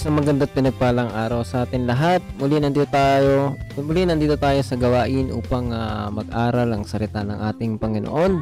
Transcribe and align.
Isang 0.00 0.16
maganda't 0.16 0.56
pinagpalang 0.56 1.12
araw 1.12 1.44
sa 1.44 1.68
atin 1.68 1.84
lahat. 1.84 2.24
Muli 2.40 2.56
nandito 2.56 2.88
tayo, 2.88 3.52
muli 3.76 4.08
nandito 4.08 4.32
tayo 4.40 4.56
sa 4.64 4.72
gawain 4.72 5.28
upang 5.28 5.76
uh, 5.76 6.08
mag-aral 6.08 6.72
ang 6.72 6.88
salita 6.88 7.20
ng 7.20 7.36
ating 7.36 7.76
Panginoon. 7.76 8.40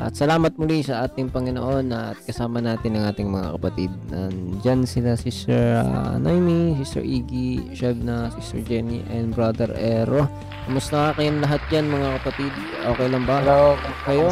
At 0.00 0.16
salamat 0.16 0.56
muli 0.56 0.80
sa 0.80 1.04
ating 1.04 1.28
Panginoon 1.28 1.92
at 1.92 2.16
kasama 2.24 2.64
natin 2.64 2.96
ang 2.96 3.12
ating 3.12 3.28
mga 3.28 3.52
kapatid. 3.52 3.92
Nandyan 4.08 4.88
sila 4.88 5.12
Sister 5.12 5.84
uh, 5.84 6.16
Naomi, 6.16 6.72
Sister 6.80 7.04
Iggy, 7.04 7.76
Shebna, 7.76 8.32
Sister 8.40 8.64
Jenny, 8.64 9.04
and 9.12 9.36
Brother 9.36 9.76
Ero. 9.76 10.24
Kumusta 10.64 11.12
kayong 11.20 11.44
lahat 11.44 11.60
yan 11.68 11.84
mga 11.92 12.16
kapatid? 12.24 12.52
Okay 12.80 13.08
lang 13.12 13.28
ba? 13.28 13.44
Hello, 13.44 13.76
Kayo? 14.08 14.28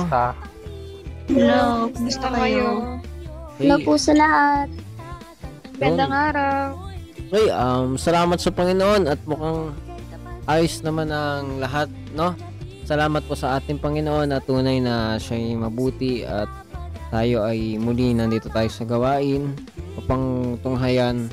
Hello, 1.29 1.93
kumusta 1.93 2.33
kayo? 2.33 2.97
Hello 3.61 3.77
po 3.85 4.01
sa 4.01 4.17
lahat. 4.17 4.73
Gandang 5.83 6.15
araw. 6.15 6.79
Okay, 7.33 7.49
um, 7.51 7.99
salamat 7.99 8.39
sa 8.39 8.55
Panginoon 8.55 9.11
at 9.11 9.19
mukhang 9.27 9.75
ayos 10.47 10.79
naman 10.87 11.11
ang 11.11 11.59
lahat, 11.59 11.91
no? 12.15 12.39
Salamat 12.87 13.27
po 13.27 13.35
sa 13.35 13.59
ating 13.59 13.83
Panginoon 13.83 14.31
at 14.31 14.47
tunay 14.47 14.79
na 14.79 15.19
siya 15.19 15.43
ay 15.43 15.59
mabuti 15.59 16.23
at 16.23 16.47
tayo 17.11 17.43
ay 17.43 17.83
muli 17.83 18.15
nandito 18.15 18.47
tayo 18.47 18.71
sa 18.71 18.87
gawain 18.87 19.59
upang 19.99 20.55
tunghayan 20.63 21.27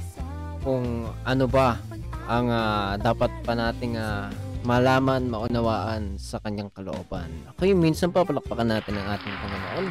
kung 0.66 1.06
ano 1.30 1.46
ba 1.46 1.78
ang 2.26 2.50
ah, 2.50 2.98
dapat 2.98 3.30
pa 3.46 3.54
nating 3.54 4.02
ah, 4.02 4.34
malaman, 4.66 5.30
maunawaan 5.30 6.18
sa 6.18 6.42
kanyang 6.42 6.74
kalooban. 6.74 7.30
Okay, 7.54 7.78
minsan 7.78 8.10
pa 8.10 8.26
palakpakan 8.26 8.66
natin 8.66 8.98
ang 8.98 9.14
ating 9.14 9.36
Panginoon. 9.40 9.86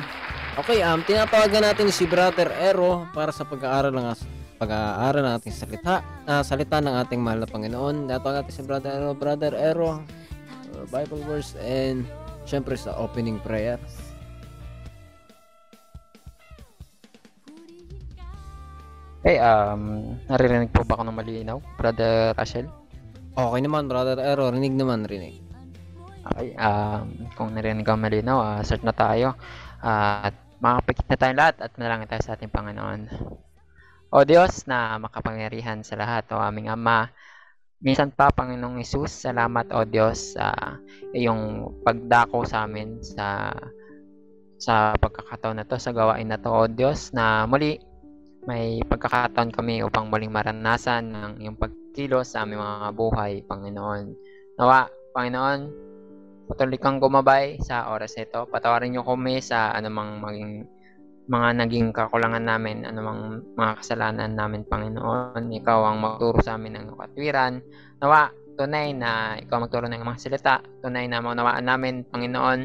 Okay, 0.59 0.83
um, 0.83 1.01
tinatawagan 1.07 1.63
natin 1.63 1.95
si 1.95 2.05
Brother 2.11 2.51
Ero 2.59 3.07
para 3.15 3.31
sa 3.31 3.47
pag-aaral 3.47 3.95
ng 3.95 4.09
pag-aaral 4.59 5.23
ng 5.23 5.35
ating 5.39 5.55
salita, 5.55 6.03
ah, 6.27 6.43
salita 6.43 6.83
ng 6.83 6.95
ating 7.07 7.23
mahal 7.23 7.47
na 7.47 7.49
Panginoon. 7.49 8.11
Tinatawagan 8.11 8.43
natin 8.43 8.55
si 8.59 8.63
Brother 8.67 8.91
Ero, 8.99 9.11
Brother 9.15 9.55
Ero, 9.55 10.03
uh, 10.75 10.85
Bible 10.91 11.23
verse, 11.23 11.55
and 11.63 12.03
syempre 12.43 12.75
sa 12.75 12.93
opening 12.99 13.39
prayer. 13.39 13.79
Hey, 19.23 19.39
um, 19.39 20.15
naririnig 20.27 20.75
po 20.75 20.83
ba 20.83 20.99
ako 20.99 21.07
ng 21.07 21.19
malinaw, 21.19 21.59
Brother 21.79 22.35
Rachel? 22.35 22.67
Okay 23.39 23.61
naman, 23.63 23.87
Brother 23.87 24.19
Ero, 24.19 24.51
rinig 24.51 24.75
naman, 24.75 25.07
rinig. 25.07 25.39
Okay, 26.29 26.53
um, 26.59 27.31
kung 27.39 27.55
narinig 27.55 27.87
ako 27.87 27.99
malinaw, 27.99 28.39
uh, 28.43 28.61
start 28.67 28.83
na 28.83 28.95
tayo. 28.95 29.39
Ah, 29.79 30.29
at 30.29 30.35
makapikit 30.59 31.07
na 31.07 31.17
tayong 31.17 31.39
lahat 31.39 31.57
at 31.63 31.71
manalangin 31.79 32.11
tayo 32.11 32.23
sa 32.27 32.35
ating 32.35 32.51
Panginoon. 32.51 33.01
O 34.09 34.25
Diyos 34.25 34.65
na 34.65 34.97
makapangyarihan 34.97 35.85
sa 35.85 35.93
lahat, 36.01 36.25
o 36.33 36.41
aming 36.41 36.73
Ama, 36.73 37.13
minsan 37.85 38.09
pa, 38.09 38.33
Panginoong 38.33 38.81
Isus, 38.81 39.13
salamat, 39.13 39.69
O 39.77 39.85
Diyos, 39.85 40.33
sa 40.33 40.81
iyong 41.13 41.77
pagdako 41.85 42.49
sa 42.49 42.65
amin 42.65 43.05
sa 43.05 43.53
sa 44.57 44.97
pagkakataon 44.97 45.61
na 45.61 45.69
to, 45.69 45.77
sa 45.77 45.93
gawain 45.93 46.25
na 46.25 46.41
to, 46.41 46.49
O 46.49 46.65
Diyos, 46.73 47.13
na 47.13 47.45
muli 47.45 47.77
may 48.49 48.81
pagkakataon 48.89 49.53
kami 49.53 49.85
upang 49.85 50.09
muling 50.09 50.33
maranasan 50.33 51.13
ng 51.13 51.33
iyong 51.45 51.61
pagkilos 51.61 52.33
sa 52.33 52.49
aming 52.49 52.65
mga 52.65 52.97
buhay, 52.97 53.45
Panginoon. 53.45 54.17
Nawa, 54.57 54.89
Panginoon, 55.13 55.61
patuloy 56.49 56.81
kang 56.81 56.97
gumabay 56.97 57.61
sa 57.61 57.93
oras 57.93 58.17
ito. 58.17 58.49
Patawarin 58.49 58.97
niyo 58.97 59.05
kami 59.05 59.45
sa 59.45 59.77
anumang 59.77 60.17
maging 60.17 60.65
mga 61.29 61.49
naging 61.61 61.93
kakulangan 61.93 62.41
namin, 62.41 62.89
anumang 62.89 63.45
mga 63.53 63.73
kasalanan 63.85 64.33
namin, 64.33 64.65
Panginoon. 64.65 65.53
Ikaw 65.53 65.79
ang 65.85 66.01
magturo 66.01 66.41
sa 66.41 66.57
amin 66.57 66.81
ng 66.81 66.97
katwiran. 66.97 67.61
Nawa, 68.01 68.33
tunay 68.57 68.97
na 68.97 69.37
ikaw 69.37 69.61
magturo 69.61 69.87
ng 69.87 70.01
mga 70.01 70.21
salita. 70.25 70.65
Tunay 70.81 71.05
na 71.05 71.21
maunawaan 71.21 71.69
namin, 71.69 72.09
Panginoon, 72.09 72.61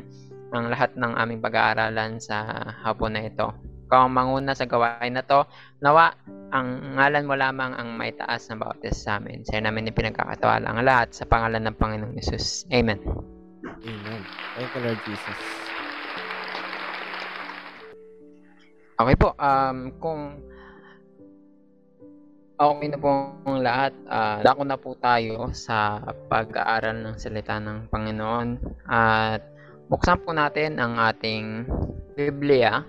ang 0.55 0.65
lahat 0.71 0.95
ng 0.95 1.11
aming 1.11 1.43
pag-aaralan 1.43 2.23
sa 2.23 2.63
hapon 2.87 3.19
na 3.19 3.27
ito. 3.27 3.51
Ikaw 3.91 4.07
ang 4.07 4.15
manguna 4.15 4.55
sa 4.55 4.63
gawain 4.63 5.19
na 5.19 5.27
to. 5.27 5.43
Nawa, 5.83 6.15
ang 6.55 6.95
ngalan 6.95 7.27
mo 7.27 7.35
lamang 7.35 7.75
ang 7.75 7.99
may 7.99 8.15
taas 8.15 8.47
na 8.47 8.55
bautis 8.55 9.03
sa 9.03 9.19
amin. 9.19 9.43
Sa'yo 9.43 9.59
namin 9.59 9.91
ipinagkakatawala 9.91 10.71
ang 10.71 10.79
lahat 10.87 11.11
sa 11.11 11.27
pangalan 11.27 11.67
ng 11.67 11.75
Panginoong 11.75 12.15
Yesus. 12.15 12.63
Amen. 12.71 13.01
Amen. 13.83 14.21
Thank 14.55 14.71
you, 14.71 14.81
Lord 14.87 15.01
Jesus. 15.03 15.72
Okay 19.03 19.19
po, 19.19 19.35
um, 19.35 19.91
kung 19.99 20.39
okay 22.55 22.87
na 22.87 22.95
po 22.95 23.35
ang 23.43 23.59
lahat, 23.59 23.91
uh, 24.07 24.39
dako 24.39 24.63
na 24.63 24.79
po 24.79 24.95
tayo 24.95 25.51
sa 25.51 25.99
pag-aaral 26.31 27.03
ng 27.03 27.19
salita 27.19 27.59
ng 27.59 27.91
Panginoon 27.91 28.63
at 28.87 29.43
buksan 29.91 30.23
po 30.23 30.31
natin 30.31 30.79
ang 30.79 30.95
ating 30.95 31.67
Biblia 32.15 32.79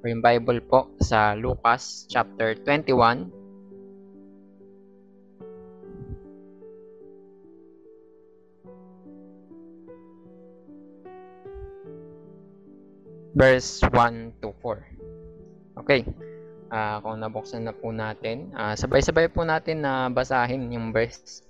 o 0.00 0.02
yung 0.08 0.24
Bible 0.24 0.64
po 0.64 0.96
sa 1.04 1.36
Lucas 1.36 2.08
chapter 2.08 2.56
21 2.56 3.28
verse 13.36 13.84
1 13.92 14.40
to 14.40 14.48
4. 14.64 14.95
Okay. 15.86 16.02
Ah, 16.66 16.98
kung 16.98 17.22
nabuksan 17.22 17.62
na 17.62 17.70
po 17.70 17.94
natin, 17.94 18.50
ah, 18.58 18.74
sabay-sabay 18.74 19.30
po 19.30 19.46
natin 19.46 19.86
na 19.86 20.10
basahin 20.10 20.66
yung 20.74 20.90
verse. 20.90 21.46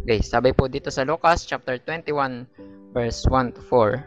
Okay, 0.00 0.24
sabay 0.24 0.56
po 0.56 0.64
dito 0.64 0.88
sa 0.88 1.04
Lucas 1.04 1.44
chapter 1.44 1.76
21 1.76 2.48
verse 2.96 3.28
1 3.28 3.52
to 3.52 3.60
4. 3.68 4.00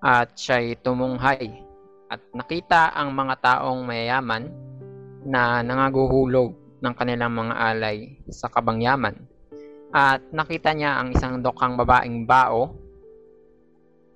At 0.00 0.32
siya'y 0.40 0.80
tumunghay 0.80 1.52
at 2.08 2.24
nakita 2.32 2.96
ang 2.96 3.12
mga 3.12 3.44
taong 3.44 3.84
mayayaman 3.84 4.56
na 5.28 5.60
nangaguhulog 5.60 6.56
ng 6.80 6.94
kanilang 6.96 7.36
mga 7.36 7.60
alay 7.60 8.16
sa 8.32 8.48
kabangyaman. 8.48 9.20
At 9.92 10.24
nakita 10.32 10.72
niya 10.72 10.96
ang 10.96 11.12
isang 11.12 11.44
dokang 11.44 11.76
babaeng 11.76 12.24
bao 12.24 12.72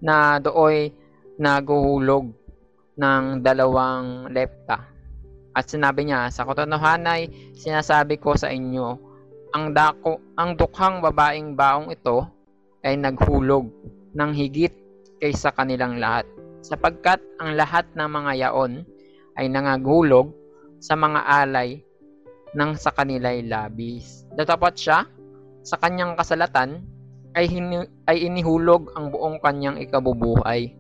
na 0.01 0.41
dooy 0.41 0.97
naguhulog 1.37 2.33
ng 2.97 3.41
dalawang 3.41 4.29
lepta. 4.33 4.89
At 5.53 5.69
sinabi 5.69 6.09
niya, 6.09 6.33
sa 6.33 6.49
katotohanan 6.49 7.09
ay 7.09 7.23
sinasabi 7.57 8.17
ko 8.17 8.33
sa 8.37 8.49
inyo, 8.49 8.97
ang 9.53 9.77
dako, 9.77 10.17
ang 10.41 10.57
dukhang 10.57 11.05
babaeng 11.05 11.53
baong 11.53 11.93
ito 11.93 12.25
ay 12.81 12.97
naghulog 12.97 13.69
ng 14.17 14.31
higit 14.33 14.73
kaysa 15.21 15.53
kanilang 15.53 16.01
lahat. 16.01 16.25
Sapagkat 16.65 17.21
ang 17.37 17.53
lahat 17.53 17.85
ng 17.93 18.09
mga 18.09 18.33
yaon 18.49 18.89
ay 19.37 19.53
nangagulog 19.53 20.33
sa 20.81 20.97
mga 20.97 21.21
alay 21.21 21.85
ng 22.57 22.71
sa 22.77 22.93
kanila'y 22.93 23.45
labis. 23.45 24.25
Datapat 24.33 24.75
siya 24.77 25.05
sa 25.63 25.77
kanyang 25.79 26.17
kasalatan 26.17 26.81
ay, 27.33 27.49
hini, 27.49 27.89
ay 28.09 28.29
inihulog 28.29 28.93
ang 28.93 29.09
buong 29.09 29.41
kanyang 29.41 29.81
ikabubuhay 29.81 30.75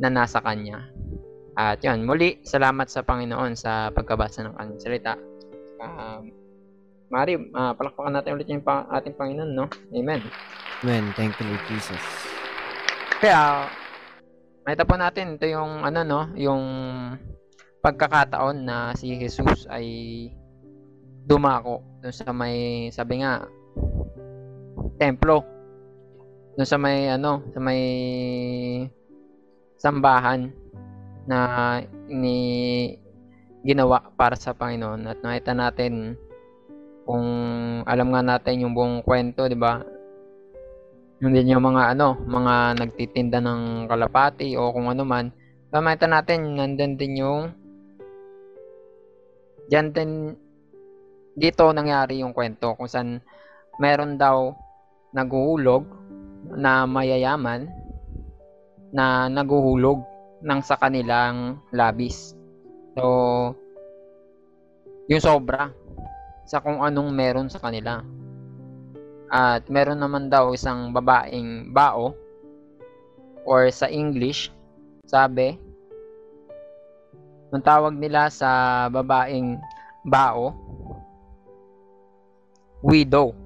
na 0.00 0.08
nasa 0.08 0.40
kanya. 0.40 0.88
At 1.52 1.84
yun, 1.84 2.08
muli, 2.08 2.40
salamat 2.40 2.88
sa 2.88 3.04
Panginoon 3.04 3.52
sa 3.52 3.92
pagkabasa 3.92 4.40
ng 4.40 4.56
kanyang 4.56 4.80
salita. 4.80 5.14
Um, 5.82 6.32
Mari, 7.12 7.36
uh, 7.36 7.76
palakpakan 7.76 8.16
natin 8.16 8.40
ulit 8.40 8.48
yung 8.48 8.64
pa- 8.64 8.88
ating 8.88 9.12
Panginoon, 9.12 9.52
no? 9.52 9.68
Amen. 9.92 10.24
Amen. 10.80 11.12
Thank 11.12 11.36
you, 11.36 11.44
Lord 11.44 11.60
Jesus. 11.68 12.00
Kaya, 13.20 13.68
nakita 14.64 14.88
po 14.88 14.96
natin, 14.96 15.36
ito 15.36 15.44
yung, 15.44 15.84
ano, 15.84 16.00
no? 16.08 16.20
Yung 16.40 16.64
pagkakataon 17.84 18.64
na 18.64 18.96
si 18.96 19.12
Jesus 19.12 19.68
ay 19.68 19.84
dumako 21.28 21.84
dun 22.00 22.16
sa 22.16 22.32
may, 22.32 22.88
sabi 22.88 23.20
nga, 23.20 23.44
templo. 24.96 25.44
Dun 26.56 26.64
sa 26.64 26.80
may, 26.80 27.12
ano, 27.12 27.44
sa 27.52 27.60
may 27.60 27.82
sambahan 29.76 30.48
na 31.26 31.78
ni 32.10 32.38
ginawa 33.62 34.10
para 34.18 34.34
sa 34.34 34.54
Panginoon 34.54 35.06
at 35.06 35.18
nakita 35.22 35.54
natin 35.54 36.18
kung 37.06 37.26
alam 37.86 38.08
nga 38.14 38.22
natin 38.22 38.62
yung 38.66 38.74
buong 38.74 39.02
kwento, 39.06 39.46
'di 39.46 39.58
ba? 39.58 39.82
Hindi 41.22 41.54
yung 41.54 41.62
mga 41.62 41.94
ano, 41.94 42.18
mga 42.18 42.82
nagtitinda 42.82 43.38
ng 43.38 43.86
kalapati 43.86 44.58
o 44.58 44.74
kung 44.74 44.90
ano 44.90 45.06
man. 45.06 45.30
Makita 45.70 46.10
natin 46.10 46.58
nandiyan 46.58 46.94
din 46.98 47.14
yung 47.22 47.42
diyan 49.70 49.88
din 49.94 50.10
dito 51.32 51.72
nangyari 51.72 52.20
yung 52.20 52.36
kwento 52.36 52.76
kung 52.76 52.90
saan 52.90 53.24
meron 53.80 54.20
daw 54.20 54.52
naguhulog 55.16 55.88
na 56.52 56.84
mayayaman 56.84 57.72
na 58.92 59.32
naguhulog 59.32 60.04
ng 60.42 60.60
sa 60.60 60.74
kanilang 60.76 61.62
labis. 61.70 62.34
So, 62.98 63.54
yung 65.06 65.22
sobra 65.22 65.70
sa 66.44 66.60
kung 66.60 66.82
anong 66.82 67.10
meron 67.14 67.48
sa 67.48 67.62
kanila. 67.62 68.02
At 69.32 69.64
meron 69.72 70.02
naman 70.02 70.28
daw 70.28 70.52
isang 70.52 70.92
babaeng 70.92 71.72
bao 71.72 72.12
or 73.48 73.72
sa 73.72 73.88
English, 73.88 74.52
sabi, 75.08 75.56
ang 77.52 77.64
tawag 77.64 77.96
nila 77.96 78.28
sa 78.28 78.86
babaeng 78.88 79.56
bao, 80.04 80.52
widow. 82.84 83.36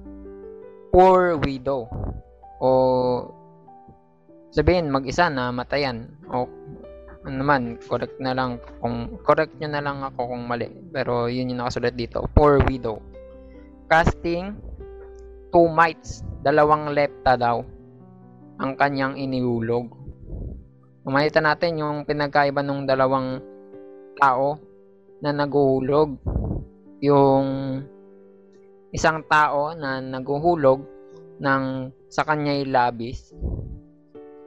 Poor 0.91 1.37
widow. 1.39 1.85
O 2.57 2.69
sabihin 4.49 4.89
mag-isa 4.89 5.29
na 5.29 5.53
matayan 5.53 6.09
o 6.33 6.49
naman 7.35 7.75
correct 7.83 8.15
na 8.23 8.31
lang 8.31 8.63
kung 8.79 9.19
correct 9.27 9.51
nyo 9.59 9.69
na 9.71 9.83
lang 9.83 9.99
ako 10.03 10.31
kung 10.31 10.43
mali. 10.47 10.71
Pero 10.95 11.27
yun 11.27 11.51
yung 11.51 11.59
nakasulat 11.59 11.95
dito. 11.99 12.23
Poor 12.31 12.63
widow. 12.63 13.03
Casting 13.91 14.55
two 15.51 15.67
mites. 15.67 16.23
Dalawang 16.45 16.95
lepta 16.95 17.35
daw 17.35 17.59
ang 18.57 18.71
kanyang 18.79 19.19
inihulog 19.19 19.97
Makita 21.07 21.39
natin 21.39 21.79
yung 21.79 22.03
pinagkaiba 22.03 22.59
ng 22.59 22.83
dalawang 22.83 23.39
tao 24.19 24.59
na 25.23 25.31
naguhulog. 25.31 26.19
Yung 26.99 27.47
isang 28.91 29.23
tao 29.31 29.71
na 29.71 30.03
naguhulog 30.03 30.83
ng 31.39 31.63
sa 32.11 32.27
kanya'y 32.27 32.67
labis. 32.67 33.31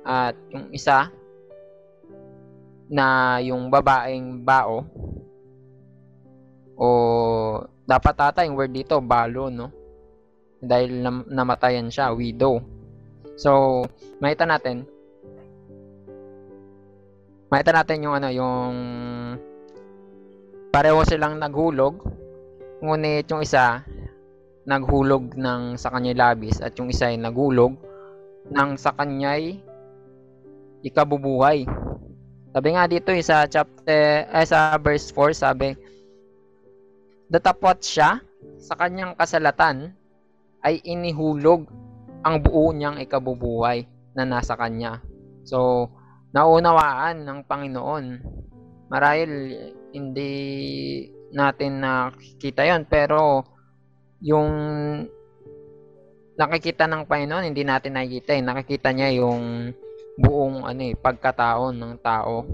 At 0.05 0.37
yung 0.53 0.69
isa 0.77 1.09
na 2.91 3.39
yung 3.39 3.71
babaeng 3.71 4.43
bao 4.43 4.83
o 6.75 6.87
dapat 7.87 8.15
ata 8.19 8.43
yung 8.43 8.59
word 8.59 8.75
dito 8.75 8.99
balo 8.99 9.47
no? 9.47 9.71
Dahil 10.61 11.01
nam- 11.01 11.29
namatayan 11.31 11.89
siya 11.89 12.13
widow. 12.13 12.59
So 13.39 13.83
makita 14.19 14.45
natin. 14.45 14.85
Makita 17.49 17.73
natin 17.73 18.05
yung 18.05 18.15
ano 18.19 18.29
yung 18.35 18.75
pareho 20.75 21.03
silang 21.07 21.39
naghulog 21.39 21.99
ngunit 22.81 23.29
yung 23.29 23.43
isa 23.45 23.87
naghulog 24.65 25.35
ng 25.35 25.75
sa 25.77 25.91
kanya'y 25.91 26.17
labis 26.17 26.63
at 26.63 26.77
yung 26.79 26.89
isa 26.93 27.11
ay 27.11 27.19
naghulog 27.19 27.75
ng 28.51 28.71
sa 28.77 28.95
kanya'y 28.95 29.61
ikabubuhay. 30.81 31.69
Sabi 32.51 32.69
nga 32.75 32.91
dito 32.91 33.15
eh, 33.15 33.23
sa 33.23 33.47
chapter 33.47 34.27
eh, 34.27 34.47
sa 34.47 34.75
verse 34.83 35.15
4 35.15 35.35
sabi 35.35 35.69
Datapot 37.31 37.79
siya 37.79 38.19
sa 38.59 38.75
kanyang 38.75 39.15
kasalatan 39.15 39.95
ay 40.67 40.83
inihulog 40.83 41.71
ang 42.27 42.43
buo 42.43 42.75
niyang 42.75 42.99
ikabubuhay 42.99 43.87
na 44.19 44.27
nasa 44.27 44.59
kanya. 44.59 44.99
So, 45.47 45.89
naunawaan 46.35 47.23
ng 47.23 47.41
Panginoon. 47.47 48.05
Marahil 48.91 49.31
hindi 49.95 50.35
natin 51.31 51.87
nakikita 51.87 52.67
yon 52.67 52.83
pero 52.91 53.47
yung 54.19 54.51
nakikita 56.35 56.91
ng 56.91 57.07
Panginoon 57.07 57.47
hindi 57.47 57.63
natin 57.63 57.95
nakikita 57.95 58.35
eh. 58.35 58.43
Nakikita 58.43 58.91
niya 58.91 59.09
yung 59.23 59.71
buong 60.21 60.69
ano 60.69 60.83
eh, 60.85 60.95
pagkatao 60.95 61.73
ng 61.73 61.97
tao 62.05 62.45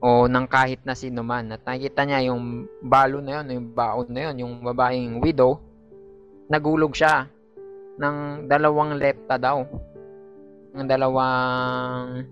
o 0.00 0.28
ng 0.28 0.46
kahit 0.48 0.80
na 0.84 0.92
sino 0.92 1.24
man. 1.24 1.52
At 1.56 1.64
nakikita 1.64 2.04
niya 2.04 2.32
yung 2.32 2.68
balo 2.84 3.20
na 3.24 3.40
yun, 3.40 3.46
yung 3.56 3.68
baon 3.72 4.08
na 4.12 4.20
yun, 4.28 4.36
yung 4.44 4.54
babaeng 4.64 5.20
widow, 5.20 5.60
nagulog 6.48 6.92
siya 6.96 7.28
ng 8.00 8.48
dalawang 8.48 8.96
lepta 8.96 9.36
daw. 9.36 9.64
Ng 10.76 10.86
dalawang 10.88 12.24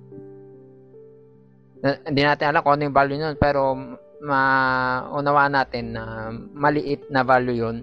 na- 1.78 2.00
hindi 2.09 2.23
natin 2.25 2.50
alam 2.50 2.61
kung 2.64 2.75
ano 2.76 2.85
yung 2.88 2.97
value 2.97 3.21
nun, 3.21 3.37
pero 3.38 3.76
maunawaan 4.18 5.54
natin 5.54 5.95
na 5.95 6.33
maliit 6.35 7.07
na 7.12 7.23
value 7.23 7.68
yun. 7.68 7.76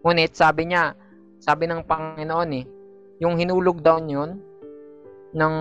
Ngunit 0.00 0.32
sabi 0.32 0.70
niya, 0.70 0.96
sabi 1.42 1.68
ng 1.68 1.84
Panginoon 1.84 2.50
eh, 2.56 2.64
yung 3.20 3.36
hinulog 3.36 3.84
daw 3.84 4.00
yun 4.00 4.40
ng 5.34 5.56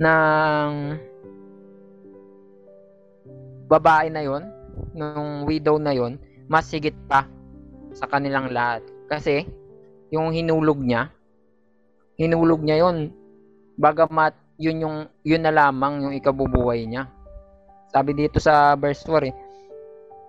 ng 0.00 0.72
babae 3.68 4.08
na 4.10 4.22
yon 4.24 4.42
nung 4.94 5.44
widow 5.44 5.76
na 5.76 5.92
yon 5.92 6.16
mas 6.50 6.66
higit 6.72 6.94
pa 7.06 7.26
sa 7.94 8.06
kanilang 8.10 8.50
lahat. 8.50 8.82
Kasi, 9.06 9.46
yung 10.10 10.34
hinulog 10.34 10.78
niya, 10.82 11.10
hinulog 12.18 12.62
niya 12.62 12.86
yon 12.86 13.14
bagamat 13.78 14.34
yun 14.60 14.82
yung 14.82 14.96
yun 15.24 15.42
na 15.42 15.54
lamang 15.54 16.04
yung 16.04 16.14
ikabubuhay 16.14 16.84
niya. 16.84 17.06
Sabi 17.90 18.14
dito 18.14 18.38
sa 18.38 18.74
verse 18.78 19.02
4 19.06 19.30
eh, 19.30 19.34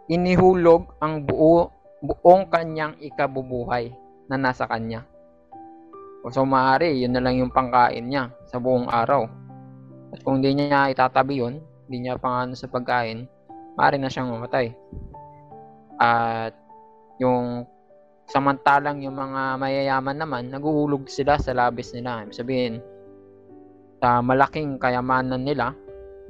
inihulog 0.09 0.97
ang 1.03 1.21
buo 1.25 1.69
buong 2.01 2.49
kanyang 2.49 2.97
ikabubuhay 2.97 3.93
na 4.25 4.39
nasa 4.39 4.65
kanya. 4.65 5.05
O 6.21 6.29
so 6.29 6.45
maaari, 6.45 7.01
yun 7.01 7.17
na 7.17 7.21
lang 7.23 7.41
yung 7.41 7.49
pangkain 7.49 8.05
niya 8.05 8.29
sa 8.45 8.61
buong 8.61 8.85
araw. 8.89 9.25
At 10.13 10.21
kung 10.21 10.39
hindi 10.39 10.53
niya 10.57 10.93
itatabi 10.93 11.41
yun, 11.41 11.57
hindi 11.87 12.07
niya 12.07 12.21
pangano 12.21 12.53
sa 12.53 12.69
pagkain, 12.69 13.25
maaari 13.79 13.97
na 13.97 14.11
siyang 14.11 14.29
mamatay. 14.29 14.69
At 15.97 16.53
yung 17.17 17.65
samantalang 18.29 19.01
yung 19.01 19.17
mga 19.17 19.57
mayayaman 19.57 20.17
naman, 20.21 20.43
naguhulog 20.53 21.09
sila 21.09 21.41
sa 21.41 21.57
labis 21.57 21.91
nila. 21.97 22.23
Ibig 22.23 22.37
sabihin, 22.37 22.73
sa 23.97 24.21
malaking 24.21 24.77
kayamanan 24.77 25.41
nila, 25.41 25.73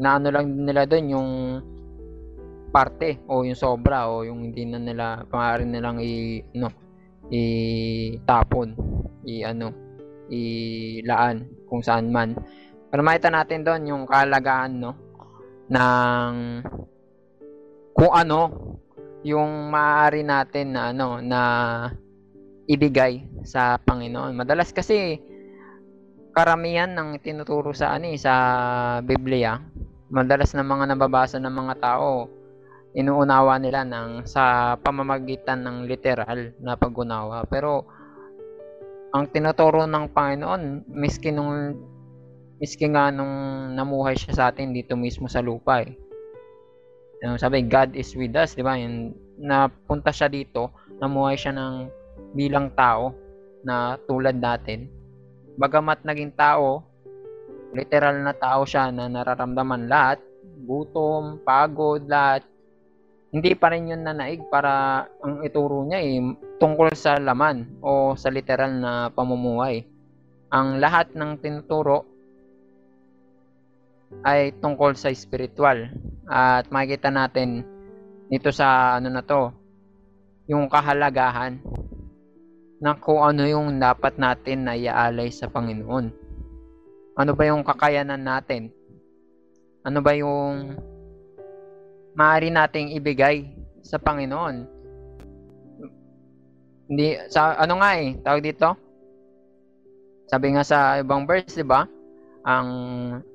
na 0.02 0.18
ano 0.18 0.34
lang 0.34 0.66
nila 0.66 0.90
doon 0.90 1.06
yung 1.14 1.32
parte 2.74 3.20
o 3.28 3.44
yung 3.44 3.60
sobra 3.60 4.08
o 4.08 4.24
yung 4.24 4.50
hindi 4.50 4.64
na 4.66 4.80
nila 4.80 5.28
maaari 5.28 5.68
nilang 5.68 6.00
i 6.00 6.40
no 6.56 6.72
itapon 7.28 8.74
i 9.28 9.46
ano 9.46 9.74
ilaan 10.32 11.48
kung 11.68 11.84
saan 11.84 12.10
man 12.10 12.38
pero 12.92 13.02
makita 13.04 13.32
natin 13.32 13.64
doon 13.64 13.90
yung 13.90 14.04
kalagaan 14.08 14.80
no 14.80 14.92
ng 15.72 16.34
kung 17.96 18.12
ano 18.12 18.42
yung 19.22 19.70
maaari 19.70 20.26
natin 20.26 20.74
na 20.74 20.90
ano 20.90 21.22
na 21.22 21.42
ibigay 22.66 23.22
sa 23.46 23.78
Panginoon. 23.78 24.34
Madalas 24.34 24.74
kasi 24.74 25.22
karamihan 26.32 26.90
ng 26.96 27.20
tinuturo 27.20 27.76
sa 27.76 27.94
ano 27.94 28.10
eh, 28.10 28.18
sa 28.18 28.34
Biblia, 29.04 29.60
madalas 30.08 30.56
na 30.56 30.66
mga 30.66 30.96
nababasa 30.96 31.38
ng 31.38 31.52
mga 31.52 31.76
tao 31.84 32.32
inuunawa 32.92 33.56
nila 33.60 33.88
ng 33.88 34.28
sa 34.28 34.76
pamamagitan 34.80 35.64
ng 35.64 35.78
literal 35.88 36.56
na 36.60 36.76
pag-unawa. 36.76 37.48
Pero 37.48 37.88
ang 39.12 39.28
tinuturo 39.28 39.84
ng 39.84 40.12
Panginoon, 40.12 40.88
miski 40.88 41.36
nung 41.36 41.76
miski 42.62 42.88
nga 42.88 43.12
nung 43.12 43.34
namuhay 43.76 44.16
siya 44.16 44.34
sa 44.38 44.44
atin 44.54 44.72
dito 44.72 44.96
mismo 44.96 45.28
sa 45.28 45.44
lupa 45.44 45.84
eh. 45.84 45.92
Yung 47.22 47.38
sabi, 47.38 47.62
God 47.66 47.94
is 47.94 48.18
with 48.18 48.34
us, 48.34 48.58
di 48.58 48.66
ba? 48.66 48.78
Yung 48.78 49.14
napunta 49.38 50.10
siya 50.10 50.30
dito, 50.30 50.74
namuhay 50.98 51.38
siya 51.38 51.54
ng 51.54 51.74
bilang 52.34 52.74
tao 52.74 53.14
na 53.62 53.98
tulad 54.10 54.42
natin. 54.42 54.90
Bagamat 55.58 56.02
naging 56.02 56.34
tao, 56.34 56.82
literal 57.78 58.26
na 58.26 58.34
tao 58.34 58.66
siya 58.66 58.90
na 58.90 59.06
nararamdaman 59.06 59.86
lahat, 59.86 60.18
gutom, 60.66 61.42
pagod, 61.46 62.06
lahat, 62.10 62.42
hindi 63.32 63.56
pa 63.56 63.72
rin 63.72 63.88
yun 63.88 64.04
nanaig 64.04 64.44
para 64.52 65.08
ang 65.24 65.40
ituro 65.48 65.88
niya 65.88 66.04
eh, 66.04 66.20
tungkol 66.60 66.92
sa 66.92 67.16
laman 67.16 67.80
o 67.80 68.12
sa 68.20 68.28
literal 68.28 68.76
na 68.76 69.08
pamumuhay. 69.08 69.88
Ang 70.52 70.84
lahat 70.84 71.16
ng 71.16 71.40
tinuturo 71.40 72.04
ay 74.28 74.52
tungkol 74.60 75.00
sa 75.00 75.08
spiritual. 75.16 75.88
At 76.28 76.68
makikita 76.68 77.08
natin 77.08 77.64
dito 78.28 78.52
sa 78.52 79.00
ano 79.00 79.08
na 79.08 79.24
to, 79.24 79.56
yung 80.52 80.68
kahalagahan 80.68 81.64
ng 82.84 82.98
kung 83.00 83.24
ano 83.24 83.48
yung 83.48 83.80
dapat 83.80 84.20
natin 84.20 84.68
na 84.68 84.76
iaalay 84.76 85.32
sa 85.32 85.48
Panginoon. 85.48 86.12
Ano 87.16 87.32
ba 87.32 87.44
yung 87.48 87.64
kakayanan 87.64 88.20
natin? 88.20 88.76
Ano 89.88 90.04
ba 90.04 90.12
yung 90.12 90.76
maaari 92.16 92.50
nating 92.52 92.96
ibigay 92.96 93.48
sa 93.82 93.98
Panginoon? 93.98 94.56
Hindi 96.92 97.08
sa 97.32 97.56
ano 97.56 97.80
nga 97.80 97.92
eh, 97.96 98.20
tawag 98.20 98.44
dito? 98.44 98.70
Sabi 100.28 100.56
nga 100.56 100.64
sa 100.64 101.00
ibang 101.00 101.24
verse, 101.24 101.56
'di 101.56 101.68
ba? 101.68 101.88
Ang 102.44 102.70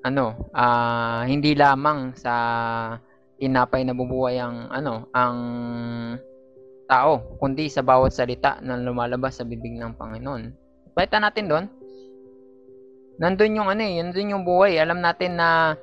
ano, 0.05 0.27
ah 0.53 1.25
hindi 1.25 1.57
lamang 1.57 2.17
sa 2.17 2.35
tinapay 3.37 3.85
na 3.85 3.97
bubuhay 3.97 4.41
ang 4.41 4.69
ano, 4.69 5.09
ang 5.13 5.37
tao, 6.87 7.37
kundi 7.43 7.67
sa 7.67 7.83
bawat 7.83 8.15
salita 8.15 8.63
na 8.63 8.79
lumalabas 8.79 9.41
sa 9.41 9.45
bibig 9.45 9.75
ng 9.75 9.99
Panginoon. 9.99 10.55
Pakita 10.95 11.19
natin 11.21 11.47
doon. 11.51 11.65
Nandun 13.17 13.59
yung 13.59 13.69
ano 13.69 13.83
eh, 13.83 14.01
nandun 14.01 14.33
yung 14.33 14.45
buhay. 14.47 14.79
Alam 14.79 15.03
natin 15.03 15.37
na 15.37 15.75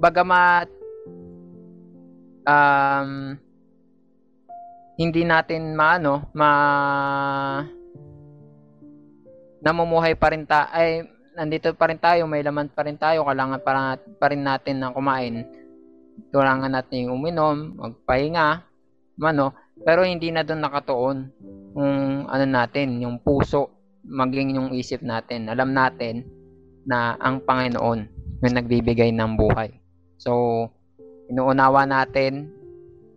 bagamat 0.00 0.68
um, 2.50 3.38
hindi 4.98 5.22
natin 5.22 5.78
maano, 5.78 6.28
ma 6.34 6.50
namumuhay 9.60 10.16
pa 10.16 10.32
rin 10.32 10.48
ta 10.48 10.72
ay 10.72 11.04
nandito 11.36 11.72
pa 11.72 11.88
rin 11.88 12.00
tayo, 12.00 12.26
may 12.26 12.42
laman 12.42 12.68
pa 12.68 12.84
rin 12.84 12.98
tayo, 12.98 13.24
kailangan 13.24 13.60
pa, 13.62 13.96
pa 13.96 14.26
rin 14.28 14.42
natin 14.44 14.82
ng 14.82 14.92
kumain. 14.92 15.34
Kailangan 16.34 16.72
natin 16.74 17.08
uminom, 17.08 17.80
magpahinga, 17.80 18.60
ano, 19.24 19.56
pero 19.80 20.04
hindi 20.04 20.28
na 20.28 20.44
doon 20.44 20.60
nakatuon 20.60 21.18
yung 21.76 22.28
ano 22.28 22.44
natin, 22.44 23.00
yung 23.00 23.24
puso, 23.24 23.72
maging 24.04 24.58
yung 24.58 24.68
isip 24.76 25.00
natin. 25.00 25.48
Alam 25.48 25.72
natin 25.72 26.28
na 26.84 27.16
ang 27.20 27.40
Panginoon 27.40 28.00
yung 28.44 28.54
nagbibigay 28.56 29.12
ng 29.12 29.36
buhay. 29.36 29.72
So, 30.20 30.68
inuunawa 31.30 31.86
natin, 31.86 32.50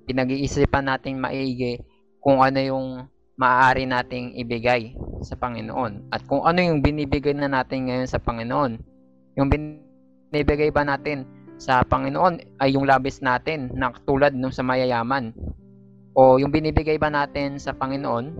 pinag-iisipan 0.06 0.86
natin 0.86 1.18
maigi 1.18 1.82
kung 2.22 2.40
ano 2.46 2.62
yung 2.62 2.88
maaari 3.34 3.90
nating 3.90 4.38
ibigay 4.38 4.94
sa 5.26 5.34
Panginoon. 5.34 6.14
At 6.14 6.22
kung 6.30 6.46
ano 6.46 6.62
yung 6.62 6.86
binibigay 6.86 7.34
na 7.34 7.50
natin 7.50 7.90
ngayon 7.90 8.08
sa 8.08 8.22
Panginoon. 8.22 8.78
Yung 9.36 9.50
binibigay 9.50 10.70
ba 10.70 10.86
natin 10.86 11.26
sa 11.58 11.82
Panginoon 11.82 12.62
ay 12.62 12.78
yung 12.78 12.86
labis 12.86 13.26
natin 13.26 13.74
na 13.74 13.90
tulad 14.06 14.38
nung 14.38 14.54
sa 14.54 14.62
mayayaman. 14.62 15.34
O 16.14 16.38
yung 16.38 16.54
binibigay 16.54 17.02
ba 17.02 17.10
natin 17.10 17.58
sa 17.58 17.74
Panginoon 17.74 18.38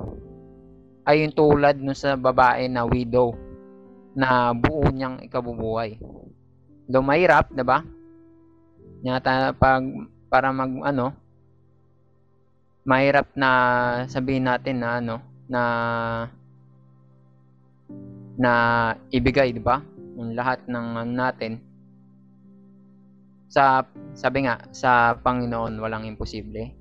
ay 1.10 1.26
yung 1.26 1.34
tulad 1.34 1.82
nung 1.82 1.98
sa 1.98 2.14
babae 2.14 2.70
na 2.70 2.86
widow 2.86 3.34
na 4.14 4.54
buo 4.54 4.86
niyang 4.94 5.20
ikabubuhay. 5.26 5.98
Do 6.86 7.02
mahirap, 7.02 7.50
'di 7.50 7.66
ba? 7.66 7.82
Yata 9.04 9.52
pag 9.52 9.84
para 10.32 10.56
mag 10.56 10.72
ano 10.88 11.12
mahirap 12.88 13.28
na 13.36 13.52
sabihin 14.08 14.48
natin 14.48 14.80
na 14.80 14.90
ano 15.04 15.16
na 15.48 15.62
na 18.40 18.52
ibigay, 19.12 19.52
'di 19.52 19.60
ba? 19.60 19.84
Yung 20.16 20.40
lahat 20.40 20.64
ng 20.72 20.88
ano 21.04 21.12
natin 21.12 21.60
sa 23.52 23.84
sabi 24.16 24.48
nga 24.48 24.64
sa 24.72 25.20
Panginoon 25.20 25.84
walang 25.84 26.08
imposible. 26.08 26.72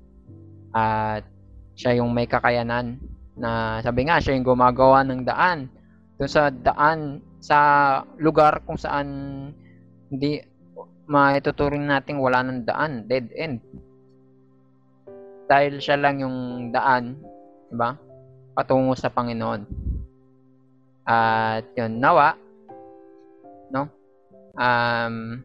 At 0.71 1.27
siya 1.75 1.99
yung 1.99 2.15
may 2.15 2.25
kakayanan 2.25 2.97
na 3.35 3.83
sabi 3.83 4.07
nga 4.07 4.23
siya 4.23 4.39
yung 4.39 4.47
gumagawa 4.47 5.03
ng 5.03 5.27
daan. 5.27 5.67
Doon 6.17 6.31
sa 6.31 6.47
daan 6.49 7.19
sa 7.43 7.59
lugar 8.15 8.63
kung 8.63 8.79
saan 8.79 9.07
hindi 10.07 10.52
maituturing 11.07 11.83
natin 11.87 12.19
wala 12.19 12.43
ng 12.43 12.63
daan, 12.63 13.07
dead 13.07 13.27
end. 13.35 13.59
Dahil 15.47 15.83
siya 15.83 15.99
lang 15.99 16.23
yung 16.23 16.69
daan, 16.71 17.19
'di 17.67 17.75
ba? 17.75 17.95
Patungo 18.55 18.95
sa 18.95 19.11
Panginoon. 19.11 19.61
At 21.03 21.67
yun, 21.75 21.99
nawa, 21.99 22.37
no? 23.73 23.91
Um, 24.55 25.43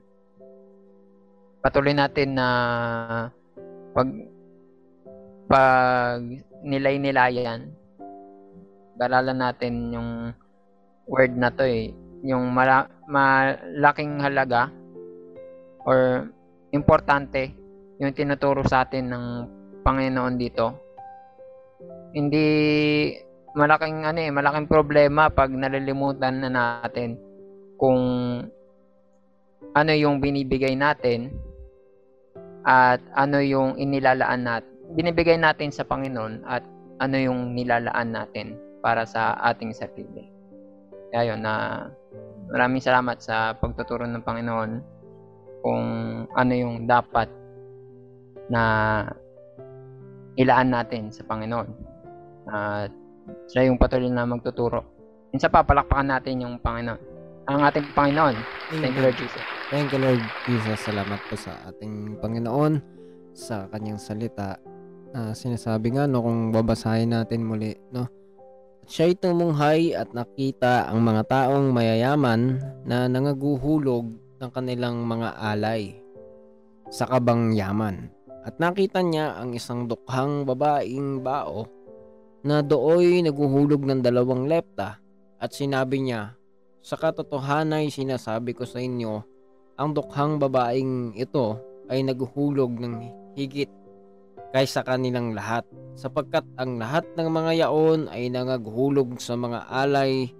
patuloy 1.65 1.97
natin 1.97 2.38
na 2.38 2.49
pag 3.97 4.09
pag 5.49 6.23
nilay-nilayan, 6.62 7.73
galalan 9.00 9.38
natin 9.41 9.75
yung 9.91 10.11
word 11.09 11.35
na 11.35 11.49
to 11.50 11.65
eh, 11.65 11.91
yung 12.23 12.53
mala- 12.53 12.93
malaking 13.09 14.21
halaga 14.21 14.69
or 15.88 16.28
importante 16.76 17.57
yung 17.97 18.12
tinuturo 18.12 18.61
sa 18.68 18.85
atin 18.85 19.09
ng 19.09 19.25
Panginoon 19.80 20.35
dito. 20.37 20.66
Hindi 22.12 22.47
malaking 23.57 24.04
ano 24.04 24.21
eh, 24.21 24.28
malaking 24.28 24.68
problema 24.68 25.33
pag 25.33 25.49
nalilimutan 25.49 26.45
na 26.45 26.50
natin 26.52 27.16
kung 27.80 28.02
ano 29.73 29.92
yung 29.97 30.21
binibigay 30.21 30.76
natin 30.76 31.33
at 32.68 33.00
ano 33.16 33.40
yung 33.40 33.80
inilalaan 33.80 34.45
natin 34.45 34.78
binibigay 34.92 35.37
natin 35.37 35.68
sa 35.68 35.85
Panginoon 35.85 36.49
at 36.49 36.64
ano 36.99 37.16
yung 37.21 37.52
nilalaan 37.52 38.14
natin 38.14 38.57
para 38.80 39.04
sa 39.04 39.37
ating 39.52 39.75
sarili. 39.76 40.33
Kaya 41.12 41.35
yun, 41.35 41.45
na 41.45 41.87
maraming 42.49 42.80
salamat 42.80 43.21
sa 43.21 43.52
pagtuturo 43.57 44.09
ng 44.09 44.25
Panginoon 44.25 44.98
kung 45.62 45.85
ano 46.33 46.53
yung 46.55 46.87
dapat 46.87 47.29
na 48.49 48.62
ilaan 50.38 50.71
natin 50.73 51.11
sa 51.11 51.27
Panginoon. 51.27 51.69
At 52.49 52.91
siya 53.50 53.69
yung 53.69 53.77
patuloy 53.77 54.09
na 54.09 54.25
magtuturo. 54.25 54.87
Minsan 55.35 55.53
papalakpakan 55.53 56.09
natin 56.09 56.47
yung 56.47 56.57
Panginoon. 56.62 57.00
Ang 57.49 57.61
ating 57.65 57.87
Panginoon. 57.93 58.37
Thank 58.73 58.97
you, 58.97 59.03
Lord 59.03 59.17
Jesus. 59.17 59.43
Thank 59.69 59.88
you, 59.93 60.00
Lord 60.00 60.23
Jesus. 60.49 60.79
Salamat 60.85 61.21
po 61.29 61.35
sa 61.37 61.53
ating 61.69 62.21
Panginoon 62.21 62.81
sa 63.37 63.69
kanyang 63.69 64.00
salita. 64.00 64.57
Uh, 65.09 65.33
sinasabi 65.33 65.97
nga 65.97 66.05
no 66.05 66.21
kung 66.21 66.53
babasahin 66.53 67.17
natin 67.17 67.41
muli 67.41 67.73
no 67.88 68.05
siya'y 68.88 69.17
tumunghay 69.17 69.97
at 69.97 70.12
nakita 70.12 70.88
ang 70.88 71.00
mga 71.00 71.23
taong 71.29 71.73
mayayaman 71.73 72.61
na 72.85 73.09
nangaguhulog 73.09 74.09
ng 74.38 74.50
kanilang 74.54 75.02
mga 75.02 75.35
alay 75.38 75.99
sa 76.88 77.04
kabang 77.04 77.52
yaman. 77.52 78.09
At 78.47 78.57
nakita 78.57 79.04
niya 79.04 79.37
ang 79.37 79.52
isang 79.52 79.85
dukhang 79.90 80.49
babaeng 80.49 81.21
bao 81.21 81.68
na 82.47 82.64
dooy 82.64 83.21
naguhulog 83.21 83.85
ng 83.85 84.00
dalawang 84.00 84.49
lepta 84.49 84.97
at 85.37 85.50
sinabi 85.52 86.00
niya, 86.00 86.38
Sa 86.80 86.97
katotohanay 86.97 87.92
sinasabi 87.92 88.57
ko 88.57 88.64
sa 88.64 88.80
inyo, 88.80 89.21
ang 89.76 89.90
dukhang 89.92 90.40
babaeng 90.40 91.12
ito 91.18 91.61
ay 91.90 92.07
naguhulog 92.07 92.78
ng 92.78 92.95
higit 93.37 93.68
kaysa 94.54 94.80
kanilang 94.80 95.37
lahat 95.37 95.66
sapagkat 95.99 96.47
ang 96.57 96.80
lahat 96.80 97.04
ng 97.18 97.28
mga 97.28 97.68
yaon 97.68 98.09
ay 98.09 98.33
nangaghulog 98.33 99.18
sa 99.21 99.37
mga 99.37 99.66
alay 99.68 100.30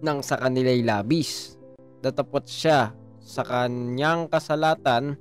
ng 0.00 0.18
sa 0.24 0.40
kanila'y 0.40 0.82
labis. 0.82 1.59
Datapot 2.00 2.44
siya 2.48 2.96
sa 3.20 3.44
kanyang 3.44 4.26
kasalatan 4.32 5.16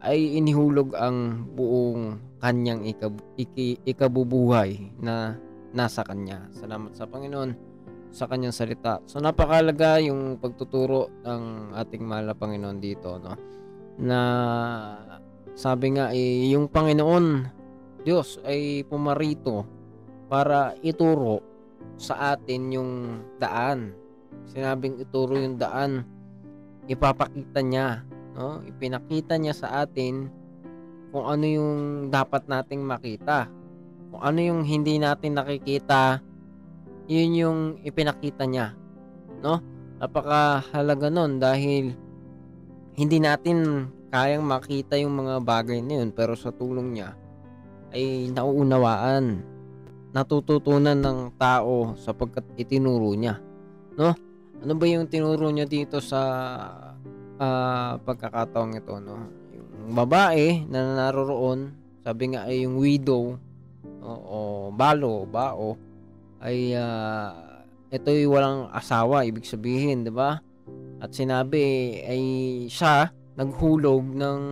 ay 0.00 0.40
inihulog 0.40 0.96
ang 0.96 1.48
buong 1.52 2.20
kanyang 2.40 2.84
ikab- 2.84 3.24
iki- 3.36 3.80
ikabubuhay 3.84 4.92
na 5.00 5.36
nasa 5.76 6.04
kanya. 6.04 6.48
Salamat 6.52 6.96
sa 6.96 7.04
Panginoon 7.08 7.50
sa 8.12 8.24
kanyang 8.24 8.54
salita. 8.54 9.04
So 9.04 9.20
napakalaga 9.20 10.00
yung 10.00 10.40
pagtuturo 10.40 11.12
ng 11.20 11.76
ating 11.76 12.00
mahal 12.00 12.32
na 12.32 12.36
Panginoon 12.36 12.78
dito 12.80 13.20
no 13.20 13.36
na 13.96 14.20
sabi 15.56 15.96
nga 15.96 16.12
eh, 16.12 16.52
yung 16.52 16.68
Panginoon 16.68 17.56
Diyos 18.04 18.38
ay 18.44 18.84
pumarito 18.86 19.66
para 20.28 20.76
ituro 20.84 21.42
sa 21.96 22.36
atin 22.36 22.62
yung 22.70 22.92
daan. 23.40 23.90
Sinabing 24.50 25.00
ituro 25.00 25.36
yung 25.36 25.56
daan, 25.56 26.04
ipapakita 26.86 27.60
niya, 27.64 28.04
no? 28.36 28.60
Ipinakita 28.64 29.40
niya 29.40 29.54
sa 29.56 29.68
atin 29.84 30.28
kung 31.10 31.24
ano 31.24 31.44
yung 31.44 31.74
dapat 32.12 32.44
nating 32.46 32.84
makita. 32.84 33.48
Kung 34.12 34.22
ano 34.22 34.38
yung 34.38 34.60
hindi 34.62 35.00
natin 35.00 35.36
nakikita, 35.36 36.20
yun 37.06 37.32
yung 37.32 37.58
ipinakita 37.82 38.44
niya, 38.44 38.76
no? 39.40 39.62
Napakahalaga 39.96 41.08
nun 41.08 41.40
dahil 41.40 41.96
hindi 42.96 43.18
natin 43.20 43.88
kayang 44.08 44.44
makita 44.48 44.96
yung 44.96 45.12
mga 45.20 45.44
bagay 45.44 45.84
na 45.84 46.00
yun 46.00 46.10
pero 46.14 46.32
sa 46.32 46.48
tulong 46.48 46.96
niya 46.96 47.12
ay 47.92 48.32
nauunawaan 48.32 49.44
natututunan 50.16 50.96
ng 50.96 51.36
tao 51.36 51.92
sapagkat 52.00 52.48
itinuro 52.56 53.12
niya 53.12 53.36
no 54.00 54.16
ano 54.62 54.72
ba 54.76 54.84
yung 54.88 55.10
tinuro 55.10 55.48
niya 55.52 55.66
dito 55.68 56.00
sa 56.00 56.20
uh, 57.40 57.92
pagkakataong 58.00 58.78
ito 58.78 58.96
no 59.00 59.28
yung 59.52 59.92
babae 59.92 60.64
na 60.70 60.96
naroroon 60.96 61.74
sabi 62.06 62.32
nga 62.32 62.48
ay 62.48 62.64
yung 62.64 62.78
widow 62.78 63.36
o, 64.00 64.10
o 64.10 64.38
balo 64.70 65.26
bao 65.26 65.74
ay 66.40 66.76
uh, 66.76 67.32
ito'y 67.90 68.28
walang 68.28 68.70
asawa 68.72 69.26
ibig 69.26 69.46
sabihin 69.46 70.06
'di 70.06 70.12
ba 70.12 70.38
at 71.00 71.12
sinabi 71.12 72.00
ay 72.08 72.22
siya 72.72 73.12
naghulog 73.36 74.02
ng 74.16 74.42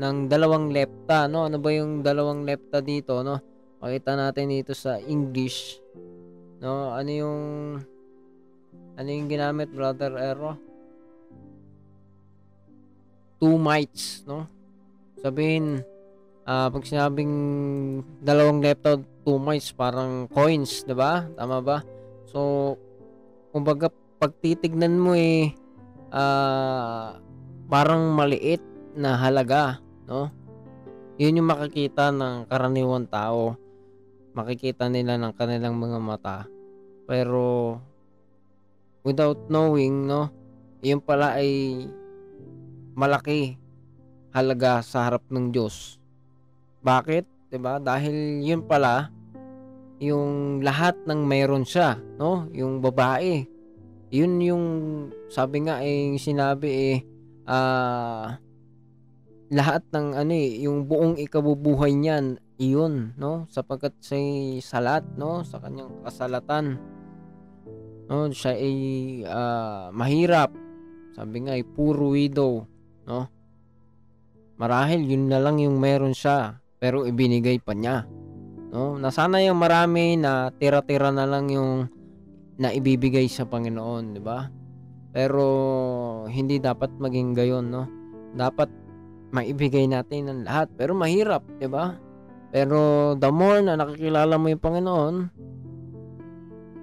ng 0.00 0.16
dalawang 0.32 0.72
lepta, 0.72 1.28
no? 1.28 1.44
Ano 1.44 1.60
ba 1.60 1.68
yung 1.74 2.00
dalawang 2.00 2.48
lepta 2.48 2.80
dito, 2.80 3.20
no? 3.20 3.36
Makita 3.84 4.16
natin 4.16 4.48
dito 4.48 4.72
sa 4.72 4.96
English, 4.96 5.76
no? 6.64 6.96
Ano 6.96 7.10
yung 7.10 7.40
ano 9.00 9.08
yung 9.08 9.32
ginamit, 9.32 9.72
brother 9.72 10.12
Ero? 10.20 10.60
Two 13.40 13.56
mites, 13.56 14.20
no? 14.28 14.44
Sabihin, 15.24 15.80
ah 16.44 16.68
pag 16.68 16.84
sinabing 16.84 17.32
dalawang 18.20 18.60
lepta, 18.60 19.00
two 19.24 19.40
mites, 19.40 19.72
parang 19.72 20.28
coins, 20.28 20.84
'di 20.84 20.92
ba? 20.92 21.24
Tama 21.32 21.64
ba? 21.64 21.80
So, 22.28 22.76
kumbaga, 23.56 23.88
pag 24.20 24.36
titignan 24.44 25.00
mo 25.00 25.16
eh, 25.16 25.56
ah 26.12 27.16
parang 27.72 28.12
maliit 28.12 28.60
na 28.92 29.16
halaga, 29.16 29.80
no? 30.04 30.28
Yun 31.16 31.40
yung 31.40 31.48
makikita 31.48 32.12
ng 32.12 32.44
karaniwang 32.52 33.08
tao. 33.08 33.56
Makikita 34.36 34.92
nila 34.92 35.16
ng 35.16 35.32
kanilang 35.32 35.76
mga 35.80 35.98
mata. 36.00 36.44
Pero 37.04 37.76
without 39.10 39.50
knowing, 39.50 40.06
no, 40.06 40.30
yun 40.86 41.02
pala 41.02 41.34
ay 41.42 41.82
malaki 42.94 43.58
halaga 44.30 44.78
sa 44.86 45.10
harap 45.10 45.26
ng 45.26 45.50
Diyos. 45.50 45.98
Bakit? 46.86 47.50
'Di 47.50 47.58
ba? 47.58 47.82
Dahil 47.82 48.46
yun 48.46 48.62
pala 48.62 49.10
yung 49.98 50.62
lahat 50.62 50.96
ng 51.04 51.26
mayroon 51.26 51.66
siya, 51.66 51.98
no? 52.16 52.46
Yung 52.54 52.78
babae. 52.78 53.44
Yun 54.14 54.32
yung 54.38 54.66
sabi 55.26 55.66
nga 55.66 55.82
eh 55.82 56.14
sinabi 56.16 56.68
eh 56.70 56.98
ah 57.50 58.38
lahat 59.50 59.82
ng 59.90 60.14
ano 60.14 60.30
eh, 60.32 60.62
yung 60.62 60.86
buong 60.86 61.18
ikabubuhay 61.18 61.90
niyan, 61.98 62.38
iyon, 62.62 63.18
no? 63.18 63.50
Sapagkat 63.50 63.98
siya 63.98 64.62
salat, 64.62 65.02
no? 65.18 65.42
Sa 65.42 65.58
kanyang 65.58 65.90
kasalatan. 66.06 66.78
No, 68.10 68.26
siya 68.34 68.58
ay 68.58 68.76
ah, 69.22 69.94
mahirap. 69.94 70.50
Sabi 71.14 71.46
nga 71.46 71.54
ay 71.54 71.62
puro 71.62 72.10
widow, 72.10 72.66
no? 73.06 73.30
Marahil 74.58 75.06
yun 75.06 75.30
na 75.30 75.38
lang 75.38 75.62
yung 75.62 75.78
meron 75.78 76.12
siya, 76.12 76.58
pero 76.82 77.06
ibinigay 77.06 77.62
pa 77.62 77.72
niya. 77.72 78.04
No? 78.74 78.98
Nasana 78.98 79.40
yung 79.40 79.62
marami 79.62 80.18
na 80.18 80.50
tira-tira 80.52 81.14
na 81.14 81.24
lang 81.24 81.48
yung 81.48 81.86
na 82.60 82.74
ibibigay 82.74 83.24
sa 83.30 83.48
Panginoon, 83.48 84.18
di 84.18 84.20
ba? 84.20 84.50
Pero 85.16 85.46
hindi 86.28 86.60
dapat 86.60 86.92
maging 87.00 87.32
gayon, 87.32 87.72
no? 87.72 87.88
Dapat 88.36 88.68
maibigay 89.30 89.86
natin 89.86 90.28
ang 90.28 90.40
lahat. 90.44 90.68
Pero 90.74 90.92
mahirap, 90.92 91.42
'di 91.58 91.66
ba? 91.70 91.96
Pero 92.50 93.14
the 93.14 93.30
more 93.30 93.62
na 93.62 93.78
nakikilala 93.78 94.34
mo 94.36 94.50
yung 94.50 94.62
Panginoon, 94.62 95.14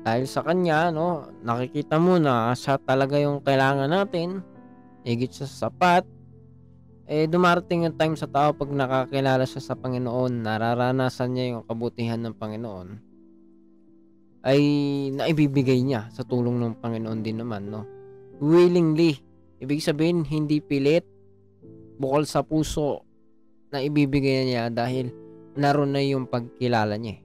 dahil 0.07 0.23
sa 0.23 0.39
kanya, 0.39 0.87
no, 0.87 1.27
nakikita 1.43 1.99
mo 1.99 2.15
na 2.15 2.55
siya 2.55 2.79
talaga 2.79 3.19
yung 3.19 3.43
kailangan 3.43 3.91
natin, 3.91 4.39
higit 5.03 5.35
sa 5.35 5.43
sapat, 5.43 6.07
eh 7.11 7.27
dumarating 7.27 7.83
yung 7.83 7.99
time 7.99 8.15
sa 8.15 8.23
tao 8.23 8.55
pag 8.55 8.71
nakakilala 8.71 9.43
siya 9.43 9.59
sa 9.59 9.75
Panginoon, 9.75 10.47
nararanasan 10.47 11.35
niya 11.35 11.45
yung 11.59 11.67
kabutihan 11.67 12.23
ng 12.23 12.39
Panginoon, 12.39 12.87
ay 14.47 14.61
naibibigay 15.11 15.83
niya 15.83 16.07
sa 16.15 16.23
tulong 16.23 16.55
ng 16.55 16.79
Panginoon 16.79 17.19
din 17.19 17.43
naman, 17.43 17.67
no? 17.67 17.83
Willingly. 18.39 19.19
Ibig 19.59 19.83
sabihin, 19.83 20.23
hindi 20.23 20.63
pilit, 20.63 21.03
bukol 21.99 22.23
sa 22.23 22.47
puso 22.47 23.03
na 23.75 23.83
ibibigay 23.83 24.47
niya 24.47 24.71
dahil 24.71 25.11
naroon 25.59 25.91
na 25.91 25.99
yung 25.99 26.31
pagkilala 26.31 26.95
niya. 26.95 27.19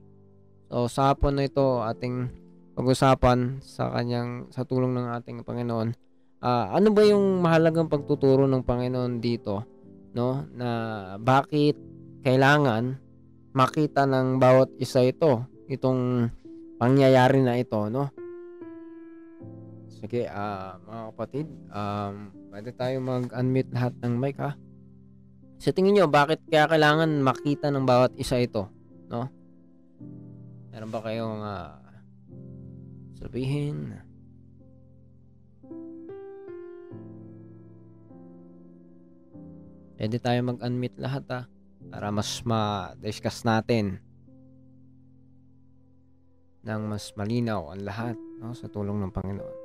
So, 0.67 0.91
sa 0.91 1.15
hapon 1.15 1.39
na 1.39 1.47
ito, 1.47 1.79
ating 1.79 2.42
pag-usapan 2.73 3.61
sa 3.61 3.93
kanyang, 3.93 4.49
sa 4.49 4.65
tulong 4.65 4.97
ng 4.97 5.07
ating 5.21 5.45
Panginoon, 5.45 5.93
ah, 6.41 6.73
ano 6.73 6.89
ba 6.89 7.05
yung 7.05 7.41
mahalagang 7.41 7.89
pagtuturo 7.89 8.49
ng 8.49 8.65
Panginoon 8.65 9.21
dito, 9.21 9.63
no? 10.17 10.45
Na 10.57 10.69
bakit 11.21 11.77
kailangan 12.25 12.97
makita 13.53 14.09
ng 14.09 14.41
bawat 14.41 14.73
isa 14.81 15.05
ito, 15.05 15.45
itong 15.69 16.29
pangyayari 16.81 17.45
na 17.45 17.61
ito, 17.61 17.77
no? 17.93 18.09
Sige, 19.87 20.25
ah, 20.27 20.81
mga 20.83 21.03
kapatid, 21.13 21.47
um, 21.69 22.33
pwede 22.49 22.69
tayo 22.73 22.95
mag-unmute 22.99 23.71
lahat 23.71 23.93
ng 24.01 24.13
mic, 24.17 24.35
ha? 24.41 24.57
Sa 25.61 25.71
tingin 25.71 25.95
nyo, 25.95 26.09
bakit 26.09 26.43
kaya 26.49 26.67
kailangan 26.67 27.23
makita 27.23 27.71
ng 27.71 27.85
bawat 27.85 28.11
isa 28.17 28.41
ito, 28.41 28.67
no? 29.07 29.29
Meron 30.73 30.89
ba 30.91 30.99
kayong 31.05 31.39
ah, 31.39 31.82
sabihin? 33.23 33.95
Pwede 39.95 40.19
tayo 40.19 40.39
mag-unmute 40.43 40.99
lahat, 40.99 41.23
ha? 41.31 41.41
Para 41.87 42.11
mas 42.11 42.43
ma-discuss 42.43 43.47
natin 43.47 44.03
ng 46.67 46.81
mas 46.91 47.15
malinaw 47.15 47.71
ang 47.71 47.87
lahat, 47.87 48.19
no? 48.43 48.51
Sa 48.51 48.67
tulong 48.67 48.99
ng 48.99 49.11
Panginoon. 49.15 49.57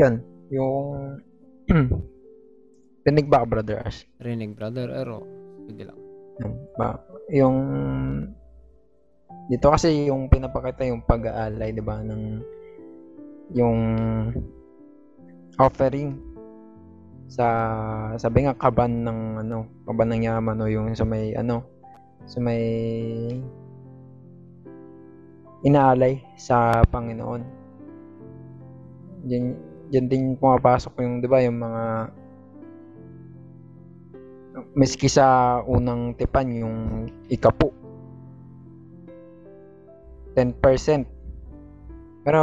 Yan. 0.00 0.14
Yung... 0.48 1.20
Rinig 3.04 3.28
ba, 3.28 3.44
Brother 3.44 3.84
Ash? 3.84 4.08
Rinig, 4.16 4.56
brother 4.56 4.88
Ero. 4.88 5.26
Sige 5.68 5.84
lang. 5.84 6.01
Ba, 6.78 6.96
yung... 7.32 7.58
Dito 9.50 9.68
kasi 9.68 10.08
yung 10.08 10.30
pinapakita 10.30 10.86
yung 10.86 11.04
pag-aalay, 11.04 11.74
di 11.74 11.82
ba, 11.82 12.00
ng 12.00 12.22
yung 13.52 13.80
offering 15.60 16.16
sa 17.28 17.48
sabi 18.16 18.44
nga 18.44 18.56
kaban 18.56 19.04
ng 19.04 19.20
ano 19.44 19.68
kaban 19.88 20.12
ng 20.12 20.24
yaman 20.24 20.60
o 20.60 20.68
yung 20.68 20.92
sa 20.92 21.04
may 21.04 21.32
ano 21.36 21.64
sa 22.28 22.38
may 22.40 22.62
inaalay 25.64 26.20
sa 26.36 26.84
Panginoon. 26.88 27.42
Diyan 29.24 29.44
diyan 29.88 30.06
din 30.08 30.24
pumapasok 30.36 30.92
yung 31.00 31.14
'di 31.20 31.28
ba 31.28 31.40
yung 31.44 31.60
mga 31.60 31.84
miski 34.76 35.08
sa 35.08 35.58
unang 35.64 36.16
tipan 36.16 36.52
yung 36.52 36.76
ikapu. 37.28 37.72
10% 40.36 41.22
pero 42.22 42.42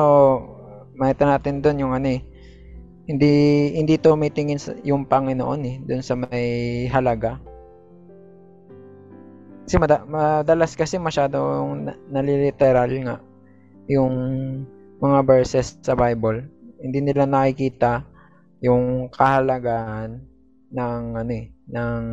makita 0.99 1.23
natin 1.23 1.63
doon 1.63 1.81
yung 1.87 1.93
ano 1.95 2.19
eh. 2.19 2.21
Hindi 3.09 3.33
hindi 3.73 3.97
tumitingin 3.97 4.59
sa 4.61 4.75
yung 4.85 5.07
Panginoon 5.07 5.61
eh 5.65 5.75
doon 5.81 6.03
sa 6.05 6.13
may 6.13 6.85
halaga. 6.91 7.41
Kasi 9.65 9.81
mada, 9.81 10.05
madalas 10.05 10.73
kasi 10.77 11.01
masyadong 11.01 11.89
na- 11.89 11.99
naliliteral 12.09 12.89
nga 13.05 13.17
yung 13.89 14.13
mga 15.01 15.19
verses 15.25 15.79
sa 15.81 15.97
Bible. 15.97 16.45
Hindi 16.81 17.01
nila 17.01 17.25
nakikita 17.25 18.05
yung 18.61 19.09
kahalagaan 19.09 20.21
ng 20.69 21.03
ano 21.17 21.31
eh 21.33 21.47
ng 21.69 22.05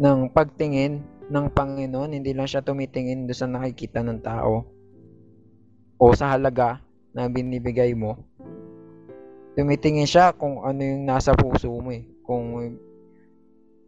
ng 0.00 0.18
pagtingin 0.32 1.04
ng 1.30 1.46
Panginoon. 1.54 2.16
Hindi 2.16 2.34
lang 2.34 2.50
siya 2.50 2.64
tumitingin 2.64 3.30
doon 3.30 3.38
sa 3.38 3.46
nakikita 3.46 4.02
ng 4.02 4.20
tao 4.24 4.66
o 6.00 6.04
sa 6.16 6.34
halaga 6.34 6.82
na 7.14 7.30
binibigay 7.30 7.94
mo. 7.94 8.18
Tumitingin 9.54 10.08
siya 10.08 10.32
kung 10.34 10.64
ano 10.64 10.80
yung 10.80 11.04
nasa 11.06 11.36
puso 11.36 11.70
mo 11.70 11.92
eh. 11.94 12.08
Kung 12.24 12.56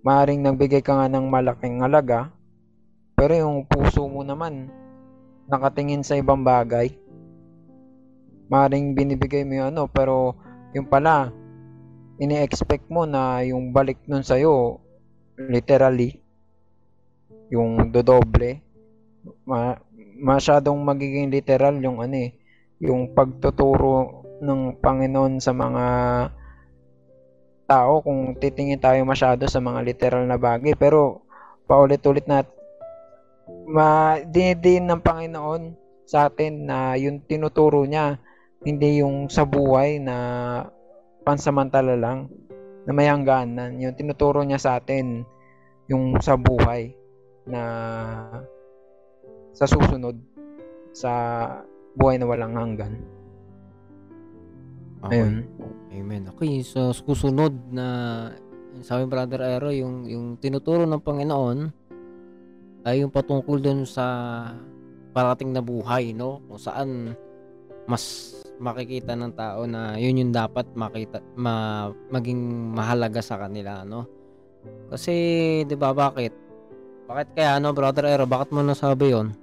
maaring 0.05 0.43
nagbigay 0.43 0.83
ka 0.83 0.99
nga 0.99 1.09
ng 1.11 1.27
malaking 1.31 1.81
halaga 1.81 2.31
pero 3.17 3.39
yung 3.39 3.65
puso 3.71 4.11
mo 4.11 4.27
naman 4.27 4.67
nakatingin 5.47 6.03
sa 6.03 6.19
ibang 6.19 6.43
bagay. 6.43 6.91
Maaring 8.53 8.93
binibigay 8.93 9.47
mo 9.49 9.63
yung 9.63 9.69
ano 9.75 9.83
pero 9.89 10.37
yung 10.77 10.85
pala 10.85 11.33
ini-expect 12.23 12.87
mo 12.87 13.03
na 13.03 13.43
yung 13.43 13.75
balik 13.75 13.99
nun 14.07 14.23
sa'yo 14.23 14.79
literally 15.37 16.23
yung 17.51 17.91
dodoble 17.91 18.63
ma 19.43 19.75
masyadong 20.23 20.79
magiging 20.87 21.35
literal 21.35 21.75
yung 21.83 21.99
ano 21.99 22.15
eh 22.15 22.31
yung 22.83 23.15
pagtuturo 23.15 24.23
ng 24.43 24.83
Panginoon 24.83 25.39
sa 25.39 25.55
mga 25.55 25.87
tao 27.71 28.03
kung 28.03 28.35
titingin 28.37 28.83
tayo 28.83 29.01
masyado 29.07 29.47
sa 29.47 29.63
mga 29.63 29.81
literal 29.87 30.27
na 30.27 30.37
bagay. 30.37 30.75
Pero 30.75 31.23
paulit-ulit 31.71 32.27
na 32.27 32.43
ma 33.71 34.19
din 34.27 34.85
ng 34.85 35.01
Panginoon 35.01 35.79
sa 36.05 36.29
atin 36.29 36.67
na 36.67 36.99
yung 36.99 37.23
tinuturo 37.25 37.87
niya, 37.87 38.19
hindi 38.67 39.01
yung 39.01 39.31
sa 39.31 39.47
buhay 39.47 40.03
na 40.03 40.17
pansamantala 41.23 41.95
lang, 41.97 42.31
na 42.87 42.93
may 42.95 43.07
hangganan. 43.07 43.79
Yung 43.79 43.95
tinuturo 43.95 44.43
niya 44.43 44.59
sa 44.59 44.71
atin, 44.79 45.23
yung 45.87 46.19
sa 46.19 46.35
buhay 46.35 46.95
na 47.47 47.63
sa 49.53 49.65
susunod 49.67 50.17
sa 50.93 51.13
buhay 51.95 52.17
na 52.19 52.27
walang 52.27 52.55
hanggan. 52.57 52.95
Okay. 55.03 55.19
Ayun. 55.19 55.35
Amen. 55.93 56.23
Okay, 56.37 56.63
so 56.63 56.95
susunod 56.95 57.53
na 57.69 57.87
sabi 58.81 59.05
Brother 59.05 59.45
Aero, 59.45 59.69
yung, 59.69 60.09
yung 60.09 60.27
tinuturo 60.41 60.89
ng 60.89 61.03
Panginoon 61.05 61.59
ay 62.89 63.05
yung 63.05 63.13
patungkol 63.13 63.61
dun 63.61 63.85
sa 63.85 64.05
parating 65.13 65.53
na 65.53 65.61
buhay, 65.61 66.17
no? 66.17 66.41
Kung 66.49 66.61
saan 66.61 67.13
mas 67.87 68.35
makikita 68.63 69.19
ng 69.19 69.33
tao 69.35 69.67
na 69.67 69.99
yun 69.99 70.23
yung 70.23 70.33
dapat 70.35 70.71
makita 70.79 71.19
ma, 71.35 71.89
maging 72.13 72.39
mahalaga 72.75 73.19
sa 73.19 73.41
kanila, 73.41 73.83
no? 73.83 74.07
Kasi 74.93 75.13
'di 75.67 75.75
ba 75.75 75.91
bakit? 75.91 76.31
Bakit 77.11 77.29
kaya 77.35 77.59
ano, 77.59 77.75
Brother 77.75 78.07
Aero, 78.07 78.29
bakit 78.29 78.55
mo 78.55 78.63
nasabi 78.63 79.11
'yon? 79.11 79.35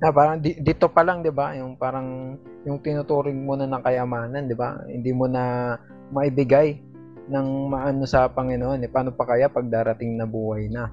Na 0.00 0.14
parang 0.14 0.40
di- 0.40 0.56
dito 0.56 0.88
pa 0.88 1.04
lang 1.04 1.20
'di 1.20 1.32
ba, 1.34 1.52
yung 1.58 1.76
parang 1.76 2.38
yung 2.64 2.80
tinuturing 2.80 3.44
mo 3.44 3.58
na 3.58 3.68
ng 3.68 3.82
kayamanan, 3.84 4.48
'di 4.48 4.56
ba? 4.56 4.80
Hindi 4.88 5.10
mo 5.12 5.28
na 5.28 5.76
maibigay 6.08 6.88
ng 7.28 7.46
maano 7.68 8.08
sa 8.08 8.32
Panginoon. 8.32 8.80
Eh, 8.82 8.90
paano 8.90 9.12
pa 9.12 9.28
kaya 9.28 9.52
pag 9.52 9.68
darating 9.68 10.16
na 10.16 10.24
buhay 10.24 10.72
na? 10.72 10.88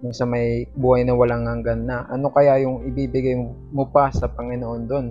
Yung 0.00 0.14
sa 0.16 0.24
may 0.24 0.64
buhay 0.72 1.04
na 1.04 1.12
walang 1.12 1.44
hanggan 1.44 1.84
na. 1.84 2.08
Ano 2.08 2.32
kaya 2.32 2.56
yung 2.64 2.88
ibibigay 2.88 3.36
mo 3.74 3.84
pa 3.92 4.08
sa 4.08 4.30
Panginoon 4.32 4.82
doon? 4.88 5.06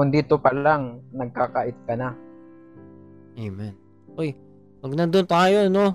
Kung 0.00 0.08
dito 0.08 0.40
pa 0.40 0.48
lang, 0.48 1.04
nagkakait 1.12 1.76
ka 1.84 1.92
na. 1.92 2.16
Amen. 3.36 3.76
Uy, 4.16 4.32
pag 4.80 4.96
nandun 4.96 5.28
tayo, 5.28 5.68
no? 5.68 5.92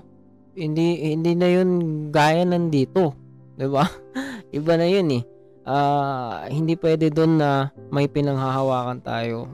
Hindi 0.54 1.10
hindi 1.10 1.34
na 1.34 1.50
'yun 1.50 1.70
gaya 2.14 2.46
nandito, 2.46 3.18
'di 3.58 3.66
ba? 3.66 3.82
Iba 4.54 4.78
na 4.78 4.86
'yun 4.86 5.10
eh. 5.10 5.22
Ah, 5.66 6.46
hindi 6.46 6.78
pwede 6.78 7.10
doon 7.10 7.42
na 7.42 7.74
may 7.90 8.06
pinanghahawakan 8.06 9.02
tayo. 9.02 9.50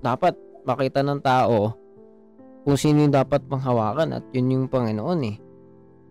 Dapat 0.00 0.40
makita 0.64 1.04
ng 1.04 1.20
tao 1.20 1.76
kung 2.64 2.80
sino 2.80 3.04
yung 3.04 3.12
dapat 3.12 3.44
panghawakan 3.44 4.16
at 4.16 4.24
yun 4.32 4.56
yung 4.56 4.72
Panginoon 4.72 5.20
eh. 5.28 5.36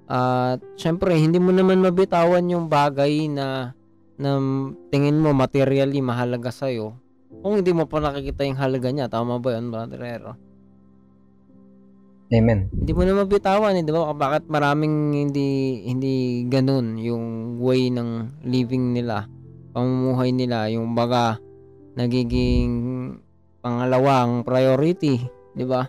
At 0.05 0.61
syempre, 0.77 1.17
hindi 1.17 1.41
mo 1.41 1.49
naman 1.49 1.81
mabitawan 1.81 2.45
yung 2.45 2.69
bagay 2.69 3.25
na 3.25 3.73
na 4.21 4.37
tingin 4.93 5.17
mo 5.17 5.33
materially 5.33 5.97
mahalaga 5.97 6.53
sa'yo 6.53 7.01
kung 7.41 7.57
hindi 7.59 7.73
mo 7.73 7.89
pa 7.89 7.97
nakikita 7.97 8.45
yung 8.45 8.61
halaga 8.61 8.89
niya. 8.93 9.09
Tama 9.09 9.41
ba 9.41 9.57
yun, 9.57 9.73
Brother 9.73 10.01
Ero? 10.01 10.33
Amen. 12.31 12.71
hindi 12.71 12.95
mo 12.95 13.03
na 13.03 13.27
mabitawan 13.27 13.75
eh, 13.75 13.83
di 13.83 13.91
ba? 13.91 14.07
Bakit 14.15 14.47
maraming 14.47 15.11
hindi 15.11 15.83
hindi 15.83 16.47
ganun 16.47 16.95
yung 16.95 17.59
way 17.59 17.91
ng 17.91 18.39
living 18.47 18.95
nila, 18.95 19.27
pamumuhay 19.75 20.31
nila, 20.31 20.71
yung 20.71 20.95
baga 20.95 21.35
nagiging 21.99 22.71
pangalawang 23.59 24.47
priority, 24.47 25.27
di 25.51 25.65
ba? 25.67 25.83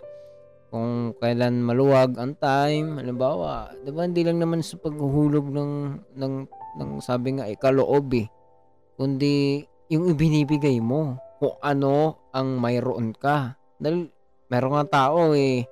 Kung 0.67 1.15
kailan 1.15 1.63
maluwag 1.63 2.19
ang 2.19 2.35
time, 2.35 2.99
halimbawa, 2.99 3.71
di 3.79 3.95
ba 3.95 4.03
hindi 4.03 4.27
lang 4.27 4.43
naman 4.43 4.59
sa 4.59 4.75
paghuhulog 4.83 5.47
ng 5.47 5.71
ng 6.19 6.33
ng 6.75 6.89
sabi 6.99 7.39
nga 7.39 7.47
ikaloob 7.47 8.19
eh, 8.19 8.27
kundi 8.99 9.63
yung 9.87 10.11
ibinibigay 10.11 10.83
mo 10.83 11.22
kung 11.43 11.59
ano 11.59 12.23
ang 12.31 12.55
mayroon 12.55 13.11
ka. 13.11 13.59
Dahil 13.75 14.07
meron 14.47 14.79
nga 14.79 14.87
tao 14.87 15.35
eh, 15.35 15.67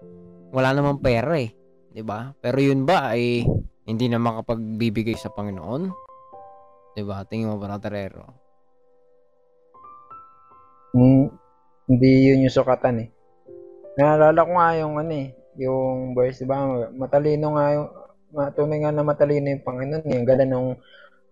wala 0.52 0.76
namang 0.76 1.00
pera 1.00 1.40
eh. 1.40 1.56
ba? 2.04 2.36
Pero 2.44 2.60
yun 2.60 2.84
ba 2.84 3.16
ay 3.16 3.48
hindi 3.88 4.06
na 4.12 4.20
makapagbibigay 4.20 5.16
sa 5.16 5.32
Panginoon? 5.32 5.88
ba? 7.08 7.24
Tingin 7.24 7.48
mo 7.48 7.56
ba 7.56 7.80
Terero? 7.80 8.28
Mm, 10.92 11.32
hindi 11.88 12.12
yun 12.28 12.44
yung 12.44 12.52
sukatan 12.52 13.08
eh. 13.08 13.10
Naalala 13.96 14.44
ko 14.44 14.52
nga 14.60 14.70
yung 14.76 15.00
ano 15.00 15.14
eh, 15.16 15.32
yung 15.56 16.12
verse, 16.12 16.44
di 16.44 16.52
ba? 16.52 16.68
Matalino 16.92 17.56
nga 17.56 17.66
yung, 17.80 17.88
matunay 18.36 18.80
nga 18.84 18.92
na 18.92 19.08
matalino 19.08 19.48
yung 19.48 19.64
Panginoon 19.64 20.04
eh. 20.04 20.20
Ang 20.20 20.28
ganda 20.28 20.44
ng 20.44 20.76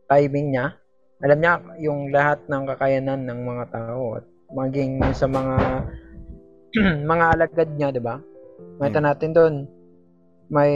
timing 0.07 0.47
niya. 0.55 0.79
Alam 1.19 1.37
niya 1.43 1.53
yung 1.83 2.15
lahat 2.15 2.39
ng 2.47 2.63
kakayanan 2.63 3.27
ng 3.27 3.39
mga 3.43 3.65
tao 3.75 4.15
at 4.15 4.25
maging 4.55 5.03
sa 5.11 5.27
mga 5.27 5.83
mga 7.11 7.25
alagad 7.35 7.69
niya, 7.75 7.91
di 7.91 7.99
ba? 7.99 8.23
Makita 8.79 9.01
natin 9.03 9.31
doon, 9.35 9.55
may 10.47 10.73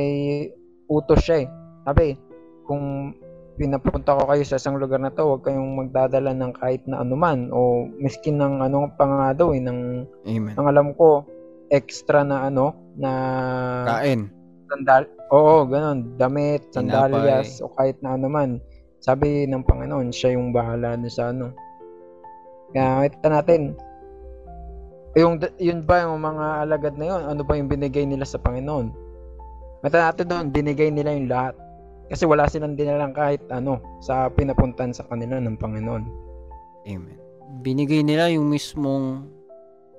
utos 0.92 1.24
siya 1.24 1.48
eh. 1.48 1.48
Sabi, 1.88 2.20
kung 2.68 3.16
pinapunta 3.56 4.18
ko 4.20 4.28
kayo 4.28 4.44
sa 4.44 4.60
isang 4.60 4.76
lugar 4.82 5.00
na 5.00 5.14
to, 5.14 5.24
huwag 5.24 5.48
kayong 5.48 5.80
magdadala 5.80 6.36
ng 6.36 6.52
kahit 6.60 6.84
na 6.90 7.06
anuman 7.06 7.48
o 7.54 7.88
miskin 8.02 8.42
ng 8.42 8.60
ano 8.60 8.92
pa 9.00 9.06
nga 9.06 9.30
daw 9.38 9.56
eh, 9.56 9.62
ng, 9.64 9.80
Amen. 10.28 10.54
ang 10.60 10.68
alam 10.68 10.92
ko, 10.98 11.24
extra 11.72 12.26
na 12.28 12.50
ano, 12.50 12.76
na 13.00 13.12
Kain. 13.88 14.28
sandal, 14.68 15.08
oo, 15.32 15.64
ganun, 15.70 16.18
damit, 16.20 16.68
Tinapay. 16.74 16.76
sandalyas, 16.76 17.64
o 17.64 17.72
kahit 17.72 17.96
na 18.04 18.20
anuman. 18.20 18.60
Sabi 19.04 19.44
ng 19.44 19.68
Panginoon, 19.68 20.16
siya 20.16 20.40
yung 20.40 20.56
bahala 20.56 20.96
na 20.96 21.12
sa 21.12 21.36
ano. 21.36 21.52
Kaya 22.72 23.04
makita 23.04 23.28
natin, 23.28 23.62
yung, 25.20 25.44
yun 25.60 25.84
ba 25.84 26.08
yung 26.08 26.24
mga 26.24 26.46
alagad 26.64 26.96
na 26.96 27.06
yun, 27.12 27.22
ano 27.28 27.42
ba 27.44 27.60
yung 27.60 27.68
binigay 27.68 28.08
nila 28.08 28.24
sa 28.24 28.40
Panginoon? 28.40 28.88
Makita 29.84 30.08
natin 30.08 30.26
doon, 30.32 30.46
binigay 30.56 30.88
nila 30.88 31.12
yung 31.20 31.28
lahat. 31.28 31.54
Kasi 32.08 32.24
wala 32.24 32.48
silang 32.48 32.80
dinalang 32.80 33.12
kahit 33.12 33.44
ano 33.52 33.84
sa 34.00 34.32
pinapuntan 34.32 34.96
sa 34.96 35.04
kanila 35.12 35.36
ng 35.36 35.60
Panginoon. 35.60 36.04
Amen. 36.88 37.20
Binigay 37.60 38.08
nila 38.08 38.32
yung 38.32 38.48
mismong 38.48 39.28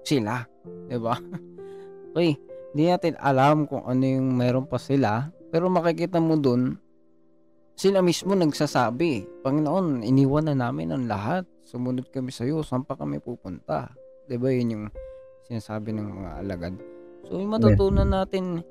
sila, 0.00 0.48
ba? 0.88 1.20
Uy, 2.16 2.40
hindi 2.72 2.84
natin 2.88 3.20
alam 3.20 3.68
kung 3.68 3.84
ano 3.84 4.00
yung 4.00 4.32
meron 4.32 4.64
pa 4.64 4.80
sila, 4.80 5.28
pero 5.52 5.68
makikita 5.68 6.24
mo 6.24 6.40
dun 6.40 6.80
sila 7.74 8.00
mismo 8.00 8.38
nagsasabi, 8.38 9.42
Panginoon, 9.42 10.06
iniwan 10.06 10.50
na 10.50 10.54
namin 10.54 10.94
ang 10.94 11.04
lahat. 11.10 11.44
Sumunod 11.66 12.08
kami 12.14 12.30
sa 12.30 12.46
iyo, 12.46 12.62
saan 12.62 12.86
pa 12.86 12.94
kami 12.94 13.18
pupunta? 13.18 13.90
ba 14.30 14.48
'yun 14.48 14.72
yung 14.72 14.84
sinasabi 15.44 15.92
ng 15.92 16.08
mga 16.08 16.30
alagad. 16.40 16.74
So, 17.28 17.36
yung 17.36 17.52
matutunan 17.52 18.08
natin 18.08 18.64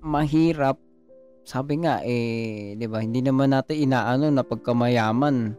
mahirap 0.00 0.78
sabi 1.48 1.80
nga 1.80 2.04
eh 2.04 2.76
'di 2.76 2.86
ba 2.86 3.00
hindi 3.00 3.24
naman 3.24 3.56
natin 3.56 3.88
inaano 3.88 4.28
na 4.28 4.44
pagkamayaman 4.44 5.56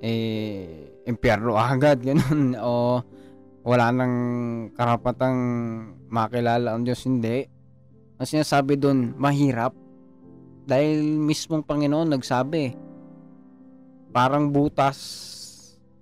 eh 0.00 0.96
impyerno 1.04 1.54
agad 1.60 2.00
ganun 2.08 2.56
o 2.56 3.04
wala 3.66 3.92
nang 3.92 4.14
karapatang 4.72 5.38
makilala 6.08 6.72
ang 6.72 6.88
Diyos 6.88 7.04
hindi 7.04 7.44
ang 8.16 8.26
sinasabi 8.26 8.80
doon 8.80 9.12
mahirap 9.20 9.76
dahil 10.66 11.16
mismong 11.16 11.62
Panginoon 11.62 12.12
nagsabi 12.12 12.74
parang 14.10 14.50
butas 14.50 14.98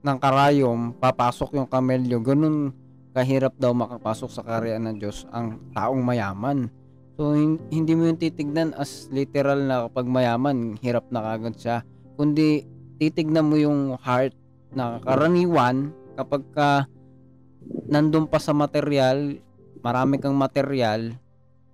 ng 0.01 0.17
karayom 0.17 0.97
papasok 0.97 1.61
yung 1.61 1.69
kamelyo 1.69 2.19
ganun 2.25 2.73
kahirap 3.15 3.55
daw 3.61 3.71
makapasok 3.77 4.31
sa 4.33 4.43
karyaan 4.43 4.91
ng 4.91 4.97
Diyos 4.99 5.29
ang 5.31 5.61
taong 5.77 6.03
mayaman 6.03 6.73
So, 7.15 7.31
hin- 7.31 7.63
hindi 7.71 7.95
mo 7.95 8.11
yung 8.11 8.19
titignan 8.19 8.75
as 8.75 9.07
literal 9.15 9.63
na 9.71 9.87
kapag 9.87 10.11
mayaman, 10.11 10.75
hirap 10.83 11.07
na 11.15 11.23
kagad 11.23 11.55
siya. 11.55 11.77
Kundi, 12.19 12.67
titignan 12.99 13.47
mo 13.47 13.55
yung 13.55 13.95
heart 14.03 14.35
na 14.75 14.99
karaniwan 14.99 15.95
kapag 16.19 16.43
ka 16.51 16.71
nandun 17.87 18.27
pa 18.27 18.43
sa 18.43 18.51
material, 18.51 19.39
marami 19.79 20.19
kang 20.19 20.35
material, 20.35 21.15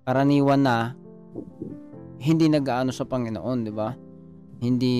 karaniwan 0.05 0.61
na, 0.61 0.79
hindi 2.20 2.46
nag-aano 2.52 2.92
sa 2.92 3.09
Panginoon, 3.09 3.59
di 3.64 3.72
ba? 3.72 3.88
Hindi 4.61 4.96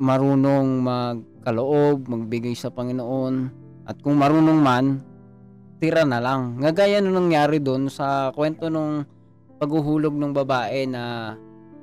marunong 0.00 0.68
magkaloob, 0.80 2.08
magbigay 2.08 2.56
sa 2.56 2.72
Panginoon. 2.72 3.34
At 3.84 4.00
kung 4.00 4.16
marunong 4.16 4.58
man, 4.58 5.04
tira 5.76 6.08
na 6.08 6.18
lang. 6.18 6.56
Nga 6.56 6.72
gaya 6.72 6.98
nung 7.04 7.28
nangyari 7.28 7.60
doon 7.60 7.92
sa 7.92 8.32
kwento 8.32 8.72
nung 8.72 9.04
paghuhulog 9.60 10.16
ng 10.16 10.32
babae 10.32 10.88
na 10.88 11.36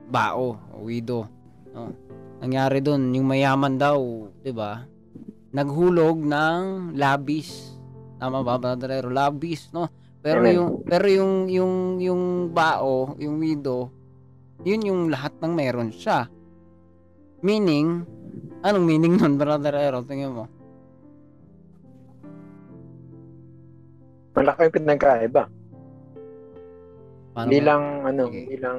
bao 0.10 0.58
o 0.74 0.86
widow. 0.86 1.30
No? 1.74 1.94
Nangyari 2.42 2.84
doon, 2.84 3.14
yung 3.16 3.30
mayaman 3.30 3.80
daw, 3.80 4.28
'di 4.44 4.52
ba? 4.52 4.84
Naghulog 5.54 6.20
ng 6.20 6.92
labis. 6.98 7.78
Tama 8.18 8.42
ba, 8.42 8.60
Brother? 8.60 9.06
Labis, 9.08 9.70
no? 9.72 9.88
Pero 10.20 10.44
yung 10.48 10.84
pero 10.84 11.08
yung 11.08 11.48
yung 11.48 12.00
yung 12.04 12.24
bao, 12.52 13.16
yung 13.20 13.40
widow, 13.40 13.92
yun 14.64 14.82
yung 14.84 15.02
lahat 15.12 15.36
ng 15.44 15.52
meron 15.52 15.92
siya. 15.92 16.28
Meaning, 17.44 18.08
anong 18.64 18.86
meaning 18.88 19.20
nun, 19.20 19.36
Brother 19.36 19.76
Aaron? 19.76 20.08
Tingnan 20.08 20.32
mo. 20.32 20.46
Malaki 24.34 24.72
yung 24.72 24.78
pinagkaiba. 24.80 25.44
Paano 27.36 27.48
Hindi 27.52 27.60
ba? 27.60 27.68
lang, 27.68 27.84
ano, 28.08 28.22
Sige. 28.32 28.40
hindi 28.40 28.58
lang, 28.58 28.78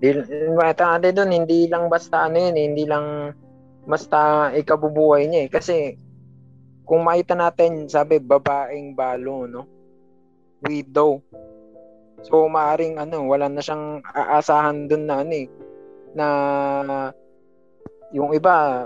hindi, 0.00 0.08
ate 0.70 1.08
doon, 1.12 1.30
hindi 1.34 1.60
lang 1.68 1.84
basta 1.92 2.24
ano 2.24 2.36
yun, 2.40 2.56
eh, 2.56 2.64
hindi 2.72 2.84
lang 2.88 3.06
basta 3.84 4.48
ikabubuhay 4.54 5.28
niya 5.28 5.40
eh. 5.44 5.50
Kasi, 5.50 5.76
kung 6.86 7.04
makita 7.04 7.34
natin, 7.36 7.90
sabi, 7.90 8.22
babaeng 8.22 8.94
balo, 8.94 9.44
no? 9.44 9.66
Widow. 10.64 11.20
So, 12.26 12.46
maaring, 12.48 13.00
ano, 13.00 13.24
wala 13.24 13.48
na 13.48 13.64
siyang 13.64 14.04
aasahan 14.04 14.90
doon 14.90 15.04
na, 15.08 15.16
ano 15.24 15.32
eh, 15.32 15.46
na, 16.12 16.26
yung 18.12 18.34
iba, 18.36 18.84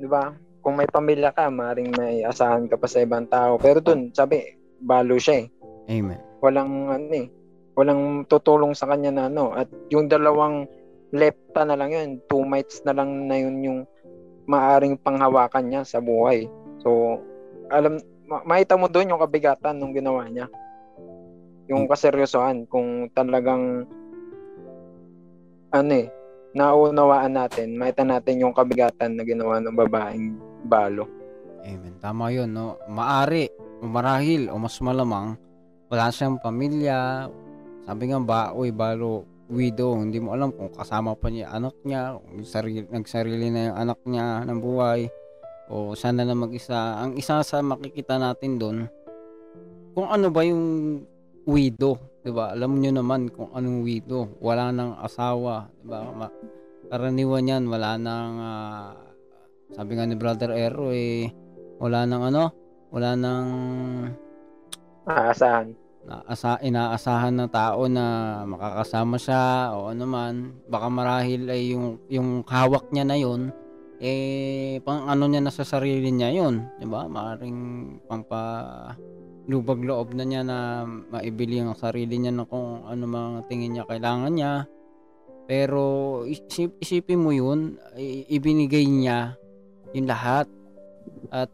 di 0.00 0.08
ba, 0.08 0.34
kung 0.62 0.78
may 0.78 0.86
pamilya 0.86 1.34
ka, 1.34 1.50
maaring 1.50 1.90
may 1.94 2.22
asahan 2.22 2.70
ka 2.70 2.78
pa 2.78 2.86
sa 2.86 3.02
ibang 3.02 3.26
tao. 3.26 3.58
Pero 3.58 3.82
doon, 3.82 4.14
sabi, 4.14 4.62
balo 4.82 5.14
siya 5.16 5.46
eh 5.46 5.48
Amen. 5.86 6.18
walang 6.42 6.90
ano 6.90 7.14
eh, 7.14 7.30
walang 7.78 8.26
tutulong 8.26 8.74
sa 8.74 8.90
kanya 8.90 9.14
na 9.14 9.24
ano 9.30 9.54
at 9.54 9.70
yung 9.94 10.10
dalawang 10.10 10.66
lepta 11.14 11.62
na 11.62 11.78
lang 11.78 11.94
yun, 11.94 12.08
two 12.26 12.42
mites 12.42 12.82
na 12.82 12.92
lang 12.96 13.30
na 13.30 13.36
yun 13.38 13.56
yung 13.62 13.80
maaring 14.48 14.98
panghawakan 14.98 15.70
niya 15.70 15.82
sa 15.86 16.00
buhay. 16.02 16.48
So, 16.82 17.20
alam, 17.70 18.00
ma- 18.26 18.42
makita 18.42 18.80
mo 18.80 18.88
doon 18.88 19.12
yung 19.12 19.22
kabigatan 19.22 19.76
nung 19.76 19.94
ginawa 19.94 20.26
niya. 20.26 20.48
Yung 21.70 21.86
kaseryosohan 21.86 22.66
kung 22.66 23.06
talagang 23.14 23.86
ano 25.72 25.92
eh, 25.92 26.06
naunawaan 26.52 27.32
natin, 27.32 27.80
makita 27.80 28.04
natin 28.04 28.44
yung 28.44 28.52
kabigatan 28.52 29.16
na 29.16 29.24
ginawa 29.24 29.56
ng 29.58 29.72
babaeng 29.72 30.36
balo. 30.68 31.08
Amen. 31.64 31.96
Tama 32.02 32.28
yun, 32.28 32.52
no? 32.52 32.76
Maari, 32.90 33.48
o 33.80 33.88
marahil, 33.88 34.52
o 34.52 34.60
mas 34.60 34.76
malamang, 34.84 35.38
wala 35.88 36.12
siyang 36.12 36.36
pamilya. 36.42 37.30
Sabi 37.88 38.12
nga 38.12 38.20
ba, 38.20 38.40
uy, 38.52 38.68
balo, 38.68 39.24
widow, 39.48 39.96
hindi 39.96 40.20
mo 40.20 40.36
alam 40.36 40.52
kung 40.52 40.70
kasama 40.74 41.16
pa 41.16 41.32
niya 41.32 41.54
anak 41.54 41.76
niya, 41.88 42.20
kung 42.20 42.44
sarili, 42.44 42.84
nagsarili 42.84 43.48
na 43.48 43.60
yung 43.72 43.78
anak 43.88 43.98
niya 44.04 44.44
ng 44.44 44.58
buhay, 44.60 45.08
o 45.72 45.96
sana 45.96 46.26
na 46.26 46.36
mag-isa. 46.36 47.00
Ang 47.00 47.16
isa 47.16 47.40
sa 47.40 47.64
makikita 47.64 48.20
natin 48.20 48.60
doon, 48.60 48.78
kung 49.96 50.08
ano 50.08 50.28
ba 50.28 50.44
yung 50.44 50.64
widow, 51.46 51.98
'di 52.22 52.30
ba? 52.30 52.54
Alam 52.54 52.78
niyo 52.78 52.94
naman 52.94 53.30
kung 53.30 53.50
anong 53.54 53.82
widow, 53.82 54.26
wala 54.38 54.70
nang 54.70 54.98
asawa, 54.98 55.68
'di 55.80 55.86
ba? 55.86 55.98
Ma- 56.10 56.34
karaniwan 56.92 57.48
'yan, 57.48 57.64
wala 57.70 57.96
nang 57.96 58.32
ah, 58.38 58.92
sabi 59.72 59.96
nga 59.96 60.04
ni 60.04 60.14
Brother 60.14 60.52
Ero 60.52 60.92
eh 60.92 61.32
wala 61.82 62.04
nang 62.06 62.22
ano, 62.28 62.44
wala 62.94 63.16
nang 63.18 63.48
Aasahan. 65.08 65.74
naasa, 66.06 66.62
inaasahan 66.62 67.34
na 67.34 67.46
tao 67.50 67.90
na 67.90 68.04
makakasama 68.46 69.18
siya 69.18 69.74
o 69.74 69.90
ano 69.90 70.04
man, 70.06 70.34
baka 70.70 70.86
marahil 70.86 71.48
ay 71.50 71.74
yung 71.74 71.98
yung 72.06 72.46
hawak 72.46 72.86
niya 72.94 73.02
na 73.02 73.16
yun 73.18 73.50
eh 74.02 74.82
pang 74.82 75.06
ano 75.06 75.30
niya 75.30 75.42
na 75.42 75.50
sa 75.54 75.62
sarili 75.62 76.10
niya 76.10 76.30
yun, 76.34 76.66
'di 76.78 76.86
ba? 76.90 77.06
Maaring 77.06 77.60
pampa 78.06 78.42
lubag 79.50 79.82
loob 79.82 80.14
na 80.14 80.22
niya 80.22 80.46
na 80.46 80.86
maibili 80.86 81.58
ang 81.58 81.74
sarili 81.74 82.18
niya 82.18 82.30
na 82.30 82.46
kung 82.46 82.86
ano 82.86 83.04
mga 83.06 83.50
tingin 83.50 83.74
niya 83.74 83.88
kailangan 83.88 84.32
niya. 84.32 84.52
Pero 85.50 86.22
isip, 86.22 86.78
isipin 86.78 87.18
mo 87.18 87.34
yun, 87.34 87.74
ibinigay 88.30 88.86
niya 88.86 89.34
yung 89.90 90.06
lahat. 90.06 90.46
At 91.34 91.50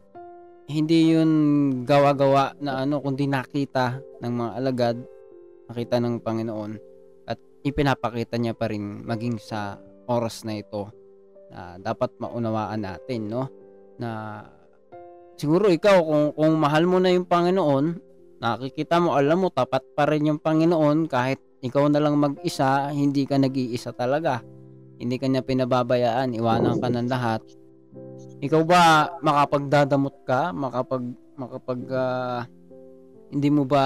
hindi 0.69 1.17
yun 1.17 1.31
gawa-gawa 1.89 2.53
na 2.61 2.85
ano, 2.85 3.01
kundi 3.01 3.25
nakita 3.25 3.97
ng 4.21 4.33
mga 4.37 4.51
alagad, 4.61 4.97
nakita 5.65 5.97
ng 5.97 6.21
Panginoon, 6.21 6.71
at 7.25 7.41
ipinapakita 7.65 8.37
niya 8.37 8.53
pa 8.53 8.69
rin 8.69 9.01
maging 9.01 9.41
sa 9.41 9.81
oras 10.05 10.45
na 10.45 10.61
ito 10.61 10.93
na 11.49 11.81
dapat 11.81 12.13
maunawaan 12.21 12.85
natin, 12.85 13.25
no? 13.25 13.49
Na 13.97 14.41
siguro 15.39 15.71
ikaw, 15.71 16.03
kung, 16.03 16.25
kung 16.35 16.53
mahal 16.59 16.83
mo 16.83 16.99
na 16.99 17.15
yung 17.15 17.23
Panginoon, 17.23 17.85
nakikita 18.43 18.99
mo, 18.99 19.15
alam 19.15 19.39
mo, 19.39 19.47
tapat 19.47 19.81
pa 19.95 20.03
rin 20.03 20.27
yung 20.27 20.43
Panginoon 20.43 21.07
kahit 21.07 21.39
ikaw 21.63 21.87
na 21.87 22.03
lang 22.03 22.19
mag-isa, 22.19 22.91
hindi 22.91 23.23
ka 23.23 23.39
nag-iisa 23.39 23.95
talaga. 23.95 24.43
Hindi 24.99 25.15
ka 25.15 25.31
niya 25.31 25.47
pinababayaan, 25.47 26.35
iwanan 26.35 26.83
ka 26.83 26.87
ng 26.91 27.07
lahat. 27.07 27.41
Ikaw 28.43 28.61
ba 28.67 29.11
makapagdadamot 29.23 30.15
ka, 30.27 30.51
makapag 30.51 31.03
makapag 31.39 31.81
ah, 31.91 32.43
hindi 33.31 33.49
mo 33.51 33.63
ba 33.63 33.83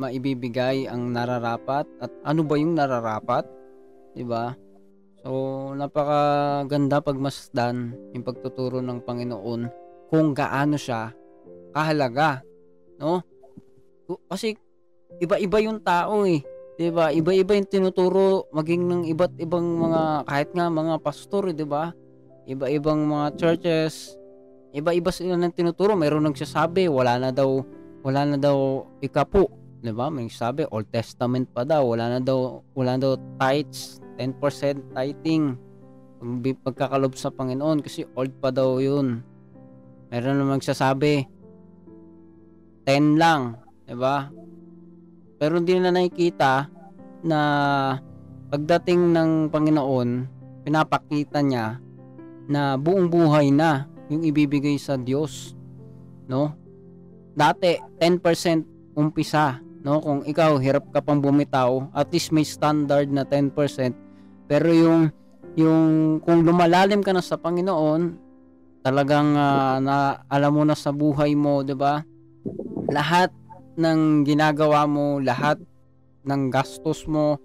maibibigay 0.00 0.88
ang 0.88 1.12
nararapat 1.12 1.84
at 2.00 2.12
ano 2.24 2.40
ba 2.44 2.56
yung 2.56 2.72
nararapat? 2.76 3.44
'Di 4.16 4.24
ba? 4.24 4.56
So 5.20 5.72
napakaganda 5.76 7.04
pagmasdan 7.04 7.92
yung 8.16 8.24
pagtuturo 8.24 8.80
ng 8.80 9.04
Panginoon 9.04 9.89
kung 10.10 10.34
gaano 10.34 10.74
siya 10.74 11.14
kahalaga, 11.70 12.42
no? 12.98 13.22
Kasi 14.26 14.58
iba-iba 15.22 15.62
yung 15.62 15.78
tao 15.78 16.26
eh. 16.26 16.42
'Di 16.74 16.90
ba? 16.90 17.12
Iba-iba 17.14 17.54
yung 17.54 17.68
tinuturo 17.68 18.48
maging 18.50 18.82
ng 18.88 19.02
iba't 19.12 19.36
ibang 19.36 19.62
mga 19.78 20.24
kahit 20.26 20.50
nga 20.56 20.66
mga 20.72 20.94
pastor, 20.98 21.52
eh, 21.52 21.54
'di 21.54 21.66
ba? 21.68 21.94
Iba-ibang 22.48 23.04
mga 23.06 23.26
churches, 23.36 24.16
iba-iba 24.74 25.12
sila 25.14 25.38
ng 25.38 25.52
tinuturo. 25.54 25.94
Mayroong 25.94 26.32
nagsasabi 26.32 26.90
wala 26.90 27.20
na 27.20 27.30
daw 27.30 27.62
wala 28.00 28.24
na 28.24 28.40
daw 28.40 28.88
ikapo, 29.04 29.46
'di 29.84 29.92
ba? 29.92 30.08
May 30.08 30.32
sabi 30.32 30.64
Old 30.72 30.88
Testament 30.90 31.52
pa 31.52 31.62
daw, 31.68 31.84
wala 31.84 32.16
na 32.16 32.20
daw 32.20 32.64
wala 32.74 32.96
na 32.96 33.12
daw 33.12 33.14
tithes, 33.38 34.00
10% 34.16 34.96
tithing. 34.96 35.54
Pag- 36.20 36.60
Pagkakalob 36.64 37.12
sa 37.16 37.28
Panginoon 37.28 37.84
kasi 37.84 38.08
old 38.16 38.32
pa 38.40 38.48
daw 38.48 38.80
'yun. 38.80 39.20
Meron 40.10 40.42
namang 40.42 40.58
magsasabi 40.58 41.22
10 42.84 43.14
lang, 43.14 43.54
'di 43.86 43.94
ba? 43.94 44.26
Pero 45.38 45.62
hindi 45.62 45.78
na 45.78 45.94
nakikita 45.94 46.66
na 47.22 47.40
pagdating 48.50 49.14
ng 49.14 49.30
Panginoon, 49.54 50.08
pinapakita 50.66 51.40
niya 51.40 51.78
na 52.50 52.74
buong 52.74 53.06
buhay 53.06 53.54
na 53.54 53.86
yung 54.10 54.26
ibibigay 54.26 54.74
sa 54.76 54.98
Diyos, 54.98 55.54
no? 56.26 56.58
Dati 57.30 57.78
10% 58.02 58.98
umpisa, 58.98 59.62
no? 59.86 60.02
Kung 60.02 60.26
ikaw 60.26 60.58
hirap 60.58 60.90
ka 60.90 60.98
pang 60.98 61.22
bumitaw, 61.22 61.94
at 61.94 62.10
least 62.10 62.34
may 62.34 62.42
standard 62.42 63.06
na 63.14 63.22
10%. 63.22 63.54
Pero 64.50 64.68
yung 64.74 65.14
yung 65.54 66.18
kung 66.22 66.42
lumalalim 66.42 67.02
ka 67.02 67.14
na 67.14 67.22
sa 67.22 67.38
Panginoon, 67.38 68.29
talagang 68.80 69.36
ah, 69.36 69.78
na 69.78 70.24
alam 70.28 70.52
mo 70.56 70.62
na 70.64 70.76
sa 70.76 70.90
buhay 70.92 71.36
mo, 71.36 71.60
'di 71.64 71.76
ba? 71.76 72.04
Lahat 72.90 73.30
ng 73.78 74.26
ginagawa 74.26 74.84
mo, 74.84 75.22
lahat 75.22 75.60
ng 76.26 76.52
gastos 76.52 77.06
mo, 77.08 77.38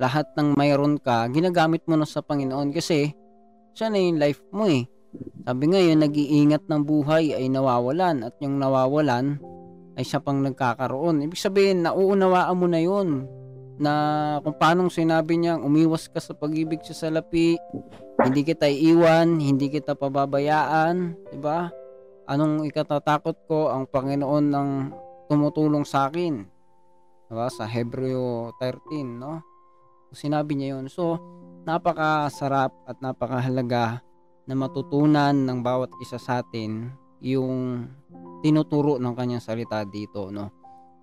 lahat 0.00 0.28
ng 0.38 0.56
mayroon 0.56 0.96
ka, 0.96 1.28
ginagamit 1.28 1.84
mo 1.84 1.98
na 1.98 2.08
sa 2.08 2.24
Panginoon 2.24 2.72
kasi 2.72 3.12
siya 3.76 3.88
na 3.92 3.98
yung 4.00 4.20
life 4.20 4.40
mo 4.54 4.68
eh. 4.68 4.88
Sabi 5.44 5.64
nga 5.68 5.80
yung 5.82 6.00
nag-iingat 6.00 6.64
ng 6.70 6.82
buhay 6.88 7.36
ay 7.36 7.52
nawawalan 7.52 8.24
at 8.24 8.34
yung 8.40 8.56
nawawalan 8.56 9.36
ay 10.00 10.04
siya 10.08 10.24
pang 10.24 10.40
nagkakaroon. 10.40 11.20
Ibig 11.28 11.36
sabihin, 11.36 11.84
nauunawaan 11.84 12.56
mo 12.56 12.64
na 12.64 12.80
yun 12.80 13.28
na 13.82 13.94
kung 14.46 14.54
paanong 14.54 14.94
sinabi 14.94 15.42
niya, 15.42 15.58
umiwas 15.58 16.06
ka 16.06 16.22
sa 16.22 16.38
pag-ibig 16.38 16.78
sa 16.86 16.94
salapi, 16.94 17.58
hindi 18.22 18.40
kita 18.46 18.70
iiwan, 18.70 19.42
hindi 19.42 19.66
kita 19.66 19.98
pababayaan, 19.98 21.18
'di 21.34 21.38
ba? 21.42 21.66
Anong 22.30 22.62
ikatatakot 22.70 23.50
ko 23.50 23.74
ang 23.74 23.90
Panginoon 23.90 24.46
ng 24.46 24.70
tumutulong 25.26 25.82
sa 25.82 26.06
akin. 26.06 26.46
'Di 27.26 27.34
ba? 27.34 27.50
Sa 27.50 27.66
Hebreo 27.66 28.54
13, 28.62 29.18
no? 29.18 29.42
Sinabi 30.14 30.54
niya 30.54 30.78
'yon. 30.78 30.86
So, 30.86 31.18
napakasarap 31.66 32.70
at 32.86 33.02
napakahalaga 33.02 33.98
na 34.46 34.54
matutunan 34.54 35.34
ng 35.34 35.58
bawat 35.58 35.90
isa 35.98 36.22
sa 36.22 36.38
atin 36.38 36.94
yung 37.18 37.86
tinuturo 38.46 39.02
ng 39.02 39.14
kanyang 39.14 39.42
salita 39.42 39.82
dito, 39.82 40.30
no? 40.30 40.61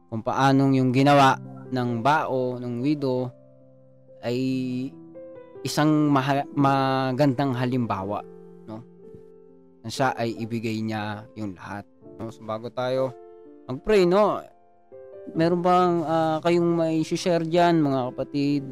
Kung 0.10 0.26
paanong 0.26 0.74
yung 0.74 0.89
ginawa 0.89 1.38
ng 1.69 2.02
bao, 2.02 2.58
ng 2.58 2.82
widow 2.82 3.30
ay 4.26 4.38
isang 5.62 6.10
maha- 6.10 6.50
magandang 6.58 7.54
halimbawa, 7.54 8.26
no? 8.65 8.82
Na 9.86 9.89
siya 9.89 10.17
ay 10.17 10.34
ibigay 10.41 10.82
niya 10.82 11.30
yung 11.38 11.54
lahat. 11.54 11.86
No? 12.17 12.34
So, 12.34 12.41
bago 12.41 12.74
tayo 12.74 13.13
mag-pray, 13.69 14.10
no? 14.10 14.41
Meron 15.38 15.62
bang 15.62 15.95
ah, 16.10 16.38
kayong 16.41 16.74
may 16.74 17.06
share 17.06 17.45
diyan, 17.45 17.86
mga 17.86 18.00
kapatid? 18.10 18.65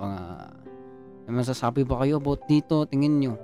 Mga 0.00 0.20
may 1.28 1.34
masasabi 1.44 1.84
ba 1.84 2.00
kayo 2.00 2.16
about 2.16 2.48
dito? 2.48 2.88
Tingin 2.88 3.20
nyo. 3.20 3.34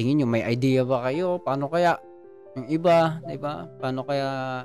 tingin 0.00 0.24
nyo, 0.24 0.32
may 0.32 0.40
idea 0.48 0.80
ba 0.80 1.04
kayo? 1.04 1.36
Paano 1.44 1.68
kaya 1.68 2.00
yung 2.58 2.66
iba, 2.66 3.22
di 3.22 3.38
ba? 3.38 3.66
Paano 3.78 4.02
kaya 4.02 4.64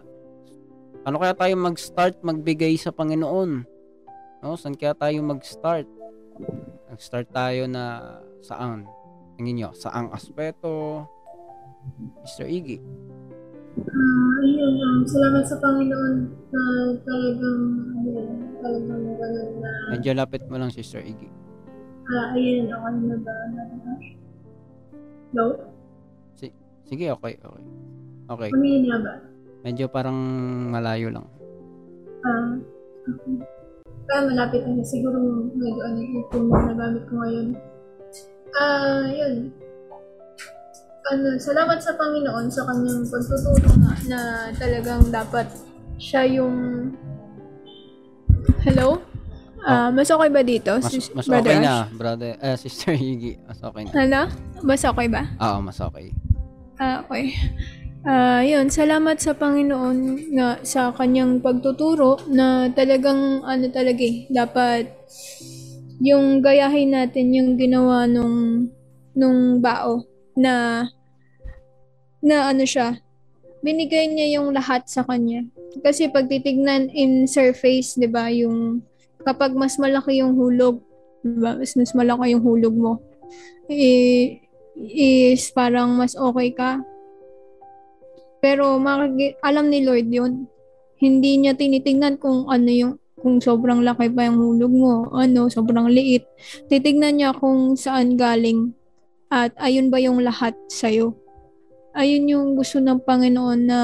paano 1.06 1.18
kaya 1.22 1.34
tayo 1.38 1.54
mag-start 1.60 2.22
magbigay 2.26 2.74
sa 2.82 2.90
Panginoon? 2.90 3.52
No? 4.42 4.58
Saan 4.58 4.74
kaya 4.74 4.98
tayo 4.98 5.22
mag-start? 5.22 5.86
Nag-start 6.90 7.30
tayo 7.30 7.70
na 7.70 8.18
saan? 8.42 8.90
Tingin 9.36 9.56
nyo, 9.62 9.70
saang 9.76 10.10
aspeto? 10.10 11.04
Mr. 12.26 12.50
Iggy. 12.50 12.82
Ah, 13.76 14.34
ayun, 14.42 14.74
um, 14.80 15.04
salamat 15.04 15.44
sa 15.44 15.60
Panginoon 15.60 16.16
na 16.50 16.62
talagang, 17.04 17.62
yun, 18.08 18.28
talagang 18.64 19.04
ganun 19.20 19.50
na, 19.60 19.70
Medyo 19.92 20.12
lapit 20.16 20.42
mo 20.48 20.56
lang, 20.56 20.72
Sister 20.72 21.04
Iggy. 21.04 21.28
ah, 22.08 22.32
ayun, 22.34 22.72
ako 22.72 22.88
na 23.04 23.18
ba, 23.20 23.34
Hello? 25.36 25.75
Sige, 26.86 27.10
okay, 27.14 27.34
okay. 27.42 27.66
Okay. 28.26 28.50
Kumingin 28.54 28.90
na 28.90 28.98
ba? 29.02 29.14
Medyo 29.66 29.86
parang 29.90 30.18
malayo 30.70 31.10
lang. 31.10 31.26
Ah, 32.26 32.58
okay. 33.10 33.42
Kaya 34.06 34.22
malapit 34.30 34.62
na 34.62 34.86
siguro 34.86 35.18
medyo 35.58 35.82
ano 35.82 35.98
yung 35.98 36.50
na 36.50 36.74
nagamit 36.74 37.04
ko 37.10 37.14
ngayon. 37.18 37.48
Ah, 38.54 39.06
yun. 39.10 39.50
Ano, 41.06 41.38
salamat 41.38 41.78
sa 41.82 41.94
Panginoon 41.98 42.50
sa 42.50 42.66
kanyang 42.66 43.06
pagtuturo 43.06 43.70
nga 43.82 43.94
na 44.10 44.20
talagang 44.58 45.06
dapat 45.10 45.46
siya 46.02 46.26
yung 46.26 46.90
Hello? 48.66 49.02
Ah, 49.66 49.90
mas 49.90 50.10
okay 50.10 50.30
ba 50.30 50.42
dito? 50.46 50.78
Mas, 50.78 51.10
mas 51.14 51.26
Brother 51.26 51.58
okay 51.58 51.58
Ash? 51.58 51.66
na, 51.66 51.76
brother. 51.94 52.34
Eh, 52.38 52.58
Sister 52.62 52.94
Iggy. 52.94 53.42
Mas 53.46 53.58
okay 53.62 53.82
na. 53.86 53.92
Hala? 53.98 54.22
Mas 54.62 54.82
okay 54.86 55.08
ba? 55.10 55.24
Oo, 55.42 55.58
mas 55.62 55.78
okay. 55.82 56.14
Ah, 56.76 57.08
okay. 57.08 57.32
Ah, 58.06 58.44
yun, 58.46 58.70
salamat 58.70 59.18
sa 59.18 59.34
Panginoon 59.34 60.30
nga 60.38 60.60
sa 60.62 60.92
kanyang 60.94 61.42
pagtuturo 61.42 62.22
na 62.30 62.70
talagang 62.70 63.42
ano 63.42 63.66
talaga 63.72 64.04
eh, 64.04 64.30
dapat 64.30 64.92
yung 66.04 66.44
gayahin 66.44 66.92
natin 66.94 67.32
yung 67.34 67.50
ginawa 67.56 68.04
nung 68.06 68.68
nung 69.16 69.64
bao 69.64 70.04
na 70.36 70.86
na 72.20 72.52
ano 72.52 72.68
siya 72.68 73.00
binigay 73.64 74.12
niya 74.12 74.38
yung 74.38 74.52
lahat 74.52 74.86
sa 74.92 75.08
kanya 75.08 75.48
kasi 75.82 76.12
pag 76.12 76.28
titignan 76.28 76.92
in 76.92 77.26
surface 77.26 77.96
'di 77.96 78.12
ba 78.12 78.28
yung 78.30 78.84
kapag 79.24 79.56
mas 79.56 79.80
malaki 79.80 80.20
yung 80.20 80.36
hulog 80.36 80.84
'di 81.24 81.40
ba 81.40 81.56
mas, 81.58 81.74
mas 81.74 81.96
malaki 81.96 82.36
yung 82.36 82.44
hulog 82.44 82.76
mo 82.76 82.94
eh, 83.66 84.45
is 84.76 85.52
parang 85.56 85.96
mas 85.96 86.16
okay 86.16 86.52
ka 86.52 86.84
pero 88.46 88.78
makiki- 88.78 89.42
alam 89.42 89.74
ni 89.74 89.82
Lord 89.82 90.06
yun. 90.14 90.46
Hindi 91.02 91.42
niya 91.42 91.58
tinitingnan 91.58 92.22
kung 92.22 92.46
ano 92.46 92.70
yung 92.70 92.94
kung 93.18 93.42
sobrang 93.42 93.82
laki 93.82 94.14
pa 94.14 94.30
yung 94.30 94.38
hulog 94.38 94.70
mo, 94.70 95.10
ano, 95.18 95.50
sobrang 95.50 95.90
liit. 95.90 96.30
Titignan 96.70 97.18
niya 97.18 97.34
kung 97.34 97.74
saan 97.74 98.14
galing 98.14 98.78
at 99.34 99.50
ayun 99.58 99.90
ba 99.90 99.98
yung 99.98 100.22
lahat 100.22 100.54
sa'yo. 100.70 101.18
Ayun 101.98 102.30
yung 102.30 102.48
gusto 102.54 102.78
ng 102.78 103.02
Panginoon 103.02 103.60
na 103.66 103.80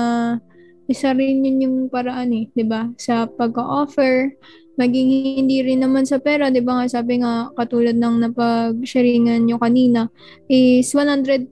isa 0.86 1.10
rin 1.17 1.41
yun 1.41 1.63
yung 1.65 1.77
paraan 1.89 2.30
eh, 2.36 2.45
'di 2.54 2.67
ba? 2.67 2.91
Sa 3.01 3.25
pag-offer, 3.25 4.36
maging 4.79 5.39
hindi 5.43 5.63
rin 5.63 5.84
naman 5.84 6.07
sa 6.07 6.21
pera, 6.21 6.47
'di 6.47 6.63
ba 6.63 6.81
nga 6.81 7.01
sabi 7.01 7.19
nga 7.19 7.51
katulad 7.55 7.95
ng 7.95 8.15
napag-sharingan 8.29 9.43
nyo 9.43 9.57
kanina, 9.60 10.07
is 10.47 10.91
100% 10.95 11.47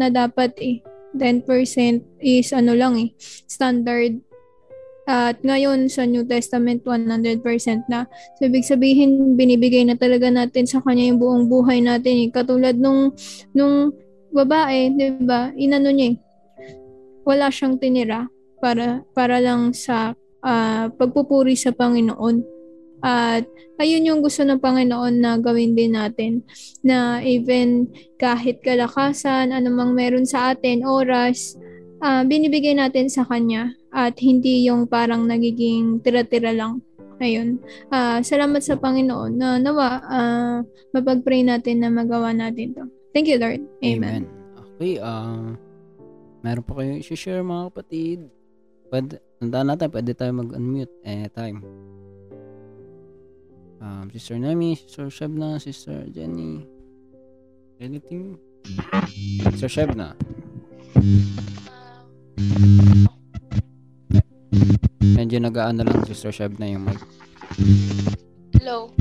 na 0.00 0.08
dapat 0.08 0.52
eh. 0.60 0.80
10% 1.12 1.44
is 2.24 2.56
ano 2.56 2.72
lang 2.72 2.96
eh, 2.96 3.12
standard. 3.44 4.16
At 5.02 5.42
ngayon 5.42 5.90
sa 5.90 6.06
New 6.06 6.22
Testament 6.24 6.86
100% 6.86 7.44
na. 7.90 8.06
So 8.38 8.48
ibig 8.48 8.64
sabihin 8.64 9.34
binibigay 9.34 9.82
na 9.84 9.98
talaga 9.98 10.30
natin 10.30 10.64
sa 10.64 10.78
kanya 10.80 11.10
yung 11.10 11.20
buong 11.20 11.44
buhay 11.50 11.82
natin 11.82 12.16
eh. 12.22 12.28
Katulad 12.30 12.78
nung 12.78 13.12
nung 13.52 13.92
babae, 14.32 14.94
'di 14.94 15.26
ba? 15.26 15.52
Inano 15.58 15.90
niya 15.92 16.14
eh. 16.14 16.16
Wala 17.28 17.52
siyang 17.52 17.76
tinira 17.76 18.30
para 18.62 19.02
para 19.12 19.42
lang 19.42 19.74
sa 19.74 20.14
ah, 20.46 20.86
pagpupuri 20.88 21.58
sa 21.58 21.74
Panginoon. 21.74 22.61
At 23.02 23.44
ayun 23.82 24.06
yung 24.06 24.20
gusto 24.22 24.46
ng 24.46 24.62
Panginoon 24.62 25.18
na 25.18 25.34
gawin 25.42 25.74
din 25.74 25.98
natin 25.98 26.46
na 26.86 27.18
even 27.26 27.90
kahit 28.16 28.62
kalakasan, 28.62 29.50
anumang 29.50 29.92
meron 29.92 30.22
sa 30.22 30.54
atin, 30.54 30.86
oras, 30.86 31.58
ah, 31.98 32.22
binibigay 32.22 32.78
natin 32.78 33.10
sa 33.10 33.26
Kanya 33.26 33.74
at 33.90 34.16
hindi 34.22 34.70
yung 34.70 34.86
parang 34.86 35.26
nagiging 35.26 35.98
tira-tira 36.00 36.54
lang. 36.54 36.78
Ayun. 37.18 37.58
Ah, 37.90 38.22
salamat 38.22 38.62
sa 38.62 38.78
Panginoon 38.78 39.32
na 39.34 39.58
nawa 39.58 39.86
ah, 40.06 40.58
mapag-pray 40.94 41.42
natin 41.42 41.82
na 41.82 41.90
magawa 41.90 42.30
natin 42.30 42.74
to. 42.74 42.86
Thank 43.12 43.28
you, 43.28 43.36
Lord. 43.36 43.60
Amen. 43.84 44.24
Okay, 44.56 44.96
um, 44.98 45.58
meron 46.40 46.64
pa 46.64 46.72
kayong 46.80 47.02
i-share 47.02 47.44
mga 47.44 47.70
kapatid. 47.70 48.18
Pwede, 48.88 49.20
tandaan 49.38 49.68
natin, 49.68 49.88
pwede 49.92 50.10
tayo 50.16 50.32
mag-unmute 50.34 50.94
anytime. 51.04 51.62
Um, 53.82 54.06
Sister 54.14 54.38
Nami, 54.38 54.78
Sister 54.78 55.10
Shebna, 55.10 55.58
Sister 55.58 56.06
Jenny. 56.14 56.62
Anything? 57.82 58.38
Sister 59.42 59.66
Shebna. 59.66 60.14
Medyo 65.02 65.42
nag-aano 65.42 65.82
lang 65.82 65.98
Sister 66.06 66.30
Shebna 66.30 66.70
yung 66.70 66.86
mic. 66.86 67.02
Hello. 68.54 68.94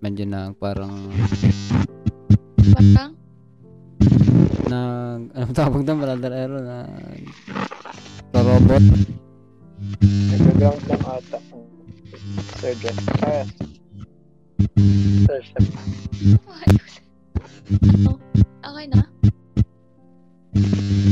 Medyo 0.00 0.24
na 0.24 0.56
parang 0.56 1.12
Parang? 2.72 3.12
nag 4.70 5.22
ano 5.36 5.50
tawag 5.52 5.82
doon 5.82 5.98
brother 6.00 6.32
Aaron 6.32 6.64
na 6.64 6.78
robot 8.32 8.84
Nag-ground 10.00 10.82
lang 10.88 11.02
ata. 11.04 11.38
Sir 12.60 12.74
Jeff. 12.78 12.96
Ah, 13.24 13.44
Sir 15.26 15.40
Chef. 15.42 15.64
Oh, 18.06 18.18
okay 18.62 18.86
na? 18.90 19.02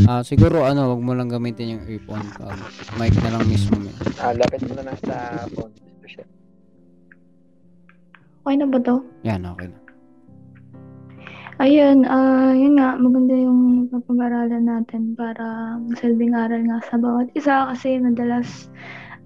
ah 0.08 0.24
siguro 0.24 0.64
ano 0.64 0.90
wag 0.90 1.02
mo 1.04 1.12
lang 1.14 1.28
gamitin 1.30 1.78
yung 1.78 1.84
earphone 1.86 2.24
pag 2.34 2.56
mic 2.96 3.12
na 3.22 3.38
lang 3.38 3.44
mismo 3.46 3.76
mo 3.78 3.90
Ah, 4.18 4.34
lapit 4.34 4.64
mo 4.64 4.74
na 4.74 4.90
sa 4.98 5.44
phone. 5.52 5.70
Sir 6.02 6.08
Chef. 6.10 6.28
Okay 8.42 8.56
na 8.56 8.66
ba 8.66 8.78
to? 8.80 8.96
yan 9.22 9.42
okay 9.44 9.68
na 9.68 9.78
Ayun, 11.58 12.06
ah 12.06 12.54
yun 12.54 12.78
nga, 12.78 12.94
maganda 12.94 13.34
yung 13.34 13.90
papag-aralan 13.90 14.62
natin 14.62 15.18
para 15.18 15.74
masalbing 15.82 16.30
aral 16.30 16.62
nga 16.62 16.78
sa 16.86 16.94
bawat 16.94 17.26
isa 17.34 17.66
kasi 17.66 17.98
madalas 17.98 18.70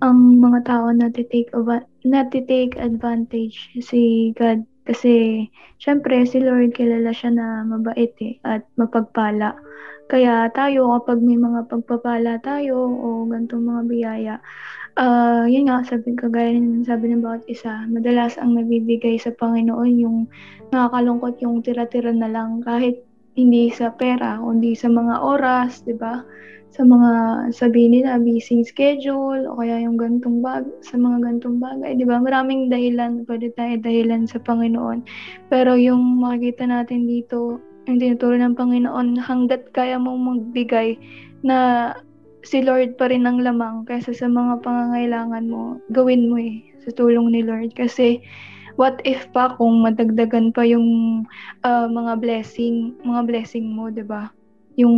ang 0.03 0.43
mga 0.43 0.67
tao 0.67 0.91
natitake, 0.91 1.55
ava- 1.55 1.87
natitake 2.03 2.75
advantage 2.75 3.71
si 3.79 4.35
God 4.35 4.67
kasi 4.83 5.47
syempre 5.79 6.27
si 6.27 6.43
Lord 6.43 6.75
kilala 6.75 7.15
siya 7.15 7.31
na 7.31 7.63
mabait 7.63 8.11
eh, 8.19 8.43
at 8.43 8.67
mapagpala. 8.75 9.55
Kaya 10.11 10.51
tayo 10.53 10.91
kapag 10.99 11.23
may 11.23 11.39
mga 11.39 11.71
pagpapala 11.71 12.43
tayo 12.43 12.91
o 12.91 13.25
ganitong 13.31 13.65
mga 13.65 13.83
biyaya, 13.89 14.35
ah 14.99 15.47
yun 15.49 15.71
nga, 15.71 15.87
sabi 15.87 16.19
kagaya 16.19 16.53
ng 16.59 16.85
sabi 16.85 17.09
ng 17.09 17.23
bawat 17.23 17.47
isa, 17.49 17.87
madalas 17.89 18.37
ang 18.37 18.59
nabibigay 18.59 19.17
sa 19.17 19.33
Panginoon 19.33 19.93
yung 20.03 20.19
nakakalungkot 20.75 21.41
yung 21.41 21.63
tira-tira 21.65 22.13
na 22.13 22.29
lang 22.29 22.61
kahit 22.61 23.01
hindi 23.39 23.73
sa 23.73 23.95
pera, 23.95 24.37
kundi 24.43 24.77
sa 24.77 24.93
mga 24.93 25.15
oras, 25.25 25.81
'di 25.87 25.97
ba? 25.97 26.21
Sa 26.73 26.89
mga 26.89 27.13
sabihin 27.53 28.01
nila 28.01 28.17
busy 28.17 28.65
schedule 28.65 29.45
o 29.45 29.61
kaya 29.61 29.85
yung 29.85 30.01
gantong 30.01 30.41
bag 30.41 30.65
sa 30.81 30.97
mga 30.97 31.21
gantong 31.21 31.61
bagay, 31.61 32.01
'di 32.01 32.09
ba? 32.09 32.17
Maraming 32.17 32.73
dahilan 32.73 33.29
pwede 33.29 33.53
tayo 33.53 33.77
dahilan 33.77 34.25
sa 34.25 34.41
Panginoon. 34.41 35.05
Pero 35.53 35.77
yung 35.77 36.17
makikita 36.17 36.65
natin 36.65 37.05
dito, 37.05 37.61
yung 37.85 38.01
tinuturo 38.01 38.41
ng 38.41 38.57
Panginoon 38.57 39.21
hanggat 39.21 39.69
kaya 39.77 40.01
mong 40.01 40.21
magbigay 40.25 40.97
na 41.45 41.93
si 42.41 42.65
Lord 42.65 42.97
pa 42.97 43.13
rin 43.13 43.29
ang 43.29 43.45
lamang 43.45 43.85
kaysa 43.87 44.17
sa 44.17 44.27
mga 44.27 44.65
pangangailangan 44.65 45.47
mo, 45.47 45.79
gawin 45.93 46.33
mo 46.33 46.41
eh 46.41 46.65
sa 46.83 46.91
tulong 46.97 47.31
ni 47.31 47.45
Lord 47.47 47.77
kasi 47.79 48.19
what 48.75 48.99
if 49.07 49.29
pa 49.31 49.55
kung 49.61 49.85
madagdagan 49.85 50.51
pa 50.51 50.67
yung 50.67 51.23
ah, 51.63 51.87
mga 51.87 52.19
blessing, 52.19 52.97
mga 53.05 53.29
blessing 53.29 53.67
mo, 53.71 53.93
'di 53.93 54.09
ba? 54.09 54.33
Yung 54.81 54.97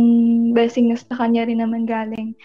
blessing 0.55 0.91
na 0.91 1.15
kanya 1.15 1.47
rin 1.47 1.59
naman 1.63 1.87
galing. 1.87 2.35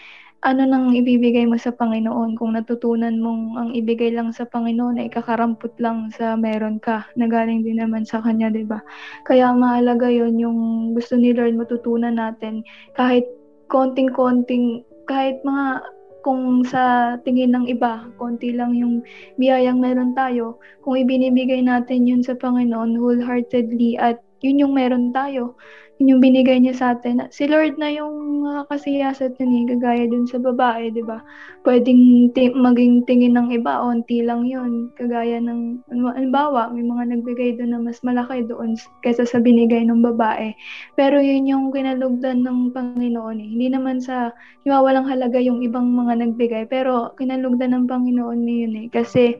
ano 0.40 0.64
nang 0.64 0.96
ibibigay 0.96 1.44
mo 1.44 1.60
sa 1.60 1.68
Panginoon 1.68 2.32
kung 2.40 2.56
natutunan 2.56 3.20
mong 3.20 3.42
ang 3.60 3.70
ibigay 3.76 4.08
lang 4.08 4.32
sa 4.32 4.48
Panginoon 4.48 4.96
ay 4.96 5.12
kakarampot 5.12 5.76
lang 5.76 6.08
sa 6.16 6.32
meron 6.32 6.80
ka 6.80 7.04
na 7.12 7.28
galing 7.28 7.60
din 7.60 7.76
naman 7.76 8.08
sa 8.08 8.24
Kanya, 8.24 8.48
di 8.48 8.64
ba? 8.64 8.80
Kaya 9.28 9.52
mahalaga 9.52 10.08
yon 10.08 10.40
yung 10.40 10.58
gusto 10.96 11.20
ni 11.20 11.36
Lord 11.36 11.60
matutunan 11.60 12.16
natin 12.16 12.64
kahit 12.96 13.28
konting-konting, 13.68 14.80
kahit 15.04 15.36
mga 15.44 15.84
kung 16.20 16.64
sa 16.64 17.16
tingin 17.24 17.52
ng 17.52 17.68
iba, 17.68 18.08
konti 18.20 18.52
lang 18.52 18.76
yung 18.76 19.00
biyayang 19.40 19.80
meron 19.80 20.12
tayo, 20.12 20.60
kung 20.84 20.96
ibinibigay 20.96 21.64
natin 21.64 22.08
yun 22.08 22.20
sa 22.24 22.36
Panginoon 22.36 22.96
wholeheartedly 22.96 23.96
at 23.96 24.20
yun 24.40 24.60
yung 24.60 24.72
meron 24.76 25.12
tayo, 25.12 25.56
yun 26.00 26.16
yung 26.16 26.24
binigay 26.24 26.56
niya 26.56 26.72
sa 26.72 26.86
atin. 26.96 27.28
Si 27.28 27.44
Lord 27.44 27.76
na 27.76 27.92
yung 27.92 28.40
uh, 28.48 28.64
kasiyasat 28.72 29.36
yun 29.36 29.52
eh, 29.52 29.64
gagaya 29.76 30.08
dun 30.08 30.24
sa 30.24 30.40
babae, 30.40 30.88
di 30.88 31.04
ba? 31.04 31.20
Pwedeng 31.60 32.32
ti- 32.32 32.56
maging 32.56 33.04
tingin 33.04 33.36
ng 33.36 33.52
iba, 33.52 33.84
onti 33.84 34.24
lang 34.24 34.48
yun. 34.48 34.88
Kagaya 34.96 35.36
ng, 35.44 35.84
halimbawa, 35.92 36.72
may 36.72 36.80
mga 36.80 37.04
nagbigay 37.12 37.60
doon 37.60 37.76
na 37.76 37.80
mas 37.84 38.00
malaki 38.00 38.48
doon 38.48 38.80
kaysa 39.04 39.28
sa 39.28 39.44
binigay 39.44 39.84
ng 39.84 40.00
babae. 40.00 40.56
Pero 40.96 41.20
yun 41.20 41.44
yung 41.44 41.68
kinalugdan 41.68 42.48
ng 42.48 42.72
Panginoon 42.72 43.36
eh. 43.36 43.48
Hindi 43.52 43.68
naman 43.68 44.00
sa, 44.00 44.32
walang 44.64 45.04
halaga 45.04 45.36
yung 45.36 45.60
ibang 45.60 45.84
mga 45.92 46.16
nagbigay, 46.24 46.64
pero 46.72 47.12
kinalugdan 47.20 47.76
ng 47.76 47.84
Panginoon 47.84 48.40
yun 48.48 48.74
eh. 48.80 48.86
Kasi, 48.88 49.36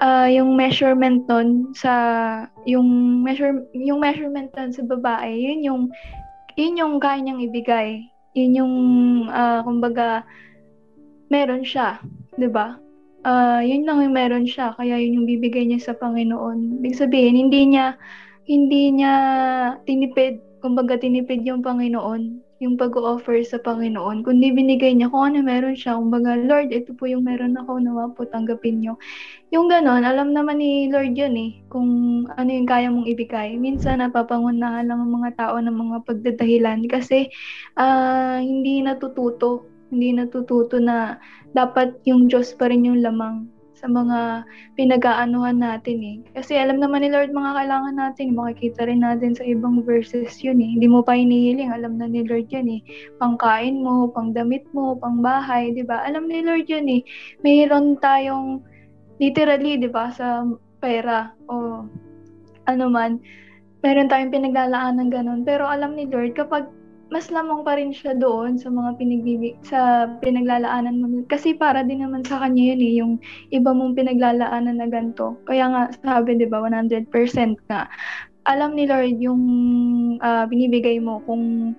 uh, 0.00 0.26
yung 0.26 0.56
measurement 0.56 1.28
nun 1.28 1.70
sa 1.76 1.92
yung 2.64 3.20
measure 3.22 3.68
yung 3.76 4.00
measurement 4.00 4.50
nun 4.56 4.72
sa 4.72 4.82
babae 4.82 5.30
yun 5.30 5.60
yung 5.62 5.82
yun 6.58 6.76
yung 6.76 6.94
kaya 6.98 7.22
niyang 7.22 7.40
ibigay. 7.40 8.04
Yun 8.34 8.52
yung 8.58 8.74
uh, 9.30 9.64
kumbaga 9.64 10.26
meron 11.30 11.62
siya 11.62 12.02
'di 12.36 12.50
ba? 12.50 12.76
Uh, 13.20 13.60
yun 13.60 13.84
lang 13.84 14.00
yung 14.00 14.16
meron 14.16 14.46
siya 14.48 14.72
kaya 14.76 14.96
yun 14.96 15.22
yung 15.22 15.28
bibigay 15.28 15.68
niya 15.68 15.92
sa 15.92 15.94
Panginoon. 15.96 16.80
Ibig 16.80 16.96
sabihin 16.96 17.36
hindi 17.36 17.76
niya 17.76 17.96
hindi 18.48 18.92
niya 18.92 19.14
tinipid 19.84 20.40
kumbaga 20.60 21.00
tinipid 21.00 21.44
yung 21.46 21.64
Panginoon 21.64 22.49
yung 22.60 22.76
pag-offer 22.76 23.40
sa 23.40 23.56
Panginoon, 23.56 24.20
kundi 24.20 24.52
binigay 24.52 24.92
niya 24.92 25.08
kung 25.08 25.32
ano 25.32 25.40
meron 25.40 25.72
siya. 25.72 25.96
Kumbaga, 25.96 26.36
Lord, 26.36 26.76
ito 26.76 26.92
po 26.92 27.08
yung 27.08 27.24
meron 27.24 27.56
ako, 27.56 27.80
nawa 27.80 28.12
po, 28.12 28.28
tanggapin 28.28 28.84
niyo. 28.84 29.00
Yung 29.48 29.72
ganon, 29.72 30.04
alam 30.04 30.36
naman 30.36 30.60
ni 30.60 30.92
Lord 30.92 31.16
yun 31.16 31.32
eh, 31.40 31.56
kung 31.72 31.88
ano 32.36 32.50
yung 32.52 32.68
kaya 32.68 32.92
mong 32.92 33.08
ibigay. 33.08 33.56
Minsan, 33.56 34.04
napapangunahan 34.04 34.92
lang 34.92 35.00
ang 35.00 35.12
mga 35.24 35.30
tao 35.40 35.56
ng 35.56 35.72
mga 35.72 35.96
pagdadahilan 36.04 36.84
kasi 36.92 37.32
uh, 37.80 38.36
hindi 38.44 38.84
natututo, 38.84 39.64
hindi 39.88 40.12
natututo 40.12 40.76
na 40.76 41.16
dapat 41.56 41.96
yung 42.04 42.28
Diyos 42.28 42.52
pa 42.52 42.68
rin 42.68 42.84
yung 42.84 43.00
lamang 43.00 43.48
sa 43.80 43.88
mga 43.88 44.44
pinag-aanuhan 44.76 45.56
natin 45.56 45.98
eh. 46.04 46.16
Kasi 46.36 46.60
alam 46.60 46.76
naman 46.84 47.00
ni 47.00 47.08
Lord 47.08 47.32
mga 47.32 47.56
kailangan 47.56 47.96
natin, 47.96 48.36
makikita 48.36 48.84
rin 48.84 49.00
natin 49.00 49.32
sa 49.32 49.44
ibang 49.48 49.80
verses 49.80 50.36
yun 50.44 50.60
eh. 50.60 50.76
Hindi 50.76 50.84
mo 50.84 51.00
pa 51.00 51.16
hinihiling, 51.16 51.72
alam 51.72 51.96
na 51.96 52.04
ni 52.04 52.28
Lord 52.28 52.52
yan 52.52 52.68
eh. 52.68 52.80
Pangkain 53.16 53.80
mo, 53.80 54.12
pangdamit 54.12 54.68
mo, 54.76 55.00
pangbahay, 55.00 55.72
di 55.72 55.80
ba? 55.80 56.04
Alam 56.04 56.28
ni 56.28 56.44
Lord 56.44 56.68
yun 56.68 56.84
eh. 56.92 57.00
Mayroon 57.40 57.96
tayong, 58.04 58.60
literally, 59.16 59.80
di 59.80 59.88
ba, 59.88 60.12
sa 60.12 60.44
pera 60.84 61.32
o 61.48 61.84
ano 62.68 62.86
man, 62.92 63.16
meron 63.80 64.12
tayong 64.12 64.32
pinaglalaan 64.32 65.00
ng 65.00 65.10
ganun. 65.10 65.40
Pero 65.42 65.64
alam 65.64 65.96
ni 65.96 66.04
Lord, 66.04 66.36
kapag 66.36 66.68
mas 67.10 67.26
lamang 67.28 67.66
pa 67.66 67.74
rin 67.74 67.90
siya 67.90 68.14
doon 68.14 68.54
sa 68.56 68.70
mga 68.70 68.96
pinagbibig 68.96 69.58
sa 69.66 70.06
pinaglalaanan 70.22 71.02
mo. 71.02 71.06
Kasi 71.26 71.58
para 71.58 71.82
din 71.82 72.06
naman 72.06 72.22
sa 72.22 72.38
kanya 72.38 72.74
yun 72.74 72.80
eh 72.80 72.92
yung 73.02 73.12
iba 73.50 73.74
mong 73.74 73.98
pinaglalaanan 73.98 74.78
na 74.78 74.86
ganto 74.86 75.36
kaya 75.44 75.66
nga 75.68 75.82
sabi 76.00 76.38
'di 76.38 76.46
ba 76.46 76.62
100% 76.62 77.10
ka 77.66 77.90
alam 78.48 78.72
ni 78.72 78.88
Lord 78.88 79.20
yung 79.20 79.42
uh, 80.22 80.44
binibigay 80.48 80.96
mo 81.02 81.20
kung 81.28 81.76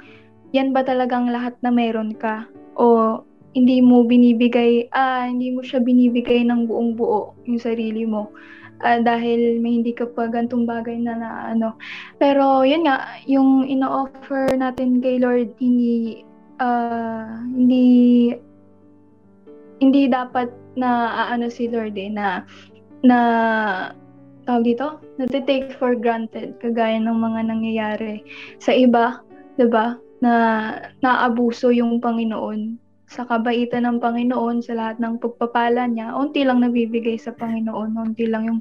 yan 0.52 0.76
ba 0.76 0.86
talagang 0.86 1.32
lahat 1.32 1.58
na 1.66 1.72
meron 1.74 2.14
ka 2.14 2.46
o 2.78 3.20
hindi 3.52 3.84
mo 3.84 4.08
binibigay 4.08 4.88
ah 4.96 5.28
hindi 5.28 5.52
mo 5.52 5.64
siya 5.66 5.84
binibigay 5.84 6.48
ng 6.48 6.70
buong 6.70 6.96
buo 6.96 7.36
yung 7.48 7.60
sarili 7.60 8.08
mo 8.08 8.32
uh, 8.84 9.00
dahil 9.02 9.62
may 9.62 9.82
hindi 9.82 9.94
ka 9.94 10.10
pa 10.12 10.28
gantong 10.28 10.66
bagay 10.66 10.98
na, 11.02 11.18
na 11.18 11.30
ano. 11.54 11.78
Pero 12.18 12.66
yun 12.66 12.86
nga, 12.86 13.18
yung 13.26 13.66
ino-offer 13.66 14.54
natin 14.58 15.00
kay 15.00 15.22
Lord 15.22 15.54
hindi 15.62 16.22
uh, 16.62 17.42
hindi 17.54 17.88
hindi 19.82 20.02
dapat 20.06 20.54
na 20.78 21.26
ano 21.34 21.50
si 21.50 21.68
Lord 21.68 21.98
eh 21.98 22.10
na 22.12 22.46
na 23.02 23.18
tawag 24.46 24.66
dito, 24.66 25.02
na 25.18 25.26
take 25.30 25.74
for 25.78 25.98
granted 25.98 26.58
kagaya 26.62 26.98
ng 27.02 27.18
mga 27.18 27.42
nangyayari 27.50 28.22
sa 28.62 28.74
iba, 28.74 29.22
'di 29.58 29.70
ba? 29.70 29.98
Na 30.22 30.34
naabuso 31.02 31.74
yung 31.74 31.98
Panginoon 31.98 32.91
sa 33.12 33.28
kabaitan 33.28 33.84
ng 33.84 34.00
Panginoon, 34.00 34.64
sa 34.64 34.72
lahat 34.72 35.04
ng 35.04 35.20
pagpapala 35.20 35.84
niya, 35.92 36.16
unti 36.16 36.48
lang 36.48 36.64
nabibigay 36.64 37.20
sa 37.20 37.36
Panginoon, 37.36 38.00
unti 38.00 38.24
lang 38.24 38.48
yung 38.48 38.60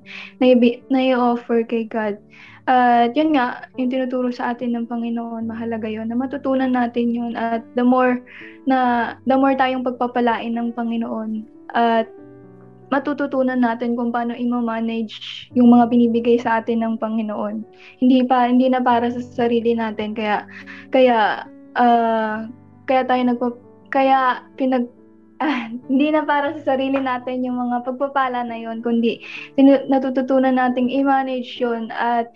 nai-offer 0.90 1.62
kay 1.62 1.86
God. 1.86 2.18
At 2.66 3.14
yun 3.14 3.30
nga, 3.38 3.70
yung 3.78 3.94
tinuturo 3.94 4.34
sa 4.34 4.50
atin 4.50 4.74
ng 4.74 4.90
Panginoon, 4.90 5.46
mahalaga 5.46 5.86
yon 5.86 6.10
na 6.10 6.18
matutunan 6.18 6.74
natin 6.74 7.14
yun 7.14 7.32
at 7.38 7.62
the 7.78 7.86
more 7.86 8.18
na 8.66 9.14
the 9.30 9.38
more 9.38 9.54
tayong 9.54 9.86
pagpapalain 9.86 10.58
ng 10.58 10.74
Panginoon 10.74 11.46
at 11.72 12.10
matututunan 12.90 13.62
natin 13.62 13.94
kung 13.94 14.10
paano 14.10 14.34
i-manage 14.34 15.46
yung 15.54 15.70
mga 15.70 15.94
binibigay 15.94 16.36
sa 16.42 16.58
atin 16.58 16.82
ng 16.82 16.94
Panginoon. 16.98 17.62
Hindi 18.02 18.26
pa 18.26 18.50
hindi 18.50 18.66
na 18.66 18.82
para 18.82 19.14
sa 19.14 19.22
sarili 19.22 19.78
natin 19.78 20.10
kaya 20.12 20.42
kaya 20.90 21.46
uh, 21.78 22.50
kaya 22.90 23.02
tayo 23.06 23.22
nagpa 23.22 23.69
kaya 23.90 24.46
pinag 24.54 24.86
ah, 25.44 25.72
hindi 25.88 26.12
na 26.12 26.20
para 26.22 26.52
sa 26.52 26.76
sarili 26.76 27.00
natin 27.00 27.40
yung 27.40 27.56
mga 27.56 27.88
pagpapala 27.88 28.44
na 28.44 28.60
yon 28.60 28.84
kundi 28.84 29.24
natututunan 29.88 30.60
nating 30.60 30.92
i-manage 30.92 31.56
yun 31.56 31.88
at 31.96 32.28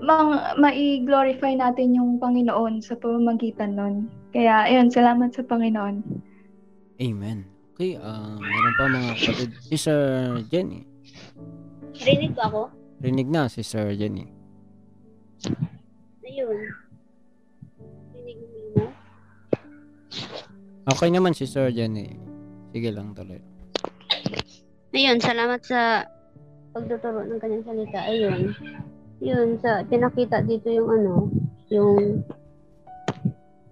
mang, 0.00 0.36
ma-glorify 0.56 1.52
natin 1.56 1.96
yung 1.96 2.16
Panginoon 2.16 2.80
sa 2.80 2.96
pamamagitan 2.96 3.76
nun. 3.76 4.08
Kaya, 4.32 4.64
ayun, 4.68 4.88
salamat 4.88 5.36
sa 5.36 5.44
Panginoon. 5.44 6.00
Amen. 7.00 7.44
Okay, 7.72 7.96
uh, 7.96 8.36
meron 8.36 8.74
pa 8.76 8.84
mga 8.88 9.12
kapatid. 9.16 9.50
Si 9.64 9.76
Sir 9.80 10.00
Jenny. 10.48 10.84
Rinig 12.04 12.32
ba 12.36 12.48
ako? 12.48 12.62
Rinig 13.00 13.28
na 13.28 13.48
si 13.48 13.64
Sir 13.64 13.92
Jenny. 13.96 14.28
Ayun. 16.24 16.81
Okay 20.82 21.14
naman 21.14 21.30
si 21.30 21.46
Sir 21.46 21.70
Jenny. 21.70 22.18
Sige 22.74 22.90
lang 22.90 23.14
tuloy. 23.14 23.38
Ayun, 24.90 25.22
salamat 25.22 25.62
sa 25.62 26.02
pagtuturo 26.74 27.22
ng 27.22 27.38
kanyang 27.38 27.62
salita. 27.62 28.00
Ayun. 28.02 28.50
Yun, 29.22 29.48
sa 29.62 29.86
pinakita 29.86 30.42
dito 30.42 30.66
yung 30.66 30.90
ano, 30.90 31.14
yung 31.70 32.26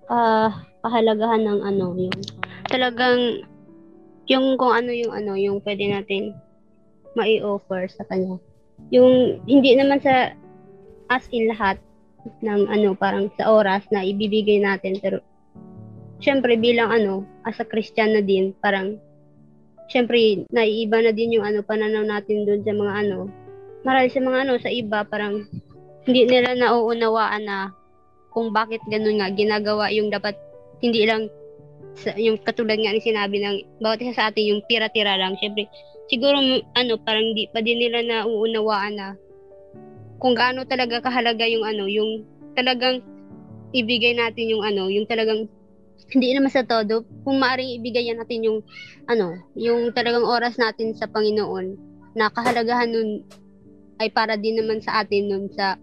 uh, 0.07 0.55
kahalagahan 0.87 1.43
ng 1.43 1.61
ano, 1.67 1.87
yung 1.99 2.17
talagang 2.71 3.43
yung 4.31 4.55
kung 4.55 4.71
ano 4.71 4.95
yung 4.95 5.11
ano, 5.11 5.35
yung 5.35 5.59
pwede 5.67 5.91
natin 5.91 6.39
mai-offer 7.19 7.91
sa 7.91 8.07
kanya. 8.07 8.39
Yung 8.95 9.43
hindi 9.51 9.75
naman 9.75 9.99
sa 9.99 10.31
as 11.11 11.27
in 11.35 11.51
lahat 11.51 11.83
ng 12.47 12.71
ano, 12.71 12.95
parang 12.95 13.27
sa 13.35 13.51
oras 13.51 13.83
na 13.91 14.07
ibibigay 14.07 14.63
natin 14.63 14.95
pero 15.03 15.19
syempre 16.21 16.55
bilang 16.61 16.93
ano, 16.93 17.25
as 17.49 17.59
a 17.59 17.67
Christian 17.67 18.15
na 18.15 18.23
din, 18.23 18.53
parang 18.61 19.01
syempre 19.91 20.47
naiiba 20.53 21.03
na 21.03 21.11
din 21.11 21.35
yung 21.41 21.45
ano 21.45 21.65
pananaw 21.67 22.07
natin 22.07 22.47
doon 22.47 22.63
sa 22.63 22.73
mga 22.77 22.93
ano. 23.05 23.19
Marahil 23.83 24.13
sa 24.13 24.23
mga 24.23 24.39
ano 24.47 24.55
sa 24.61 24.71
iba 24.71 25.03
parang 25.09 25.49
hindi 26.05 26.23
nila 26.29 26.55
nauunawaan 26.55 27.43
na 27.45 27.59
kung 28.31 28.55
bakit 28.55 28.79
ganun 28.87 29.19
nga 29.19 29.33
ginagawa 29.35 29.91
yung 29.91 30.13
dapat 30.13 30.39
hindi 30.85 31.05
lang 31.09 31.27
sa, 31.99 32.15
yung 32.15 32.39
katulad 32.39 32.79
nga 32.79 32.95
ni 32.95 33.03
sinabi 33.03 33.43
ng 33.43 33.83
bawat 33.83 33.99
isa 34.01 34.15
sa 34.15 34.27
atin 34.31 34.55
yung 34.55 34.63
tira-tira 34.71 35.19
lang. 35.19 35.35
Syempre 35.41 35.67
siguro 36.07 36.39
ano 36.77 36.93
parang 37.03 37.35
hindi 37.35 37.51
pa 37.51 37.65
din 37.65 37.81
nila 37.83 38.05
nauunawaan 38.07 38.95
na 38.95 39.09
kung 40.21 40.37
gaano 40.37 40.69
talaga 40.69 41.01
kahalaga 41.01 41.49
yung 41.49 41.65
ano, 41.65 41.89
yung 41.89 42.23
talagang 42.53 43.01
ibigay 43.73 44.13
natin 44.13 44.53
yung 44.53 44.63
ano, 44.63 44.93
yung 44.93 45.09
talagang 45.09 45.49
hindi 46.09 46.33
naman 46.33 46.49
sa 46.49 46.65
todo, 46.65 47.05
kung 47.23 47.37
maaaring 47.37 47.77
ibigay 47.77 48.09
natin 48.17 48.41
yung, 48.47 48.59
ano, 49.07 49.37
yung 49.55 49.93
talagang 49.93 50.25
oras 50.25 50.57
natin 50.57 50.97
sa 50.97 51.05
Panginoon, 51.07 51.77
na 52.17 52.33
kahalagahan 52.33 52.91
nun 52.91 53.23
ay 54.01 54.11
para 54.11 54.35
din 54.35 54.59
naman 54.59 54.81
sa 54.83 55.05
atin 55.05 55.29
nun 55.31 55.47
sa 55.53 55.77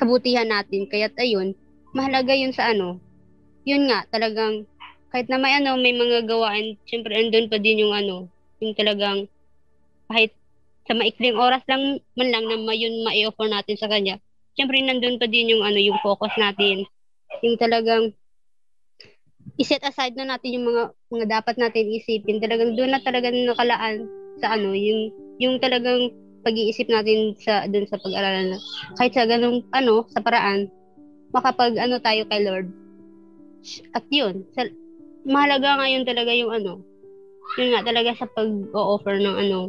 kabutihan 0.00 0.48
natin. 0.48 0.88
Kaya't 0.88 1.14
ayun, 1.20 1.54
mahalaga 1.92 2.32
yun 2.34 2.50
sa 2.50 2.72
ano, 2.72 2.98
yun 3.68 3.86
nga, 3.86 4.08
talagang 4.08 4.64
kahit 5.12 5.28
na 5.28 5.40
may 5.40 5.56
ano, 5.56 5.76
may 5.76 5.92
mga 5.92 6.28
gawain, 6.28 6.76
syempre 6.84 7.16
andun 7.16 7.48
pa 7.48 7.56
din 7.60 7.84
yung 7.84 7.94
ano, 7.94 8.28
yung 8.60 8.72
talagang 8.76 9.28
kahit 10.08 10.32
sa 10.88 10.96
maikling 10.96 11.36
oras 11.36 11.60
lang 11.68 12.00
man 12.16 12.28
lang 12.32 12.44
na 12.48 12.56
mayun 12.64 13.04
ma-offer 13.04 13.48
natin 13.48 13.76
sa 13.76 13.92
kanya. 13.92 14.16
Syempre 14.56 14.80
nandun 14.80 15.20
pa 15.20 15.28
din 15.28 15.52
yung 15.52 15.62
ano, 15.62 15.76
yung 15.76 16.00
focus 16.00 16.32
natin. 16.40 16.88
Yung 17.44 17.60
talagang 17.60 18.16
iset 19.58 19.82
aside 19.82 20.14
na 20.14 20.34
natin 20.34 20.54
yung 20.54 20.66
mga 20.70 20.82
mga 21.10 21.26
dapat 21.40 21.58
natin 21.58 21.90
isipin. 21.90 22.38
Talagang 22.38 22.78
doon 22.78 22.94
na 22.94 23.02
talagang 23.02 23.34
nakalaan 23.42 24.06
sa 24.38 24.54
ano, 24.54 24.70
yung 24.72 25.10
yung 25.42 25.58
talagang 25.58 26.14
pag-iisip 26.46 26.86
natin 26.86 27.34
sa 27.42 27.66
doon 27.66 27.86
sa 27.90 27.98
pag-aralan 27.98 28.54
na 28.54 28.58
kahit 28.96 29.12
sa 29.12 29.26
ganung 29.26 29.66
ano, 29.74 30.06
sa 30.14 30.22
paraan 30.22 30.70
makapag 31.34 31.76
ano 31.76 31.98
tayo 32.00 32.22
kay 32.30 32.40
Lord. 32.46 32.70
At 33.92 34.06
yun, 34.08 34.46
sa, 34.54 34.64
mahalaga 35.28 35.82
ngayon 35.82 36.08
talaga 36.08 36.32
yung 36.32 36.54
ano, 36.54 36.80
yun 37.60 37.74
nga 37.74 37.84
talaga 37.84 38.16
sa 38.16 38.26
pag-o-offer 38.32 39.18
ng 39.20 39.36
ano, 39.36 39.68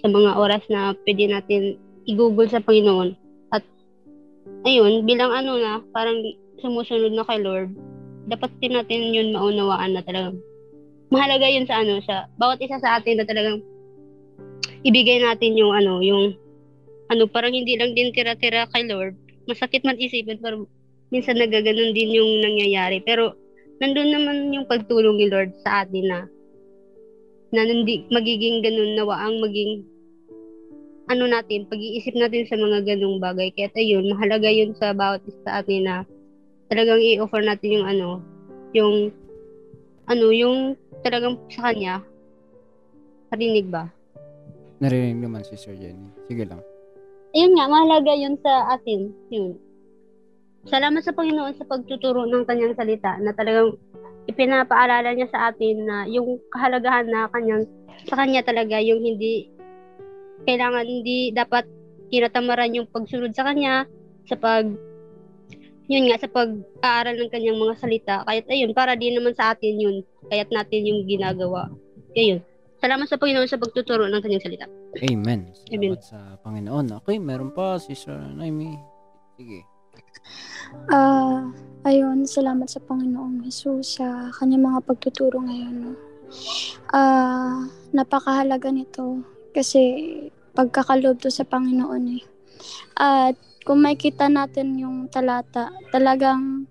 sa 0.00 0.08
mga 0.08 0.30
oras 0.38 0.64
na 0.70 0.94
pwede 1.04 1.24
natin 1.28 1.62
i-google 2.06 2.48
sa 2.48 2.62
Panginoon. 2.62 3.12
At, 3.52 3.66
ayun, 4.64 5.04
bilang 5.04 5.34
ano 5.34 5.58
na, 5.58 5.82
parang 5.90 6.22
sumusunod 6.62 7.12
na 7.12 7.26
kay 7.26 7.42
Lord, 7.42 7.74
dapat 8.26 8.50
din 8.58 8.74
natin 8.74 9.14
yun 9.14 9.34
maunawaan 9.34 9.94
na 9.94 10.02
talagang 10.02 10.38
mahalaga 11.10 11.46
yun 11.46 11.66
sa 11.66 11.82
ano, 11.82 12.02
sa 12.02 12.26
bawat 12.38 12.58
isa 12.58 12.82
sa 12.82 12.98
atin 12.98 13.22
na 13.22 13.26
talagang 13.26 13.62
ibigay 14.82 15.22
natin 15.22 15.54
yung 15.54 15.72
ano, 15.74 16.02
yung 16.02 16.34
ano, 17.06 17.30
parang 17.30 17.54
hindi 17.54 17.78
lang 17.78 17.94
din 17.94 18.10
tira-tira 18.10 18.66
kay 18.74 18.86
Lord. 18.86 19.14
Masakit 19.46 19.86
man 19.86 19.98
isipin, 19.98 20.42
pero 20.42 20.66
minsan 21.14 21.38
nagaganon 21.38 21.94
din 21.94 22.18
yung 22.18 22.42
nangyayari. 22.42 22.98
Pero, 23.06 23.38
nandun 23.78 24.10
naman 24.10 24.50
yung 24.50 24.66
pagtulong 24.66 25.14
ni 25.14 25.30
Lord 25.30 25.54
sa 25.62 25.86
atin 25.86 26.06
na 26.10 26.20
na 27.54 27.62
hindi 27.62 28.02
magiging 28.10 28.58
ganun 28.58 28.98
nawa 28.98 29.22
ang 29.22 29.38
maging 29.38 29.86
ano 31.06 31.30
natin, 31.30 31.70
pag-iisip 31.70 32.18
natin 32.18 32.42
sa 32.50 32.58
mga 32.58 32.82
ganung 32.82 33.22
bagay. 33.22 33.54
Kaya 33.54 33.70
ayun, 33.78 34.10
mahalaga 34.10 34.50
yun 34.50 34.74
sa 34.74 34.90
bawat 34.90 35.22
isa 35.22 35.38
sa 35.46 35.62
atin 35.62 35.86
na 35.86 35.96
talagang 36.70 37.00
i-offer 37.02 37.42
natin 37.42 37.80
yung 37.80 37.86
ano, 37.86 38.08
yung 38.74 38.94
ano, 40.06 40.26
yung 40.30 40.56
talagang 41.02 41.38
sa 41.50 41.70
kanya. 41.70 42.02
Parinig 43.30 43.66
ba? 43.70 43.90
Narinig 44.78 45.18
naman 45.18 45.42
si 45.42 45.58
Sir 45.58 45.74
Jenny. 45.74 46.10
Sige 46.30 46.46
lang. 46.46 46.62
Ayun 47.34 47.52
nga, 47.58 47.66
mahalaga 47.68 48.12
yun 48.14 48.36
sa 48.40 48.76
atin. 48.76 49.10
Yun. 49.32 49.58
Salamat 50.66 51.02
sa 51.02 51.14
Panginoon 51.14 51.54
sa 51.54 51.68
pagtuturo 51.68 52.26
ng 52.26 52.42
kanyang 52.42 52.74
salita 52.74 53.18
na 53.22 53.30
talagang 53.34 53.78
ipinapaalala 54.26 55.14
niya 55.14 55.30
sa 55.30 55.50
atin 55.50 55.86
na 55.86 55.96
yung 56.10 56.42
kahalagahan 56.50 57.06
na 57.06 57.30
kanyang 57.30 57.62
sa 58.10 58.18
kanya 58.18 58.42
talaga 58.42 58.82
yung 58.82 58.98
hindi 58.98 59.46
kailangan 60.42 60.82
hindi 60.82 61.30
dapat 61.30 61.64
kinatamaran 62.10 62.74
yung 62.74 62.90
pagsunod 62.90 63.30
sa 63.34 63.46
kanya 63.46 63.86
sa 64.26 64.34
pag 64.34 64.66
yun 65.86 66.10
nga 66.10 66.18
sa 66.18 66.28
pag-aaral 66.30 67.16
ng 67.18 67.30
kanyang 67.30 67.58
mga 67.58 67.74
salita 67.78 68.14
kahit 68.26 68.44
ayun 68.50 68.74
para 68.74 68.98
din 68.98 69.14
naman 69.14 69.34
sa 69.34 69.54
atin 69.54 69.78
yun 69.78 69.96
kaya't 70.30 70.50
natin 70.50 70.82
yung 70.86 71.06
ginagawa 71.06 71.70
ayun 72.18 72.42
salamat 72.82 73.06
sa 73.06 73.18
Panginoon 73.18 73.48
sa 73.48 73.60
pagtuturo 73.60 74.10
ng 74.10 74.22
kanyang 74.22 74.44
salita 74.44 74.66
Amen. 75.04 75.52
Amen. 75.68 75.92
Salamat 75.92 76.04
sa 76.04 76.18
Panginoon. 76.40 76.86
Okay, 77.04 77.20
meron 77.20 77.52
pa 77.52 77.76
si 77.76 77.92
Sir 77.92 78.16
Naimi. 78.16 78.80
Sige. 79.36 79.60
Ah, 80.88 81.52
ayun, 81.84 82.24
salamat 82.24 82.68
sa 82.68 82.80
Panginoong 82.80 83.44
Jesus 83.44 84.00
sa 84.00 84.32
kanyang 84.40 84.72
mga 84.72 84.80
pagtuturo 84.88 85.44
ngayon. 85.44 85.74
No? 85.84 85.92
Ah, 86.90 87.68
napakahalaga 87.92 88.72
nito 88.72 89.20
kasi 89.52 89.80
pagkakalob 90.56 91.20
to 91.20 91.28
sa 91.28 91.44
Panginoon 91.44 92.16
eh. 92.16 92.24
At 92.96 93.36
kung 93.66 93.82
makita 93.82 94.30
natin 94.30 94.78
yung 94.78 95.10
talata, 95.10 95.74
talagang 95.90 96.70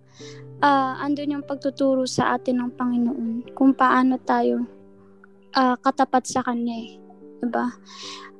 ah 0.64 0.96
andun 1.04 1.36
yung 1.36 1.44
pagtuturo 1.44 2.08
sa 2.08 2.40
atin 2.40 2.64
ng 2.64 2.72
Panginoon 2.80 3.52
kung 3.52 3.76
paano 3.76 4.16
tayo 4.24 4.64
ah, 5.52 5.76
katapat 5.76 6.24
sa 6.24 6.40
Kanya 6.40 6.76
eh. 6.76 6.96
Diba? 7.44 7.68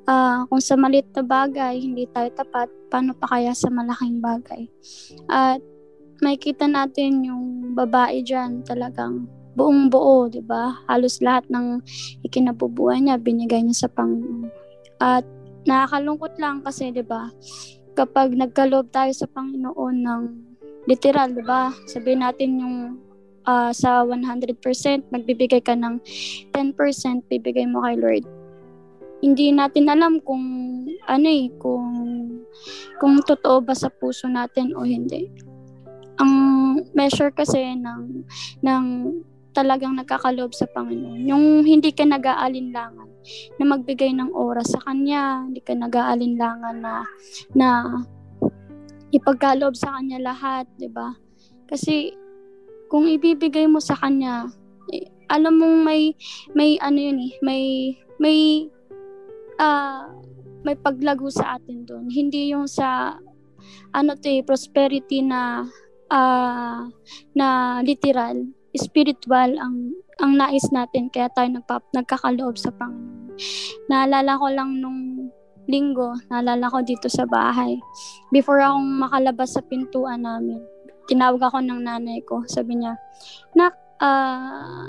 Ah, 0.08 0.48
kung 0.48 0.62
sa 0.62 0.78
maliit 0.78 1.12
na 1.12 1.20
bagay, 1.20 1.82
hindi 1.82 2.08
tayo 2.08 2.32
tapat, 2.32 2.72
paano 2.88 3.12
pa 3.12 3.26
kaya 3.36 3.52
sa 3.52 3.68
malaking 3.68 4.22
bagay? 4.24 4.70
At 5.28 5.60
makikita 6.24 6.64
natin 6.70 7.26
yung 7.26 7.76
babae 7.76 8.24
dyan 8.24 8.64
talagang 8.64 9.28
buong 9.56 9.88
buo, 9.92 10.28
di 10.30 10.40
ba? 10.40 10.78
Halos 10.86 11.20
lahat 11.20 11.48
ng 11.52 11.80
ikinabubuhay 12.22 13.02
niya, 13.02 13.20
binigay 13.20 13.64
niya 13.64 13.88
sa 13.88 13.92
Panginoon. 13.92 14.48
At 15.00 15.24
nakakalungkot 15.66 16.38
lang 16.38 16.62
kasi, 16.62 16.92
di 16.92 17.02
ba? 17.02 17.28
Kapag 17.96 18.36
nagkaloob 18.36 18.92
tayo 18.92 19.10
sa 19.16 19.26
Panginoon 19.26 19.96
ng 20.04 20.22
literal, 20.86 21.32
di 21.32 21.42
ba? 21.42 21.72
Sabihin 21.88 22.20
natin 22.20 22.60
yung 22.60 22.76
ah, 23.48 23.72
sa 23.72 24.04
100%, 24.04 24.60
magbibigay 25.08 25.64
ka 25.64 25.72
ng 25.72 25.98
10%, 26.52 27.32
bibigay 27.32 27.64
mo 27.64 27.80
kay 27.82 27.96
Lord 27.96 28.26
hindi 29.24 29.52
natin 29.52 29.88
alam 29.88 30.20
kung 30.20 30.44
ano 31.08 31.28
eh, 31.28 31.48
kung 31.56 31.88
kung 33.00 33.14
totoo 33.24 33.64
ba 33.64 33.72
sa 33.72 33.88
puso 33.88 34.28
natin 34.28 34.76
o 34.76 34.84
hindi. 34.84 35.28
Ang 36.16 36.32
measure 36.96 37.32
kasi 37.32 37.76
ng 37.76 38.24
ng 38.64 38.84
talagang 39.56 39.96
nagkakaloob 39.96 40.52
sa 40.52 40.68
Panginoon. 40.68 41.24
Yung 41.24 41.64
hindi 41.64 41.88
ka 41.96 42.04
nag-aalinlangan 42.04 43.08
na 43.56 43.64
magbigay 43.64 44.12
ng 44.12 44.36
oras 44.36 44.76
sa 44.76 44.80
Kanya, 44.84 45.48
hindi 45.48 45.64
ka 45.64 45.72
nag-aalinlangan 45.72 46.76
na, 46.84 47.08
na 47.56 47.68
ipagkaloob 49.16 49.72
sa 49.72 49.96
Kanya 49.96 50.20
lahat, 50.20 50.68
di 50.76 50.92
ba? 50.92 51.16
Kasi 51.64 52.12
kung 52.92 53.08
ibibigay 53.08 53.64
mo 53.64 53.80
sa 53.80 53.96
Kanya, 53.96 54.52
eh, 54.92 55.08
alam 55.32 55.56
mong 55.56 55.80
may, 55.80 56.12
may 56.52 56.76
ano 56.84 56.98
yun 57.00 57.18
eh, 57.24 57.32
may, 57.40 57.62
may 58.20 58.68
ah 59.56 60.12
may 60.66 60.74
paglago 60.74 61.30
sa 61.30 61.56
atin 61.56 61.86
doon. 61.86 62.10
Hindi 62.10 62.50
yung 62.50 62.66
sa 62.66 63.14
ano 63.94 64.10
to 64.18 64.26
eh, 64.26 64.42
prosperity 64.42 65.22
na 65.22 65.62
ah 66.10 66.86
na 67.34 67.78
literal, 67.86 68.50
spiritual 68.78 69.56
ang 69.58 69.92
ang 70.20 70.32
nais 70.36 70.64
natin 70.72 71.12
kaya 71.12 71.28
tayo 71.32 71.48
nagpap, 71.52 71.84
nagkakaloob 71.92 72.56
sa 72.56 72.72
Panginoon. 72.72 73.36
Naalala 73.92 74.40
ko 74.40 74.46
lang 74.48 74.80
nung 74.80 75.28
linggo, 75.68 76.16
naalala 76.32 76.72
ko 76.72 76.80
dito 76.80 77.10
sa 77.10 77.28
bahay. 77.28 77.76
Before 78.32 78.62
akong 78.62 78.86
makalabas 79.02 79.58
sa 79.58 79.62
pintuan 79.66 80.24
namin, 80.24 80.62
tinawag 81.10 81.42
ako 81.42 81.60
ng 81.60 81.80
nanay 81.84 82.22
ko. 82.24 82.42
Sabi 82.48 82.80
niya, 82.80 82.96
Nak, 83.52 83.74
ah, 84.00 84.88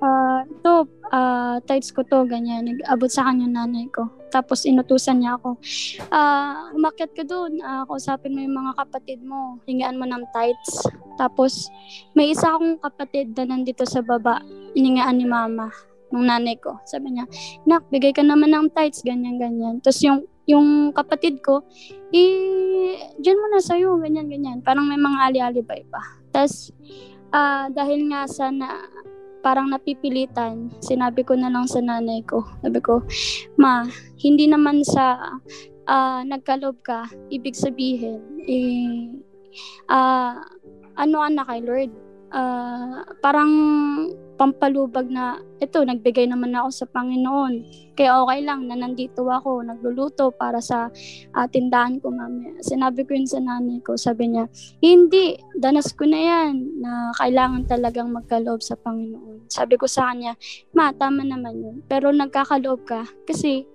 ah, 0.00 0.42
ito, 0.44 0.88
ah, 1.12 1.56
tights 1.64 1.92
ko 1.92 2.04
to, 2.04 2.24
ganyan. 2.26 2.66
Nag-abot 2.66 3.08
sa 3.08 3.28
kanya 3.28 3.46
nanay 3.48 3.88
ko. 3.92 4.08
Tapos 4.30 4.62
inutusan 4.62 5.20
niya 5.20 5.36
ako, 5.36 5.58
ah, 6.14 6.70
umakyat 6.72 7.12
ka 7.12 7.26
doon, 7.26 7.58
ah, 7.60 7.82
kausapin 7.84 8.32
mo 8.32 8.40
yung 8.40 8.56
mga 8.56 8.72
kapatid 8.78 9.20
mo, 9.20 9.58
hingaan 9.66 9.98
mo 9.98 10.06
ng 10.06 10.24
tights. 10.30 10.86
Tapos, 11.18 11.68
may 12.14 12.32
isa 12.32 12.48
akong 12.48 12.78
kapatid 12.80 13.34
na 13.36 13.50
nandito 13.50 13.84
sa 13.84 14.00
baba, 14.00 14.40
iningaan 14.72 15.18
ni 15.18 15.26
mama, 15.26 15.68
nung 16.14 16.26
nanay 16.26 16.58
ko. 16.58 16.78
Sabi 16.86 17.14
niya, 17.14 17.26
nak, 17.66 17.90
bigay 17.90 18.14
ka 18.14 18.22
naman 18.22 18.54
ng 18.54 18.70
tights, 18.70 19.02
ganyan, 19.02 19.36
ganyan. 19.36 19.82
Tapos 19.82 20.00
yung, 20.02 20.24
yung 20.46 20.94
kapatid 20.94 21.42
ko, 21.42 21.66
eh, 22.14 23.14
dyan 23.18 23.38
mo 23.38 23.46
na 23.50 23.62
sa'yo, 23.62 23.98
ganyan, 23.98 24.30
ganyan. 24.30 24.58
Parang 24.62 24.86
may 24.86 24.98
mga 24.98 25.18
ali-alibay 25.30 25.82
pa. 25.90 26.02
Tapos, 26.30 26.70
ah, 27.34 27.66
dahil 27.70 28.10
nga 28.10 28.26
sa 28.30 28.50
na, 28.50 28.78
parang 29.40 29.72
napipilitan, 29.72 30.68
sinabi 30.84 31.24
ko 31.24 31.36
na 31.36 31.48
lang 31.48 31.64
sa 31.64 31.80
nanay 31.80 32.20
ko. 32.24 32.44
Sabi 32.60 32.80
ko, 32.80 33.04
ma, 33.56 33.88
hindi 34.20 34.46
naman 34.48 34.84
sa 34.84 35.36
ah, 35.90 36.20
nagkalob 36.22 36.78
ka, 36.84 37.08
ibig 37.32 37.56
sabihin, 37.56 38.20
eh, 38.46 39.16
ah, 39.90 40.44
ano 41.00 41.16
anak 41.24 41.48
kay 41.48 41.60
Lord? 41.64 41.92
Ah, 42.30 43.02
parang 43.18 43.50
pampalubag 44.40 45.10
na, 45.12 45.36
ito, 45.60 45.84
nagbigay 45.84 46.24
naman 46.24 46.56
ako 46.56 46.72
sa 46.72 46.86
Panginoon. 46.88 47.54
Kaya 47.92 48.24
okay 48.24 48.40
lang 48.40 48.64
na 48.64 48.78
nandito 48.78 49.28
ako, 49.28 49.60
nagluluto 49.60 50.32
para 50.32 50.64
sa 50.64 50.88
uh, 51.36 51.46
tindahan 51.52 52.00
ko 52.00 52.08
mamaya. 52.08 52.56
Sinabi 52.64 53.04
ko 53.04 53.12
yun 53.12 53.28
sa 53.28 53.36
nanay 53.36 53.84
ko, 53.84 54.00
sabi 54.00 54.32
niya, 54.32 54.48
hindi, 54.80 55.36
danas 55.60 55.92
ko 55.92 56.08
na 56.08 56.16
yan, 56.16 56.80
na 56.80 57.12
kailangan 57.20 57.68
talagang 57.68 58.08
magkaloob 58.16 58.64
sa 58.64 58.80
Panginoon. 58.80 59.44
Sabi 59.52 59.76
ko 59.76 59.84
sa 59.84 60.08
kanya, 60.08 60.32
ma, 60.72 60.88
tama 60.96 61.20
naman 61.20 61.60
yun. 61.60 61.76
Pero 61.84 62.08
nagkakaloob 62.08 62.88
ka, 62.88 63.04
kasi 63.28 63.68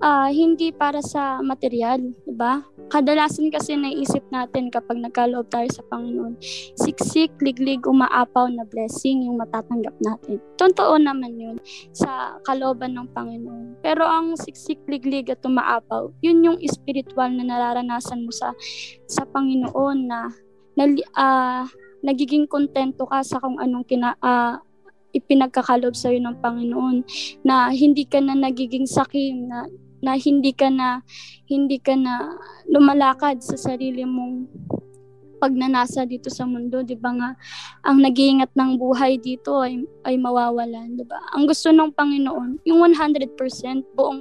ah, 0.00 0.30
hindi 0.30 0.70
para 0.70 1.02
sa 1.02 1.42
material, 1.42 2.00
'di 2.24 2.34
ba? 2.34 2.62
Kadalasan 2.88 3.52
kasi 3.52 3.76
naisip 3.76 4.24
natin 4.32 4.72
kapag 4.72 4.96
nagkaloob 4.96 5.52
tayo 5.52 5.68
sa 5.68 5.84
Panginoon, 5.92 6.40
siksik, 6.80 7.36
liglig, 7.44 7.84
umaapaw 7.84 8.48
na 8.48 8.64
blessing 8.64 9.28
yung 9.28 9.36
matatanggap 9.36 9.92
natin. 10.00 10.40
Totoo 10.56 10.96
naman 10.96 11.36
yun 11.36 11.56
sa 11.92 12.40
kalooban 12.48 12.96
ng 12.96 13.12
Panginoon. 13.12 13.84
Pero 13.84 14.08
ang 14.08 14.40
siksik, 14.40 14.80
liglig 14.88 15.28
at 15.28 15.44
umaapaw, 15.44 16.08
yun 16.24 16.40
yung 16.40 16.58
spiritual 16.64 17.28
na 17.28 17.44
nararanasan 17.44 18.24
mo 18.24 18.32
sa 18.32 18.56
sa 19.04 19.28
Panginoon 19.28 19.98
na, 20.08 20.32
na 20.78 20.84
ah, 21.12 21.64
nagiging 22.00 22.48
kontento 22.48 23.04
ka 23.04 23.20
sa 23.20 23.36
kung 23.36 23.60
anong 23.60 23.84
kina, 23.84 24.16
ah, 24.24 24.62
ipinagkakalob 25.12 25.96
sa 25.96 26.12
iyo 26.12 26.20
ng 26.20 26.38
Panginoon 26.40 26.96
na 27.44 27.72
hindi 27.72 28.04
ka 28.04 28.20
na 28.20 28.36
nagiging 28.36 28.84
sakim 28.84 29.48
na 29.48 29.64
na 30.02 30.14
hindi 30.14 30.54
ka 30.54 30.68
na 30.70 31.02
hindi 31.48 31.78
ka 31.82 31.94
na 31.98 32.38
lumalakad 32.70 33.42
sa 33.42 33.56
sarili 33.58 34.04
mong 34.04 34.46
pagnanasa 35.38 36.02
dito 36.02 36.28
sa 36.28 36.44
mundo, 36.44 36.82
'di 36.82 36.98
ba 36.98 37.14
nga? 37.14 37.30
Ang 37.86 38.02
nag-iingat 38.02 38.52
ng 38.58 38.74
buhay 38.76 39.16
dito 39.22 39.62
ay 39.62 39.86
ay 40.02 40.18
mawawalan, 40.18 40.98
'di 40.98 41.06
ba? 41.06 41.22
Ang 41.32 41.46
gusto 41.46 41.70
ng 41.70 41.94
Panginoon, 41.94 42.66
yung 42.66 42.82
100% 42.82 43.38
buong 43.94 44.20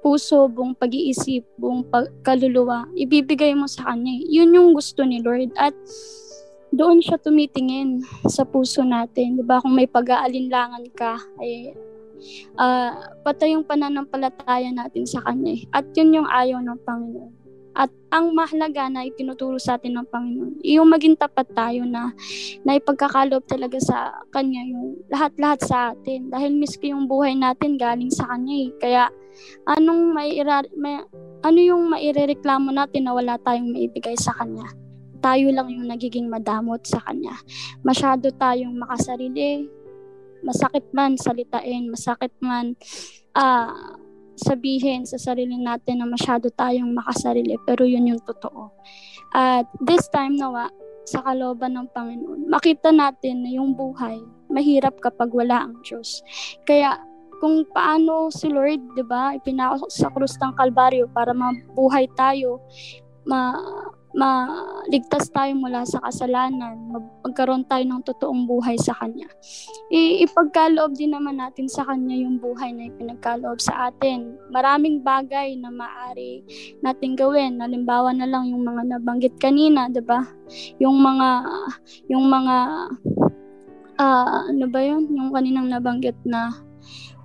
puso, 0.00 0.48
buong 0.48 0.72
pag-iisip, 0.72 1.44
buong 1.60 1.84
pag- 1.86 2.10
kaluluwa, 2.24 2.88
ibibigay 2.96 3.52
mo 3.52 3.68
sa 3.68 3.92
kanya. 3.92 4.16
Yun 4.26 4.56
yung 4.56 4.70
gusto 4.72 5.04
ni 5.04 5.20
Lord 5.20 5.52
at 5.60 5.76
doon 6.72 6.98
siya 7.04 7.20
tumitingin 7.20 8.02
sa 8.26 8.42
puso 8.48 8.82
natin, 8.82 9.38
'di 9.38 9.44
ba? 9.44 9.60
Kung 9.60 9.76
may 9.76 9.86
pag-aalinlangan 9.86 10.88
ka, 10.96 11.20
ay 11.38 11.76
uh, 12.58 12.92
patay 13.24 13.54
yung 13.54 13.66
pananampalataya 13.66 14.70
natin 14.72 15.04
sa 15.04 15.22
Kanya. 15.24 15.56
eh. 15.56 15.62
At 15.72 15.88
yun 15.94 16.22
yung 16.22 16.28
ayaw 16.28 16.60
ng 16.62 16.80
Panginoon. 16.84 17.32
At 17.76 17.92
ang 18.08 18.32
mahalaga 18.32 18.88
na 18.88 19.04
itinuturo 19.04 19.60
sa 19.60 19.76
atin 19.76 20.00
ng 20.00 20.08
Panginoon, 20.08 20.64
yung 20.64 20.88
maging 20.88 21.20
tapat 21.20 21.44
tayo 21.52 21.84
na, 21.84 22.08
na 22.64 22.80
ipagkakalob 22.80 23.44
talaga 23.44 23.76
sa 23.76 24.16
Kanya 24.32 24.64
yung 24.64 24.96
lahat-lahat 25.12 25.60
sa 25.60 25.76
atin. 25.92 26.32
Dahil 26.32 26.56
miski 26.56 26.96
yung 26.96 27.04
buhay 27.04 27.36
natin 27.36 27.76
galing 27.76 28.08
sa 28.08 28.32
Kanya 28.32 28.56
eh. 28.64 28.70
Kaya 28.80 29.02
anong 29.68 30.16
may, 30.16 30.40
may 30.72 31.04
ano 31.44 31.58
yung 31.60 31.92
mairereklamo 31.92 32.72
natin 32.72 33.04
na 33.04 33.12
wala 33.12 33.36
tayong 33.44 33.68
maibigay 33.68 34.16
sa 34.16 34.32
Kanya? 34.40 34.72
Tayo 35.20 35.52
lang 35.52 35.68
yung 35.68 35.92
nagiging 35.92 36.32
madamot 36.32 36.80
sa 36.88 37.04
Kanya. 37.04 37.36
Masyado 37.84 38.32
tayong 38.40 38.72
makasarili, 38.72 39.68
masakit 40.46 40.86
man 40.94 41.18
salitain, 41.18 41.90
masakit 41.90 42.30
man 42.38 42.78
uh, 43.34 43.98
sabihin 44.38 45.02
sa 45.02 45.18
sarili 45.18 45.58
natin 45.58 46.04
na 46.04 46.06
masyado 46.06 46.52
tayong 46.54 46.92
makasarili, 46.94 47.58
pero 47.66 47.82
yun 47.82 48.14
yung 48.14 48.22
totoo. 48.22 48.70
At 49.34 49.66
this 49.82 50.06
time 50.12 50.38
nawa, 50.38 50.70
sa 51.06 51.22
kalooban 51.22 51.78
ng 51.78 51.88
Panginoon, 51.94 52.50
makita 52.50 52.90
natin 52.90 53.46
na 53.46 53.50
yung 53.54 53.78
buhay, 53.78 54.18
mahirap 54.50 54.98
kapag 54.98 55.30
wala 55.30 55.70
ang 55.70 55.78
Diyos. 55.86 56.22
Kaya 56.66 56.98
kung 57.38 57.62
paano 57.70 58.32
si 58.32 58.50
Lord, 58.50 58.96
'di 58.96 59.04
ba, 59.06 59.36
ipinako 59.36 59.86
sa 59.92 60.10
krus 60.10 60.34
ng 60.40 60.56
Kalbaryo 60.56 61.06
para 61.14 61.30
mabuhay 61.30 62.10
tayo, 62.18 62.58
ma 63.22 63.54
maligtas 64.16 65.28
tayo 65.28 65.52
mula 65.60 65.84
sa 65.84 66.00
kasalanan, 66.00 66.88
magkaroon 67.20 67.68
tayo 67.68 67.84
ng 67.84 68.00
totoong 68.00 68.48
buhay 68.48 68.80
sa 68.80 68.96
Kanya. 68.96 69.28
I- 69.92 70.24
ipagkaloob 70.24 70.96
din 70.96 71.12
naman 71.12 71.36
natin 71.36 71.68
sa 71.68 71.84
Kanya 71.84 72.16
yung 72.16 72.40
buhay 72.40 72.72
na 72.72 72.88
ipinagkaloob 72.88 73.60
sa 73.60 73.92
atin. 73.92 74.40
Maraming 74.48 75.04
bagay 75.04 75.60
na 75.60 75.68
maaari 75.68 76.40
natin 76.80 77.12
gawin. 77.12 77.60
Halimbawa 77.60 78.16
na 78.16 78.24
lang 78.24 78.48
yung 78.48 78.64
mga 78.64 78.96
nabanggit 78.96 79.36
kanina, 79.36 79.92
'di 79.92 80.00
ba? 80.00 80.24
Yung 80.80 80.96
mga 80.96 81.28
yung 82.08 82.24
mga 82.32 82.56
uh, 84.00 84.38
ano 84.48 84.66
ba 84.72 84.80
yun? 84.80 85.12
Yung 85.12 85.28
kaninang 85.28 85.68
nabanggit 85.68 86.16
na 86.24 86.56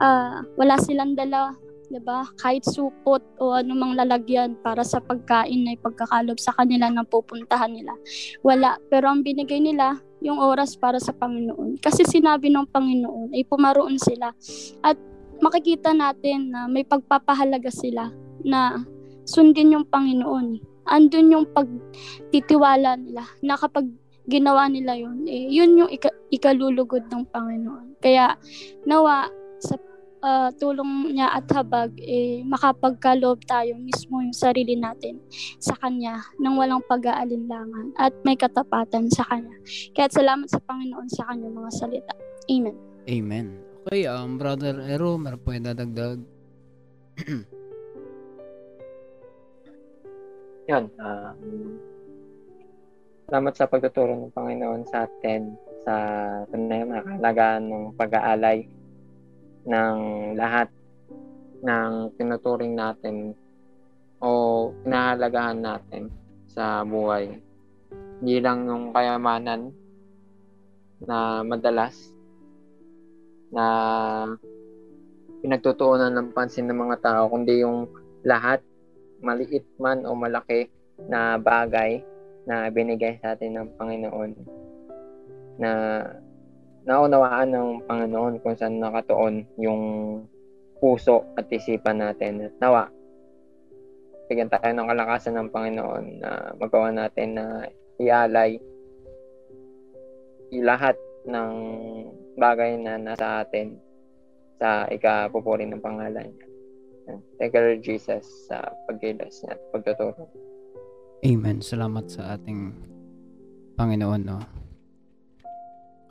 uh, 0.04 0.44
wala 0.60 0.76
silang 0.76 1.16
dala 1.16 1.56
'di 1.92 2.02
ba? 2.02 2.24
Kahit 2.40 2.64
supot 2.64 3.20
o 3.38 3.52
anumang 3.52 4.00
lalagyan 4.00 4.56
para 4.64 4.82
sa 4.82 5.04
pagkain 5.04 5.68
na 5.68 5.76
ipagkakalob 5.76 6.40
sa 6.40 6.56
kanila 6.56 6.88
na 6.88 7.04
pupuntahan 7.04 7.76
nila. 7.76 7.92
Wala, 8.42 8.80
pero 8.88 9.12
ang 9.12 9.22
binigay 9.22 9.60
nila 9.60 10.00
yung 10.24 10.40
oras 10.40 10.80
para 10.80 11.02
sa 11.02 11.12
Panginoon. 11.12 11.82
Kasi 11.84 12.08
sinabi 12.08 12.48
ng 12.54 12.70
Panginoon 12.72 13.36
ay 13.36 13.44
pumaroon 13.44 14.00
sila. 14.00 14.32
At 14.86 14.96
makikita 15.42 15.92
natin 15.92 16.54
na 16.54 16.70
may 16.70 16.86
pagpapahalaga 16.86 17.74
sila 17.74 18.14
na 18.46 18.86
sundin 19.26 19.74
yung 19.74 19.86
Panginoon. 19.90 20.62
Andun 20.86 21.34
yung 21.34 21.46
pagtitiwala 21.52 22.98
nila 22.98 23.26
na 23.42 23.58
kapag 23.58 23.90
ginawa 24.30 24.70
nila 24.70 24.94
yun, 24.94 25.26
eh, 25.26 25.50
yun 25.50 25.78
yung 25.78 25.90
ika- 25.90 26.14
ikalulugod 26.30 27.10
ng 27.10 27.26
Panginoon. 27.34 27.98
Kaya 27.98 28.38
nawa 28.86 29.30
sa 29.62 29.78
uh, 30.22 30.50
tulong 30.56 31.18
niya 31.18 31.34
at 31.34 31.50
habag, 31.52 31.92
eh, 31.98 32.46
makapagkaloob 32.46 33.44
tayo 33.46 33.76
mismo 33.78 34.22
yung 34.22 34.34
sarili 34.34 34.78
natin 34.78 35.20
sa 35.58 35.76
Kanya 35.78 36.22
nang 36.38 36.56
walang 36.58 36.82
pag-aalinlangan 36.86 37.98
at 37.98 38.14
may 38.24 38.38
katapatan 38.38 39.10
sa 39.10 39.26
Kanya. 39.28 39.58
Kaya 39.98 40.08
salamat 40.10 40.48
sa 40.48 40.62
Panginoon 40.64 41.10
sa 41.10 41.26
Kanya 41.28 41.50
mga 41.50 41.72
salita. 41.74 42.14
Amen. 42.48 42.78
Amen. 43.10 43.48
Okay, 43.82 44.06
um, 44.06 44.38
Brother 44.38 44.78
Ero, 44.86 45.18
meron 45.18 45.42
po 45.42 45.58
yung 45.58 45.66
dadagdag. 45.66 46.22
Yan. 50.70 50.86
Um, 51.02 51.82
salamat 53.26 53.54
sa 53.58 53.66
pagtuturo 53.66 54.14
ng 54.14 54.30
Panginoon 54.32 54.86
sa 54.86 55.10
atin 55.10 55.58
sa 55.82 55.96
tunay 56.54 56.86
na 56.86 57.02
kahalagaan 57.02 57.64
ng 57.66 57.98
pag-aalay 57.98 58.70
ng 59.66 59.98
lahat 60.38 60.68
ng 61.62 62.18
tinuturing 62.18 62.74
natin 62.74 63.38
o 64.22 64.30
pinahalagahan 64.86 65.60
natin 65.62 66.10
sa 66.50 66.86
buhay. 66.86 67.38
Hindi 68.22 68.38
lang 68.42 68.70
yung 68.70 68.94
kayamanan 68.94 69.74
na 71.02 71.42
madalas 71.42 71.98
na 73.50 73.66
pinagtutuunan 75.42 76.14
ng 76.14 76.28
pansin 76.38 76.70
ng 76.70 76.78
mga 76.78 76.98
tao, 77.02 77.22
kundi 77.34 77.66
yung 77.66 77.90
lahat, 78.22 78.62
maliit 79.26 79.66
man 79.82 80.06
o 80.06 80.14
malaki 80.14 80.70
na 81.10 81.42
bagay 81.42 82.06
na 82.46 82.70
binigay 82.70 83.18
sa 83.22 83.34
atin 83.34 83.58
ng 83.58 83.68
Panginoon 83.78 84.32
na 85.58 85.70
naunawaan 86.86 87.50
ng 87.54 87.70
Panginoon 87.86 88.42
kung 88.42 88.56
saan 88.58 88.82
nakatuon 88.82 89.46
yung 89.62 89.84
puso 90.82 91.26
at 91.38 91.46
isipan 91.54 92.02
natin. 92.02 92.50
At 92.50 92.56
nawa, 92.58 92.90
bigyan 94.26 94.50
tayo 94.50 94.72
ng 94.74 94.90
kalakasan 94.90 95.38
ng 95.38 95.50
Panginoon 95.54 96.06
na 96.24 96.56
magawa 96.58 96.90
natin 96.90 97.38
na 97.38 97.46
ialay 98.02 98.58
lahat 100.52 100.98
ng 101.30 101.52
bagay 102.36 102.76
na 102.82 102.98
nasa 102.98 103.46
atin 103.46 103.78
sa 104.58 104.90
ikapupuri 104.90 105.70
ng 105.70 105.80
pangalan 105.80 106.28
niya. 106.28 106.48
Thank 107.38 107.58
you, 107.58 107.62
Lord 107.62 107.82
Jesus, 107.84 108.24
sa 108.48 108.62
pagkilos 108.88 109.42
niya 109.44 109.58
at 109.58 109.62
pagtuturo. 109.74 110.30
Amen. 111.22 111.62
Salamat 111.62 112.10
sa 112.10 112.38
ating 112.38 112.74
Panginoon, 113.78 114.22
no? 114.26 114.38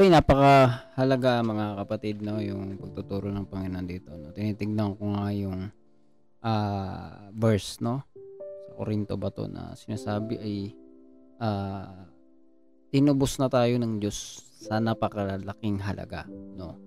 Okay, 0.00 0.08
napakahalaga 0.08 1.44
mga 1.44 1.66
kapatid 1.84 2.24
no 2.24 2.40
yung 2.40 2.80
pagtuturo 2.80 3.28
ng 3.28 3.44
Panginoon 3.44 3.84
dito 3.84 4.16
no. 4.16 4.32
Tinitingnan 4.32 4.96
ko 4.96 5.12
nga 5.12 5.28
yung 5.28 5.68
uh, 6.40 7.28
verse 7.36 7.84
no 7.84 8.08
sa 8.16 8.80
Korinto 8.80 9.20
ba 9.20 9.28
to 9.28 9.44
na 9.44 9.76
sinasabi 9.76 10.40
ay 10.40 10.72
uh, 11.36 12.08
tinubos 12.88 13.36
na 13.36 13.52
tayo 13.52 13.76
ng 13.76 14.00
Diyos 14.00 14.40
sa 14.64 14.80
napakalaking 14.80 15.84
halaga 15.84 16.24
no. 16.32 16.80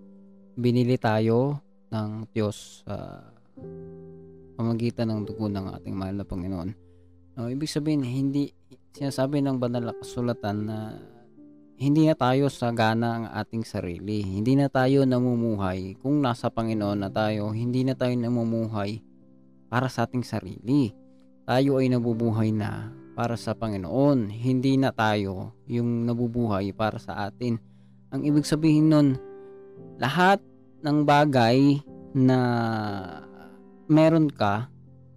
Binili 0.58 0.98
tayo 0.98 1.62
ng 1.94 2.34
Diyos 2.34 2.82
sa 2.82 3.22
uh, 3.22 3.30
pamagitan 4.58 5.14
ng 5.14 5.22
dugo 5.22 5.46
ng 5.54 5.70
ating 5.70 5.94
mahal 5.94 6.18
na 6.18 6.26
Panginoon. 6.26 6.70
No, 7.38 7.46
ibig 7.46 7.70
sabihin 7.70 8.02
hindi 8.02 8.50
sinasabi 8.98 9.38
ng 9.46 9.62
banal 9.62 9.86
na 9.86 9.94
kasulatan 10.02 10.58
na 10.66 10.98
hindi 11.74 12.06
na 12.06 12.14
tayo 12.14 12.48
sa 12.54 12.70
gana 12.70 13.10
ang 13.18 13.26
ating 13.34 13.66
sarili. 13.66 14.22
Hindi 14.22 14.54
na 14.54 14.70
tayo 14.70 15.04
namumuhay. 15.10 15.98
Kung 15.98 16.22
nasa 16.22 16.54
Panginoon 16.54 17.02
na 17.02 17.10
tayo, 17.10 17.50
hindi 17.50 17.82
na 17.82 17.98
tayo 17.98 18.14
namumuhay 18.14 19.02
para 19.74 19.90
sa 19.90 20.06
ating 20.06 20.22
sarili. 20.22 20.94
Tayo 21.44 21.82
ay 21.82 21.90
nabubuhay 21.90 22.54
na 22.54 22.94
para 23.18 23.34
sa 23.34 23.58
Panginoon. 23.58 24.30
Hindi 24.30 24.78
na 24.78 24.94
tayo 24.94 25.58
yung 25.66 26.06
nabubuhay 26.06 26.74
para 26.78 27.02
sa 27.02 27.26
atin. 27.26 27.58
Ang 28.14 28.22
ibig 28.30 28.46
sabihin 28.46 28.94
nun, 28.94 29.18
lahat 29.98 30.38
ng 30.86 31.02
bagay 31.02 31.82
na 32.14 32.40
meron 33.90 34.30
ka 34.30 34.70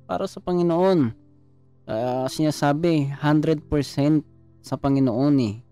para 0.08 0.24
sa 0.24 0.40
Panginoon. 0.40 1.12
Ah, 1.86 2.26
sinasabi 2.26 3.12
100% 3.12 3.68
sa 4.64 4.74
Panginoon 4.80 5.36
eh. 5.44 5.65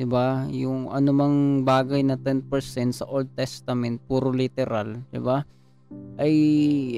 'Di 0.00 0.08
ba? 0.08 0.48
Yung 0.48 0.88
anumang 0.88 1.60
bagay 1.60 2.00
na 2.00 2.16
10% 2.16 2.48
sa 2.96 3.04
Old 3.04 3.36
Testament 3.36 4.00
puro 4.08 4.32
literal, 4.32 5.04
'di 5.12 5.20
ba? 5.20 5.44
Ay 6.16 6.34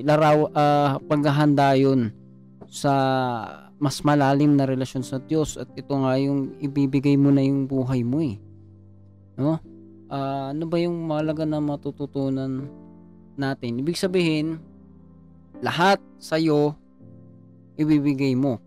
laraw 0.07 0.47
ah, 0.55 1.03
paghahanda 1.03 1.75
'yun 1.75 2.15
sa 2.71 2.95
mas 3.83 4.07
malalim 4.07 4.55
na 4.55 4.71
relasyon 4.71 5.03
sa 5.03 5.19
Diyos 5.19 5.59
at 5.59 5.67
ito 5.75 5.91
nga 5.91 6.15
yung 6.15 6.55
ibibigay 6.63 7.19
mo 7.19 7.35
na 7.35 7.43
yung 7.43 7.67
buhay 7.67 8.07
mo 8.07 8.23
eh. 8.23 8.39
No? 9.35 9.59
Ah, 10.07 10.55
ano 10.55 10.71
ba 10.71 10.79
yung 10.79 11.03
mahalaga 11.03 11.43
na 11.43 11.59
matututunan 11.59 12.71
natin? 13.35 13.83
Ibig 13.83 13.99
sabihin, 13.99 14.63
lahat 15.59 15.99
sa'yo 16.23 16.79
ibibigay 17.75 18.39
mo. 18.39 18.63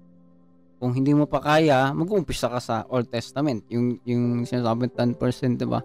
Kung 0.85 0.93
hindi 0.93 1.17
mo 1.17 1.25
pa 1.25 1.41
kaya, 1.41 1.89
mag-uumpisa 1.97 2.45
ka 2.45 2.61
sa 2.61 2.85
Old 2.93 3.09
Testament. 3.09 3.65
Yung, 3.73 3.97
yung 4.05 4.45
sinasabi 4.45 4.93
10%, 4.93 5.57
di 5.57 5.65
ba? 5.65 5.81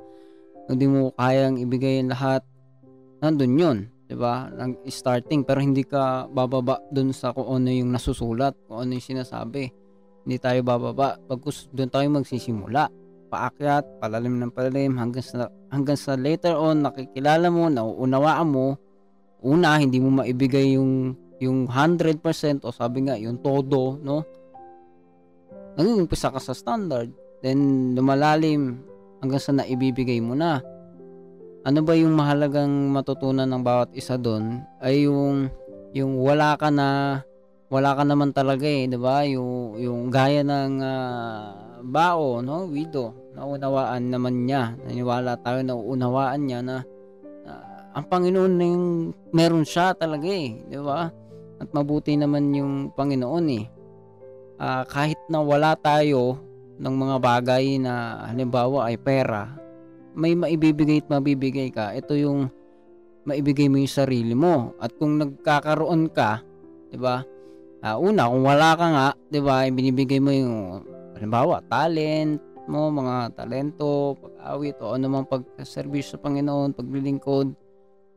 Hindi 0.68 0.92
mo 0.92 1.08
kayang 1.16 1.56
ibigay 1.56 2.04
lahat, 2.04 2.44
nandun 3.24 3.56
yun. 3.56 3.78
Di 4.04 4.12
ba? 4.12 4.52
Ang 4.60 4.76
starting. 4.84 5.48
Pero 5.48 5.64
hindi 5.64 5.88
ka 5.88 6.28
bababa 6.28 6.84
dun 6.92 7.16
sa 7.16 7.32
kung 7.32 7.48
ano 7.48 7.72
yung 7.72 7.96
nasusulat, 7.96 8.52
kung 8.68 8.84
ano 8.84 8.92
yung 8.92 9.08
sinasabi. 9.16 9.72
Hindi 10.28 10.36
tayo 10.36 10.60
bababa. 10.68 11.16
Pagkus 11.16 11.72
doon 11.72 11.88
tayo 11.88 12.04
magsisimula. 12.20 12.92
Paakyat, 13.32 14.04
palalim 14.04 14.36
ng 14.36 14.52
palalim, 14.52 15.00
hanggang 15.00 15.24
sa, 15.24 15.48
hanggang 15.72 15.96
sa 15.96 16.12
later 16.12 16.60
on, 16.60 16.84
nakikilala 16.84 17.48
mo, 17.48 17.72
nauunawaan 17.72 18.52
mo, 18.52 18.76
una, 19.40 19.80
hindi 19.80 19.96
mo 19.96 20.20
maibigay 20.20 20.76
yung 20.76 21.16
yung 21.40 21.64
100% 21.64 22.20
o 22.60 22.68
sabi 22.68 23.08
nga, 23.08 23.16
yung 23.16 23.40
todo, 23.40 23.96
no? 23.96 24.28
Nag-umpisa 25.80 26.28
ka 26.28 26.36
sa 26.36 26.52
standard. 26.52 27.08
Then, 27.40 27.92
lumalalim 27.96 28.84
hanggang 29.24 29.40
sa 29.40 29.56
naibibigay 29.56 30.20
mo 30.20 30.36
na. 30.36 30.60
Ano 31.64 31.80
ba 31.80 31.96
yung 31.96 32.12
mahalagang 32.12 32.92
matutunan 32.92 33.48
ng 33.48 33.64
bawat 33.64 33.88
isa 33.96 34.20
doon? 34.20 34.60
Ay 34.76 35.08
yung, 35.08 35.48
yung 35.96 36.20
wala 36.20 36.52
ka 36.60 36.68
na, 36.68 37.20
wala 37.72 37.96
ka 37.96 38.04
naman 38.04 38.36
talaga 38.36 38.68
eh, 38.68 38.92
di 38.92 39.00
ba? 39.00 39.24
Yung, 39.24 39.80
yung 39.80 40.12
gaya 40.12 40.44
ng 40.44 40.84
ah, 40.84 41.80
bao, 41.80 42.44
no? 42.44 42.68
Widow. 42.68 43.32
Naunawaan 43.32 44.12
naman 44.12 44.44
niya. 44.44 44.76
Naniwala 44.84 45.40
tayo 45.40 45.64
na 45.64 45.72
uunawaan 45.72 46.44
niya 46.44 46.60
na 46.60 46.84
ah, 47.48 47.96
ang 47.96 48.04
Panginoon 48.04 48.52
na 48.52 48.64
yung 48.68 48.86
meron 49.32 49.64
siya 49.64 49.96
talaga 49.96 50.28
eh, 50.28 50.60
di 50.60 50.76
ba? 50.76 51.08
At 51.60 51.68
mabuti 51.72 52.20
naman 52.20 52.52
yung 52.52 52.92
Panginoon 52.92 53.46
eh. 53.48 53.64
Ah, 54.60 54.84
kahit 54.84 55.16
na 55.32 55.40
wala 55.40 55.72
tayo 55.72 56.36
ng 56.76 56.92
mga 56.92 57.16
bagay 57.16 57.80
na 57.80 58.28
halimbawa 58.28 58.92
ay 58.92 59.00
pera, 59.00 59.56
may 60.12 60.36
maibibigay 60.36 61.00
at 61.00 61.08
mabibigay 61.08 61.72
ka. 61.72 61.96
Ito 61.96 62.12
yung 62.12 62.52
maibigay 63.24 63.72
mo 63.72 63.80
yung 63.80 63.88
sarili 63.88 64.36
mo. 64.36 64.76
At 64.76 64.92
kung 65.00 65.16
nagkakaroon 65.16 66.12
ka, 66.12 66.44
'di 66.92 67.00
ba? 67.00 67.24
Ah, 67.80 67.96
una, 67.96 68.28
kung 68.28 68.44
wala 68.44 68.76
ka 68.76 68.86
nga, 68.92 69.08
'di 69.32 69.40
ba, 69.40 69.64
binibigay 69.64 70.20
mo 70.20 70.28
yung 70.28 70.84
halimbawa, 71.16 71.64
talent 71.64 72.44
mo, 72.68 72.92
mga 72.92 73.32
talento, 73.34 74.14
pag-awit 74.20 74.76
o 74.78 74.94
anumang 74.94 75.26
pagservisyo 75.26 76.16
sa 76.16 76.22
Panginoon, 76.22 76.76
paglilingkod, 76.76 77.48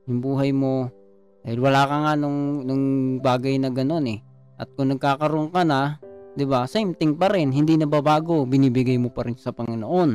yung 0.05 0.19
buhay 0.19 0.51
mo, 0.53 0.93
dahil 1.41 1.59
wala 1.59 1.87
ka 1.89 1.95
nga 2.05 2.13
nung, 2.19 2.61
nung 2.61 2.85
bagay 3.17 3.57
na 3.57 3.73
gano'n 3.73 4.05
eh. 4.13 4.19
At 4.61 4.69
kung 4.77 4.93
nagkakaroon 4.93 5.49
ka 5.49 5.65
na, 5.65 5.97
'di 6.33 6.45
ba? 6.45 6.65
Same 6.69 6.93
thing 6.97 7.17
pa 7.17 7.29
rin, 7.29 7.53
hindi 7.53 7.77
na 7.77 7.89
babago, 7.89 8.45
binibigay 8.45 8.97
mo 8.97 9.09
pa 9.09 9.25
rin 9.25 9.37
sa 9.37 9.53
Panginoon. 9.53 10.11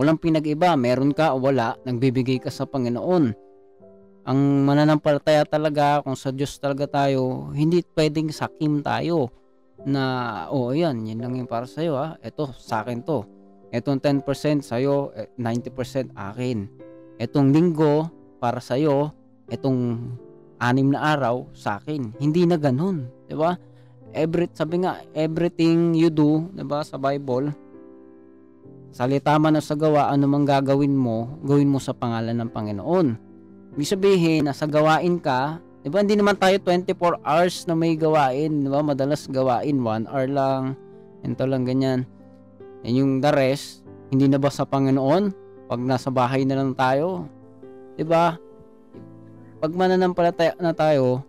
Walang 0.00 0.18
pinag-iba, 0.22 0.74
meron 0.80 1.12
ka 1.12 1.36
o 1.36 1.42
wala, 1.42 1.76
nagbibigay 1.84 2.40
ka 2.40 2.48
sa 2.48 2.64
Panginoon. 2.64 3.24
Ang 4.24 4.40
mananampalataya 4.64 5.44
talaga, 5.44 6.00
kung 6.00 6.16
sa 6.16 6.32
Diyos 6.32 6.56
talaga 6.56 6.88
tayo, 6.88 7.52
hindi 7.52 7.84
pwedeng 7.96 8.32
sakim 8.32 8.80
tayo 8.80 9.28
na, 9.84 10.46
oh 10.52 10.72
yan, 10.72 11.04
yan 11.04 11.20
lang 11.20 11.36
yung 11.36 11.50
para 11.50 11.68
sa'yo 11.68 11.96
ha. 11.96 12.16
Ito, 12.20 12.52
sa 12.56 12.84
akin 12.84 13.04
to. 13.04 13.24
Itong 13.72 14.00
10% 14.00 14.64
sa'yo, 14.64 15.12
eh, 15.16 15.28
90% 15.36 16.12
akin. 16.16 16.68
Itong 17.20 17.52
linggo, 17.52 18.08
para 18.40 18.58
sa'yo, 18.58 19.12
itong 19.52 20.00
anim 20.60 20.88
na 20.92 21.16
araw 21.16 21.48
sa 21.52 21.76
akin. 21.76 22.16
Hindi 22.16 22.48
na 22.48 22.56
ganun, 22.56 23.08
'di 23.28 23.36
ba? 23.36 23.56
Every 24.10 24.50
sabi 24.50 24.82
nga, 24.82 25.02
everything 25.14 25.94
you 25.94 26.10
do, 26.10 26.50
'di 26.50 26.66
ba, 26.66 26.82
sa 26.82 26.98
Bible, 26.98 27.54
salita 28.90 29.38
man 29.38 29.58
o 29.58 29.62
sa 29.62 29.78
gawa, 29.78 30.10
ano 30.10 30.26
mang 30.26 30.42
gagawin 30.42 30.94
mo, 30.94 31.38
gawin 31.46 31.70
mo 31.70 31.78
sa 31.78 31.94
pangalan 31.94 32.34
ng 32.42 32.50
Panginoon. 32.50 33.06
Ibig 33.78 33.90
sabihin, 33.90 34.50
nasa 34.50 34.66
gawain 34.66 35.22
ka, 35.22 35.62
'di 35.82 35.88
ba? 35.94 36.02
Hindi 36.02 36.18
naman 36.18 36.34
tayo 36.34 36.58
24 36.58 37.22
hours 37.22 37.70
na 37.70 37.78
may 37.78 37.94
gawain, 37.94 38.66
'di 38.66 38.70
ba? 38.70 38.82
Madalas 38.82 39.30
gawain 39.30 39.78
1 39.78 40.10
hour 40.10 40.26
lang. 40.26 40.62
Ito 41.22 41.46
lang 41.46 41.62
ganyan. 41.68 42.02
And 42.82 42.94
yung 42.96 43.12
the 43.22 43.30
rest, 43.30 43.86
hindi 44.10 44.26
na 44.26 44.40
ba 44.40 44.50
sa 44.50 44.66
Panginoon? 44.66 45.30
Pag 45.70 45.80
nasa 45.86 46.10
bahay 46.10 46.42
na 46.42 46.58
lang 46.58 46.74
tayo, 46.74 47.30
'di 47.94 48.02
ba? 48.02 48.34
pag 49.60 49.76
mananampalataya 49.76 50.56
na 50.56 50.72
tayo, 50.72 51.20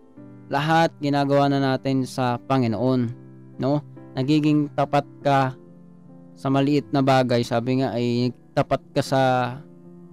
lahat 0.52 0.92
ginagawa 1.00 1.48
na 1.48 1.58
natin 1.58 2.04
sa 2.04 2.36
Panginoon, 2.36 3.08
no? 3.56 3.80
Nagiging 4.12 4.68
tapat 4.76 5.08
ka 5.24 5.56
sa 6.36 6.48
maliit 6.52 6.92
na 6.92 7.00
bagay, 7.00 7.40
sabi 7.40 7.80
nga 7.80 7.96
ay 7.96 8.36
tapat 8.52 8.84
ka 8.92 9.00
sa 9.00 9.22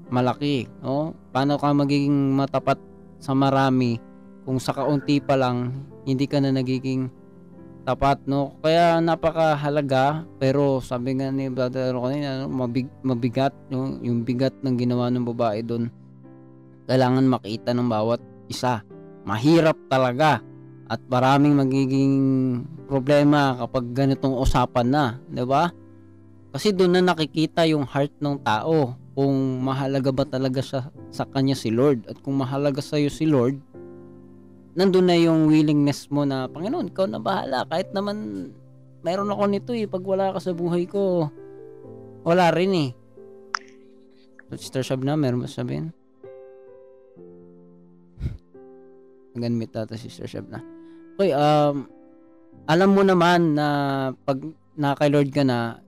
malaki, 0.07 0.71
no? 0.79 1.11
Paano 1.35 1.59
ka 1.59 1.75
magiging 1.75 2.39
matapat 2.39 2.79
sa 3.19 3.35
marami 3.35 3.99
kung 4.47 4.63
sa 4.63 4.71
kaunti 4.71 5.19
pa 5.19 5.35
lang 5.35 5.75
hindi 6.07 6.23
ka 6.23 6.39
na 6.39 6.55
nagiging 6.55 7.11
tapat, 7.83 8.23
no? 8.23 8.55
Kaya 8.63 9.03
napakahalaga, 9.03 10.23
pero 10.39 10.79
sabi 10.79 11.19
nga 11.19 11.35
ni 11.35 11.51
Brother 11.51 11.91
kanina, 11.91 12.39
no, 12.39 12.47
mabig, 12.47 12.87
mabigat, 13.03 13.51
no? 13.67 13.99
yung 13.99 14.23
bigat 14.23 14.55
ng 14.63 14.79
ginawa 14.79 15.11
ng 15.11 15.27
babae 15.27 15.59
doon 15.67 15.91
kailangan 16.89 17.29
makita 17.29 17.69
ng 17.69 17.85
bawat 17.85 18.17
isa. 18.49 18.81
Mahirap 19.29 19.77
talaga 19.85 20.41
at 20.89 20.97
maraming 21.05 21.53
magiging 21.53 22.13
problema 22.89 23.53
kapag 23.61 23.93
ganitong 23.93 24.33
usapan 24.33 24.89
na, 24.89 25.05
'di 25.29 25.45
ba? 25.45 25.69
Kasi 26.49 26.73
doon 26.73 26.97
na 26.97 27.13
nakikita 27.13 27.61
yung 27.69 27.85
heart 27.85 28.17
ng 28.17 28.41
tao 28.41 28.97
kung 29.13 29.61
mahalaga 29.61 30.09
ba 30.09 30.25
talaga 30.25 30.65
sa 30.65 30.89
sa 31.13 31.29
kanya 31.29 31.53
si 31.53 31.69
Lord 31.69 32.09
at 32.09 32.17
kung 32.25 32.41
mahalaga 32.41 32.81
sa 32.81 32.97
iyo 32.97 33.13
si 33.13 33.29
Lord 33.29 33.61
nandun 34.79 35.11
na 35.11 35.17
yung 35.19 35.51
willingness 35.51 36.07
mo 36.07 36.23
na 36.23 36.47
Panginoon, 36.47 36.93
ikaw 36.93 37.03
na 37.03 37.19
bahala 37.19 37.67
kahit 37.67 37.91
naman 37.91 38.47
meron 39.03 39.27
ako 39.27 39.43
nito 39.51 39.71
eh 39.75 39.89
pag 39.91 40.05
wala 40.05 40.31
ka 40.31 40.39
sa 40.39 40.55
buhay 40.55 40.87
ko 40.87 41.27
wala 42.23 42.47
rin 42.55 42.71
eh 42.71 42.89
Sister 44.55 44.81
Shab 44.81 45.03
na, 45.03 45.13
meron 45.19 45.43
ba 45.43 45.51
sabihin? 45.51 45.91
Naganmit 49.35 49.75
ata 49.75 49.97
si 49.97 50.09
Sister 50.09 50.29
Shab 50.29 50.45
na. 50.49 50.61
Okay, 51.19 51.35
um, 51.35 51.85
alam 52.65 52.89
mo 52.95 53.03
naman 53.03 53.57
na 53.57 53.67
pag 54.23 54.39
na 54.79 54.95
kay 54.95 55.11
Lord 55.11 55.29
ka 55.35 55.43
na, 55.43 55.83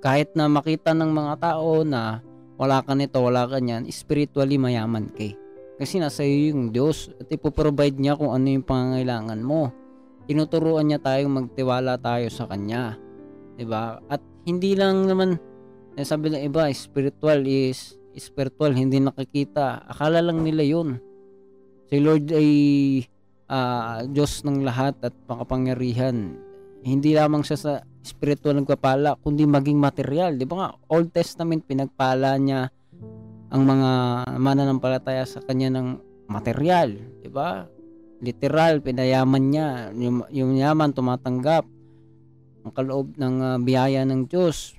kahit 0.00 0.32
na 0.32 0.48
makita 0.48 0.96
ng 0.96 1.12
mga 1.12 1.34
tao 1.38 1.84
na 1.84 2.24
wala 2.56 2.80
ka 2.80 2.96
nito, 2.96 3.20
wala 3.20 3.44
ka 3.44 3.60
niyan, 3.60 3.84
spiritually 3.92 4.56
mayaman 4.56 5.12
ka 5.12 5.32
eh. 5.32 5.34
Kasi 5.80 5.96
nasa 5.96 6.24
iyo 6.24 6.52
yung 6.56 6.72
Diyos 6.72 7.12
at 7.16 7.28
ipoprovide 7.32 7.96
niya 7.96 8.16
kung 8.16 8.32
ano 8.36 8.52
yung 8.52 8.64
pangangailangan 8.64 9.40
mo. 9.40 9.72
Tinuturuan 10.28 10.88
niya 10.88 11.00
tayong 11.00 11.32
magtiwala 11.32 11.96
tayo 11.96 12.28
sa 12.28 12.44
Kanya. 12.44 13.00
ba? 13.64 14.00
At 14.08 14.20
hindi 14.44 14.76
lang 14.76 15.08
naman 15.08 15.40
eh, 15.98 16.06
sabi 16.06 16.30
ng 16.30 16.44
iba, 16.46 16.70
spiritual 16.72 17.42
is 17.44 17.98
spiritual, 18.16 18.72
hindi 18.72 19.02
nakikita. 19.02 19.84
Akala 19.84 20.22
lang 20.22 20.40
nila 20.46 20.62
yun. 20.62 21.00
Si 21.90 21.98
Lord 21.98 22.30
ay 22.30 22.50
uh, 23.50 24.06
Diyos 24.06 24.46
ng 24.46 24.62
lahat 24.62 24.94
at 25.02 25.14
makapangyarihan. 25.26 26.38
Hindi 26.86 27.18
lamang 27.18 27.42
siya 27.42 27.58
sa 27.58 27.72
spiritual 28.00 28.62
nagpapala, 28.62 29.18
kundi 29.20 29.42
maging 29.44 29.76
material. 29.76 30.38
Di 30.38 30.46
ba 30.46 30.54
nga, 30.56 30.68
Old 30.88 31.10
Testament, 31.10 31.66
pinagpala 31.66 32.38
niya 32.38 32.70
ang 33.50 33.62
mga 33.66 33.90
mananampalataya 34.38 35.26
sa 35.26 35.42
kanya 35.42 35.74
ng 35.74 35.98
material. 36.30 36.94
Di 37.20 37.26
ba? 37.26 37.66
Literal, 38.22 38.78
pinayaman 38.80 39.44
niya. 39.50 39.68
Yung, 39.98 40.24
yung 40.30 40.54
yaman, 40.54 40.94
tumatanggap 40.94 41.66
ang 42.64 42.72
kaloob 42.72 43.18
ng 43.18 43.34
uh, 43.42 43.58
biyaya 43.58 44.06
ng 44.06 44.30
Diyos. 44.30 44.78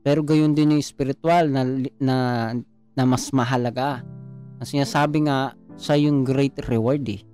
Pero 0.00 0.24
gayon 0.24 0.56
din 0.56 0.72
yung 0.72 0.82
spiritual 0.82 1.52
na, 1.52 1.68
na, 2.00 2.16
na 2.96 3.02
mas 3.04 3.28
mahalaga. 3.36 4.00
Ang 4.56 4.66
sinasabi 4.66 5.28
nga, 5.28 5.52
sa 5.80 5.96
yung 5.96 6.28
great 6.28 6.52
reward 6.68 7.08
eh. 7.08 7.24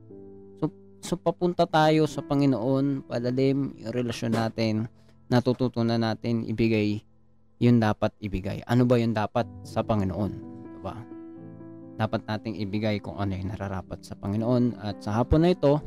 So, 0.62 0.70
so 1.02 1.18
papunta 1.18 1.66
tayo 1.66 2.06
sa 2.06 2.22
Panginoon, 2.22 3.10
palalim 3.10 3.74
yung 3.74 3.90
relasyon 3.90 4.38
natin, 4.38 4.86
natututunan 5.26 5.98
natin 5.98 6.46
ibigay 6.46 7.02
yung 7.58 7.82
dapat 7.82 8.14
ibigay. 8.22 8.62
Ano 8.70 8.86
ba 8.86 9.00
yung 9.00 9.16
dapat 9.16 9.48
sa 9.66 9.82
Panginoon? 9.82 10.32
Diba? 10.78 10.94
Dapat 11.96 12.28
nating 12.28 12.60
ibigay 12.60 13.00
kung 13.00 13.16
ano 13.16 13.32
yung 13.32 13.50
nararapat 13.50 14.04
sa 14.04 14.12
Panginoon. 14.14 14.76
At 14.78 15.00
sa 15.00 15.16
hapon 15.16 15.42
na 15.42 15.56
ito, 15.56 15.80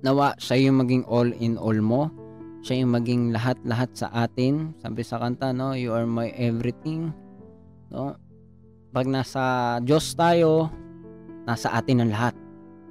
nawa 0.00 0.32
siya 0.40 0.68
yung 0.68 0.80
maging 0.80 1.04
all 1.04 1.30
in 1.36 1.60
all 1.60 1.76
mo. 1.76 2.08
Siya 2.64 2.82
yung 2.82 2.96
maging 2.96 3.30
lahat-lahat 3.30 3.92
sa 3.94 4.08
atin. 4.10 4.72
Sabi 4.80 5.04
sa 5.04 5.20
kanta, 5.20 5.52
no? 5.52 5.76
You 5.76 5.92
are 5.92 6.08
my 6.08 6.32
everything. 6.34 7.12
No? 7.92 8.16
Pag 8.90 9.06
nasa 9.06 9.76
Diyos 9.84 10.16
tayo, 10.16 10.72
nasa 11.48 11.72
atin 11.72 12.04
ang 12.04 12.12
lahat. 12.12 12.36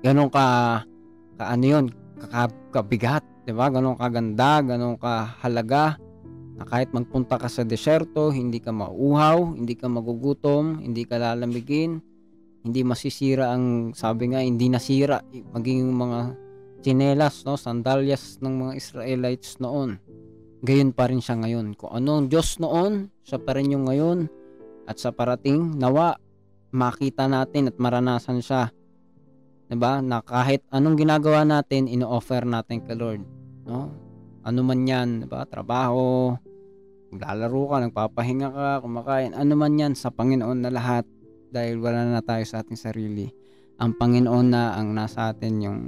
Ganon 0.01 0.33
ka, 0.33 0.81
ka 1.37 1.43
ano 1.45 1.65
yun, 1.65 1.85
kabigat, 2.73 3.21
di 3.45 3.53
ba? 3.53 3.69
Ganon 3.69 3.93
kaganda, 3.93 4.65
ganon 4.65 4.97
kahalaga, 4.97 6.01
na 6.57 6.65
kahit 6.65 6.89
magpunta 6.89 7.37
ka 7.37 7.45
sa 7.45 7.61
deserto, 7.61 8.33
hindi 8.33 8.57
ka 8.57 8.73
mauuhaw, 8.73 9.53
hindi 9.53 9.77
ka 9.77 9.85
magugutom, 9.85 10.81
hindi 10.81 11.05
ka 11.05 11.21
lalamigin, 11.21 12.01
hindi 12.65 12.81
masisira 12.81 13.53
ang, 13.53 13.93
sabi 13.93 14.33
nga, 14.33 14.41
hindi 14.41 14.65
nasira, 14.73 15.21
maging 15.53 15.85
yung 15.85 15.97
mga 16.01 16.19
chinelas, 16.81 17.45
no, 17.45 17.61
sandalyas 17.61 18.41
ng 18.41 18.53
mga 18.57 18.73
Israelites 18.73 19.61
noon. 19.61 20.01
Gayon 20.65 20.97
pa 20.97 21.05
rin 21.05 21.21
siya 21.21 21.37
ngayon. 21.37 21.77
Kung 21.77 21.93
ano 21.93 22.17
ang 22.17 22.25
Diyos 22.25 22.57
noon, 22.57 23.13
siya 23.21 23.37
pa 23.37 23.53
rin 23.53 23.77
yung 23.77 23.85
ngayon. 23.85 24.25
At 24.89 24.97
sa 24.97 25.13
parating, 25.13 25.77
nawa, 25.77 26.17
makita 26.77 27.25
natin 27.25 27.73
at 27.73 27.75
maranasan 27.81 28.39
siya. 28.39 28.69
'Di 29.67 29.75
ba? 29.75 29.99
Na 29.99 30.21
kahit 30.21 30.61
anong 30.69 31.01
ginagawa 31.01 31.41
natin, 31.43 31.89
ino-offer 31.89 32.45
natin 32.45 32.85
kay 32.85 32.93
Lord, 32.93 33.25
no? 33.65 33.91
Ano 34.45 34.61
man 34.61 34.85
'yan, 34.85 35.25
'di 35.25 35.27
ba? 35.27 35.43
Trabaho, 35.49 36.37
naglalaro 37.11 37.63
ka, 37.67 37.75
nagpapahinga 37.89 38.49
ka, 38.53 38.69
kumakain, 38.85 39.33
ano 39.33 39.53
man 39.57 39.75
'yan 39.75 39.97
sa 39.97 40.13
Panginoon 40.13 40.61
na 40.61 40.71
lahat 40.71 41.03
dahil 41.51 41.81
wala 41.81 42.07
na 42.07 42.21
tayo 42.21 42.43
sa 42.45 42.61
ating 42.63 42.79
sarili. 42.79 43.27
Ang 43.81 43.97
Panginoon 43.97 44.47
na 44.47 44.77
ang 44.77 44.93
nasa 44.93 45.33
atin 45.33 45.53
yung 45.59 45.79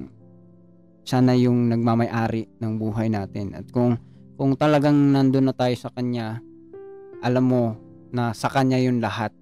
siya 1.08 1.26
na 1.26 1.34
yung 1.34 1.74
nagmamay-ari 1.74 2.62
ng 2.62 2.74
buhay 2.78 3.10
natin. 3.10 3.58
At 3.58 3.66
kung 3.74 3.98
kung 4.38 4.54
talagang 4.56 4.96
nandun 5.10 5.50
na 5.50 5.56
tayo 5.58 5.74
sa 5.74 5.90
kanya, 5.90 6.40
alam 7.26 7.46
mo 7.50 7.64
na 8.14 8.32
sa 8.32 8.48
kanya 8.48 8.78
yung 8.78 9.02
lahat 9.02 9.34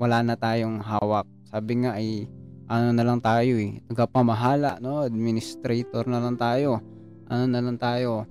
wala 0.00 0.24
na 0.24 0.34
tayong 0.34 0.80
hawak. 0.80 1.28
Sabi 1.50 1.84
nga 1.84 1.98
ay 1.98 2.26
ano 2.70 2.94
na 2.94 3.02
lang 3.02 3.18
tayo 3.18 3.58
eh, 3.58 3.82
nagpamahala, 3.90 4.78
no? 4.78 5.02
Administrator 5.02 6.06
na 6.06 6.22
lang 6.22 6.38
tayo. 6.38 6.78
Ano 7.26 7.44
na 7.50 7.58
lang 7.58 7.76
tayo. 7.78 8.30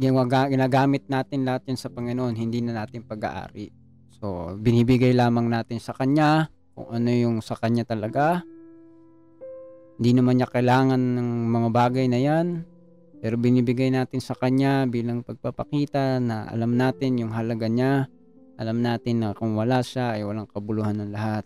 Ginagamit 0.00 1.06
natin 1.06 1.44
lahat 1.44 1.68
yan 1.68 1.78
sa 1.78 1.92
Panginoon, 1.92 2.34
hindi 2.34 2.64
na 2.64 2.82
natin 2.82 3.04
pag-aari. 3.04 3.68
So, 4.16 4.56
binibigay 4.56 5.12
lamang 5.12 5.52
natin 5.52 5.78
sa 5.78 5.92
Kanya 5.92 6.48
kung 6.72 6.88
ano 6.90 7.12
yung 7.12 7.44
sa 7.44 7.54
Kanya 7.54 7.84
talaga. 7.84 8.40
Hindi 10.00 10.10
naman 10.16 10.40
niya 10.40 10.48
kailangan 10.48 10.98
ng 10.98 11.28
mga 11.52 11.68
bagay 11.70 12.06
na 12.08 12.18
yan, 12.18 12.66
pero 13.20 13.38
binibigay 13.38 13.92
natin 13.92 14.18
sa 14.18 14.34
Kanya 14.34 14.88
bilang 14.88 15.22
pagpapakita 15.22 16.18
na 16.24 16.48
alam 16.50 16.74
natin 16.74 17.20
yung 17.20 17.30
halaga 17.30 17.68
niya, 17.70 18.08
alam 18.54 18.78
natin 18.82 19.22
na 19.22 19.34
kung 19.34 19.58
wala 19.58 19.82
siya 19.82 20.14
ay 20.14 20.22
walang 20.22 20.46
kabuluhan 20.46 20.94
ng 21.02 21.10
lahat. 21.10 21.42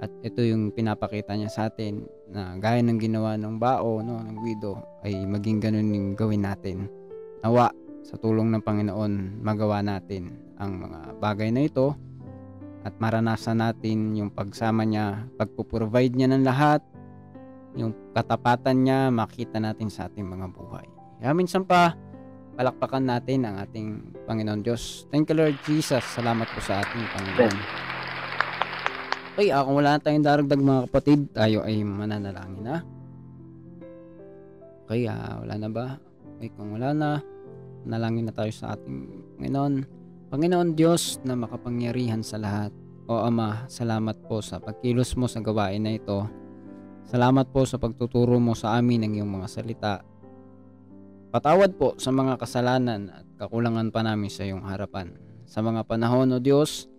At 0.00 0.08
ito 0.24 0.40
yung 0.40 0.72
pinapakita 0.72 1.36
niya 1.36 1.50
sa 1.52 1.68
atin 1.68 2.08
na 2.30 2.56
gaya 2.56 2.80
ng 2.80 2.96
ginawa 2.96 3.36
ng 3.36 3.60
bao, 3.60 4.00
no, 4.00 4.22
ng 4.22 4.38
widow, 4.40 4.80
ay 5.04 5.12
maging 5.28 5.60
ganun 5.60 5.92
yung 5.92 6.08
gawin 6.16 6.46
natin. 6.46 6.88
Nawa, 7.44 7.68
sa 8.00 8.16
tulong 8.16 8.48
ng 8.48 8.64
Panginoon, 8.64 9.44
magawa 9.44 9.84
natin 9.84 10.40
ang 10.56 10.80
mga 10.80 11.20
bagay 11.20 11.52
na 11.52 11.68
ito 11.68 11.92
at 12.80 12.96
maranasan 12.96 13.60
natin 13.60 14.16
yung 14.16 14.32
pagsama 14.32 14.88
niya, 14.88 15.28
pagpuprovide 15.36 16.16
niya 16.16 16.32
ng 16.32 16.44
lahat, 16.48 16.80
yung 17.76 17.92
katapatan 18.16 18.88
niya, 18.88 19.12
makita 19.12 19.60
natin 19.60 19.92
sa 19.92 20.08
ating 20.08 20.24
mga 20.24 20.48
buhay. 20.48 20.86
Kaya 21.20 21.36
minsan 21.36 21.68
pa, 21.68 21.92
palakpakan 22.60 23.08
natin 23.08 23.48
ang 23.48 23.56
ating 23.56 24.20
Panginoon 24.28 24.60
Diyos. 24.60 25.08
Thank 25.08 25.32
you 25.32 25.36
Lord 25.40 25.56
Jesus. 25.64 26.04
Salamat 26.04 26.44
po 26.52 26.60
sa 26.60 26.84
ating 26.84 27.08
Panginoon. 27.16 27.56
Okay, 29.32 29.48
ah, 29.48 29.64
kung 29.64 29.80
wala 29.80 29.96
na 29.96 30.04
tayong 30.04 30.20
daragdag 30.20 30.60
mga 30.60 30.84
kapatid, 30.84 31.32
tayo 31.32 31.64
ay 31.64 31.80
mananalangin 31.80 32.60
na. 32.60 32.84
Okay, 34.84 35.08
ah, 35.08 35.40
wala 35.40 35.54
na 35.56 35.68
ba? 35.72 35.96
Okay, 36.36 36.52
kung 36.52 36.76
wala 36.76 36.92
na, 36.92 37.10
nalangin 37.88 38.28
na 38.28 38.36
tayo 38.36 38.52
sa 38.52 38.76
ating 38.76 39.08
Panginoon. 39.40 39.74
Panginoon 40.28 40.76
Diyos 40.76 41.16
na 41.24 41.40
makapangyarihan 41.40 42.20
sa 42.20 42.36
lahat. 42.36 42.76
O 43.08 43.24
Ama, 43.24 43.72
salamat 43.72 44.20
po 44.28 44.44
sa 44.44 44.60
pagkilos 44.60 45.16
mo 45.16 45.24
sa 45.32 45.40
gawain 45.40 45.80
na 45.80 45.96
ito. 45.96 46.28
Salamat 47.08 47.48
po 47.48 47.64
sa 47.64 47.80
pagtuturo 47.80 48.36
mo 48.36 48.52
sa 48.52 48.76
amin 48.76 49.08
ng 49.08 49.12
iyong 49.16 49.32
mga 49.32 49.48
salita. 49.48 50.09
Patawad 51.30 51.78
po 51.78 51.94
sa 51.94 52.10
mga 52.10 52.42
kasalanan 52.42 53.06
at 53.14 53.22
kakulangan 53.38 53.94
pa 53.94 54.02
namin 54.02 54.26
sa 54.26 54.42
iyong 54.42 54.66
harapan. 54.66 55.14
Sa 55.46 55.62
mga 55.62 55.86
panahon, 55.86 56.34
O 56.34 56.42
Diyos, 56.42 56.90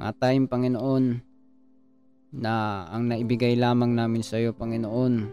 mga 0.00 0.16
time, 0.16 0.48
Panginoon, 0.48 1.20
na 2.40 2.84
ang 2.88 3.04
naibigay 3.04 3.52
lamang 3.52 3.92
namin 3.92 4.24
sa 4.24 4.40
iyo, 4.40 4.56
Panginoon, 4.56 5.28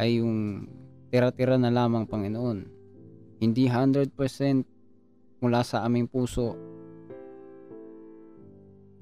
ay 0.00 0.24
yung 0.24 0.64
tira-tira 1.12 1.60
na 1.60 1.68
lamang, 1.68 2.08
Panginoon. 2.08 2.64
Hindi 3.44 3.68
100% 3.68 4.08
mula 5.44 5.60
sa 5.60 5.84
aming 5.84 6.08
puso. 6.08 6.56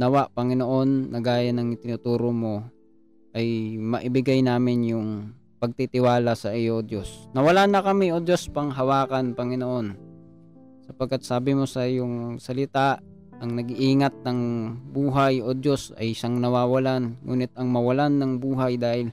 Nawa, 0.03 0.27
Panginoon, 0.35 1.15
na 1.15 1.23
gaya 1.23 1.55
ng 1.55 1.79
tinuturo 1.79 2.35
mo, 2.35 2.67
ay 3.39 3.79
maibigay 3.79 4.43
namin 4.43 4.79
yung 4.83 5.11
pagtitiwala 5.65 6.37
sa 6.37 6.53
iyo, 6.53 6.85
Diyos. 6.85 7.33
Nawala 7.33 7.65
na 7.65 7.81
kami, 7.81 8.13
O 8.13 8.21
Diyos, 8.21 8.53
panghawakan, 8.53 9.33
Panginoon. 9.33 9.97
Sapagkat 10.85 11.25
sabi 11.25 11.57
mo 11.57 11.65
sa 11.65 11.89
iyong 11.89 12.37
salita, 12.37 13.01
ang 13.41 13.57
nag-iingat 13.57 14.21
ng 14.29 14.41
buhay, 14.93 15.41
O 15.41 15.57
Diyos, 15.57 15.97
ay 15.97 16.13
siyang 16.13 16.37
nawawalan. 16.37 17.17
Ngunit 17.25 17.57
ang 17.57 17.73
mawalan 17.73 18.21
ng 18.21 18.33
buhay 18.37 18.77
dahil 18.77 19.09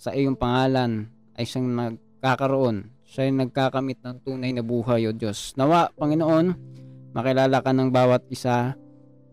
sa 0.00 0.16
iyong 0.16 0.40
pangalan 0.40 1.12
ay 1.36 1.44
siyang 1.44 1.68
nagkakaroon. 1.76 2.88
Siya 3.04 3.28
ay 3.28 3.36
nagkakamit 3.36 4.00
ng 4.00 4.16
tunay 4.24 4.56
na 4.56 4.64
buhay, 4.64 5.04
O 5.04 5.12
Diyos. 5.12 5.52
Nawa, 5.60 5.92
Panginoon, 5.92 6.56
makilala 7.12 7.60
ka 7.60 7.76
ng 7.76 7.92
bawat 7.92 8.24
isa 8.32 8.72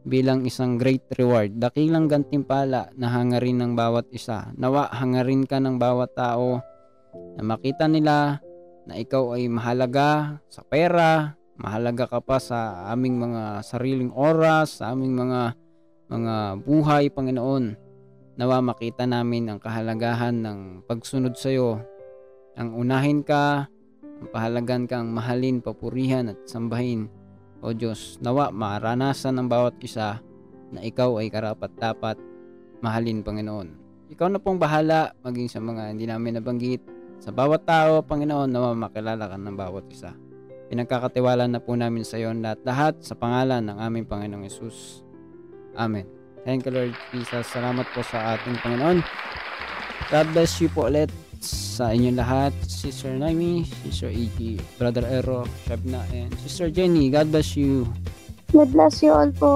bilang 0.03 0.43
isang 0.43 0.75
great 0.75 1.03
reward. 1.15 1.55
Dakilang 1.59 2.11
gantimpala 2.11 2.91
na 2.99 3.07
hangarin 3.11 3.63
ng 3.63 3.71
bawat 3.73 4.07
isa. 4.11 4.51
Nawa, 4.59 4.91
hangarin 4.91 5.47
ka 5.47 5.59
ng 5.63 5.79
bawat 5.79 6.11
tao 6.15 6.59
na 7.39 7.41
makita 7.43 7.87
nila 7.87 8.43
na 8.83 8.93
ikaw 8.99 9.39
ay 9.39 9.47
mahalaga 9.47 10.39
sa 10.51 10.61
pera, 10.67 11.39
mahalaga 11.55 12.11
ka 12.11 12.19
pa 12.19 12.37
sa 12.39 12.91
aming 12.91 13.15
mga 13.15 13.63
sariling 13.63 14.11
oras, 14.11 14.83
sa 14.83 14.91
aming 14.91 15.15
mga 15.15 15.41
mga 16.11 16.35
buhay, 16.67 17.07
Panginoon. 17.09 17.79
Nawa 18.33 18.59
makita 18.59 19.07
namin 19.07 19.47
ang 19.47 19.59
kahalagahan 19.61 20.35
ng 20.35 20.59
pagsunod 20.89 21.37
sa 21.39 21.53
iyo. 21.53 21.79
Ang 22.59 22.75
unahin 22.75 23.23
ka, 23.23 23.65
ang 24.03 24.27
pahalagan 24.29 24.85
kang 24.85 25.09
mahalin, 25.09 25.63
papurihan 25.63 26.33
at 26.33 26.37
sambahin 26.45 27.09
o 27.63 27.71
Diyos, 27.71 28.19
nawa 28.19 28.51
maranasan 28.51 29.39
ng 29.39 29.47
bawat 29.47 29.79
isa 29.79 30.19
na 30.75 30.83
ikaw 30.83 31.15
ay 31.23 31.31
karapat-dapat 31.31 32.19
mahalin, 32.83 33.23
Panginoon. 33.23 33.67
Ikaw 34.11 34.27
na 34.27 34.43
pong 34.43 34.59
bahala 34.59 35.15
maging 35.23 35.47
sa 35.47 35.63
mga 35.63 35.95
hindi 35.95 36.05
namin 36.05 36.43
nabanggit. 36.43 36.83
Sa 37.23 37.31
bawat 37.31 37.63
tao, 37.63 38.03
Panginoon, 38.03 38.51
nawa 38.51 38.75
makilala 38.75 39.31
ka 39.31 39.39
ng 39.39 39.55
bawat 39.55 39.87
isa. 39.87 40.11
Pinagkakatiwala 40.67 41.47
na 41.47 41.63
po 41.63 41.73
namin 41.79 42.03
sa 42.03 42.19
iyo 42.19 42.35
lahat-lahat 42.35 42.99
sa 42.99 43.15
pangalan 43.15 43.63
ng 43.63 43.77
aming 43.79 44.05
Panginoong 44.11 44.43
Yesus. 44.43 45.01
Amen. 45.79 46.03
Thank 46.43 46.67
you, 46.67 46.75
Lord 46.75 46.93
Jesus. 47.15 47.47
Salamat 47.47 47.87
po 47.95 48.03
sa 48.03 48.35
ating 48.35 48.59
Panginoon. 48.59 48.99
God 50.11 50.27
bless 50.35 50.59
you 50.59 50.67
po 50.67 50.91
ulit 50.91 51.09
sa 51.43 51.91
inyong 51.91 52.17
lahat, 52.17 52.53
Sister 52.65 53.11
Naimi, 53.15 53.67
Sister 53.83 54.09
Iggy, 54.09 54.57
Brother 54.79 55.03
Ero, 55.03 55.43
Shabna, 55.67 56.01
and 56.15 56.31
Sister 56.39 56.71
Jenny. 56.71 57.11
God 57.11 57.31
bless 57.31 57.55
you. 57.59 57.87
God 58.53 58.69
bless 58.71 59.01
you 59.03 59.11
all 59.11 59.31
po. 59.33 59.53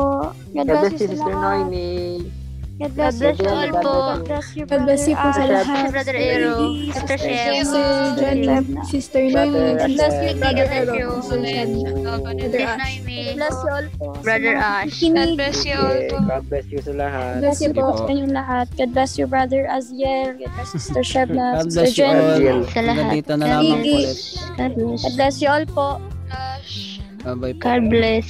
God, 0.51 0.67
God 0.67 0.67
bless, 0.67 0.81
bless 0.89 1.01
you 1.01 1.07
Sister. 1.15 1.33
Noemi. 1.33 2.46
God 2.79 2.93
God 2.95 3.13
bless 3.17 3.39
you 3.41 3.49
all 3.49 3.71
po. 3.81 3.93
God 4.05 4.25
bless 4.25 4.47
you, 4.53 4.65
God 4.69 4.85
bless 4.85 5.01
po 5.09 5.29
sa 5.33 5.45
Brother 5.49 5.65
lahat. 5.65 5.89
Brother 5.89 6.17
Aero, 6.17 6.77
Sister 6.93 7.17
Shem, 7.17 7.65
Sister 7.65 8.11
Jenny, 8.13 8.45
Sister 8.85 9.21
Noemi, 9.33 9.73
God 9.77 9.93
bless 9.97 10.21
you. 10.21 10.33
Brother 10.37 10.65
God 10.69 10.77
bless 10.77 10.93
Ero, 10.93 12.21
Brother 12.37 12.61
Ash. 12.61 13.01
Noemi, 13.01 13.33
bless 13.33 13.55
you 13.65 13.69
all 13.73 13.87
po. 13.97 14.07
Brother 14.21 14.53
Ash. 14.55 14.97
God 15.09 15.29
bless 15.37 15.65
you 15.65 15.73
all 15.73 15.99
po. 16.05 16.19
God 16.27 16.43
bless 16.49 16.65
you 16.69 16.79
sa 16.85 16.91
lahat. 16.93 17.33
God 17.33 17.41
bless 17.41 17.57
you 17.65 17.73
Bless 17.73 17.85
po. 17.89 17.97
sa 17.97 18.11
inyong 18.13 18.33
lahat. 18.37 18.65
God 18.77 18.89
bless 18.93 19.11
you, 19.17 19.25
Brother 19.25 19.61
Aziel. 19.65 20.29
God 20.37 20.51
bless 20.53 20.69
Sister 20.77 21.01
Shebna, 21.01 21.47
God 21.57 21.67
bless 21.73 21.97
you 21.97 22.05
all. 22.05 22.61
Sa 22.69 22.81
lahat. 22.85 23.11
Dito 23.17 23.33
na 23.37 23.45
God 23.47 23.57
lamang 23.57 23.81
bless. 23.81 23.89
ulit. 23.89 24.17
God 24.57 24.71
bless. 24.77 25.01
God 25.01 25.13
bless 25.17 25.35
you 25.41 25.49
all 25.49 25.65
po. 25.73 25.87
Ash, 26.29 27.01
Bye-bye 27.25 27.53
po. 27.57 27.61
God 27.65 27.81
bless. 27.89 28.27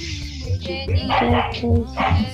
God 0.64 0.80
bless. 0.88 2.28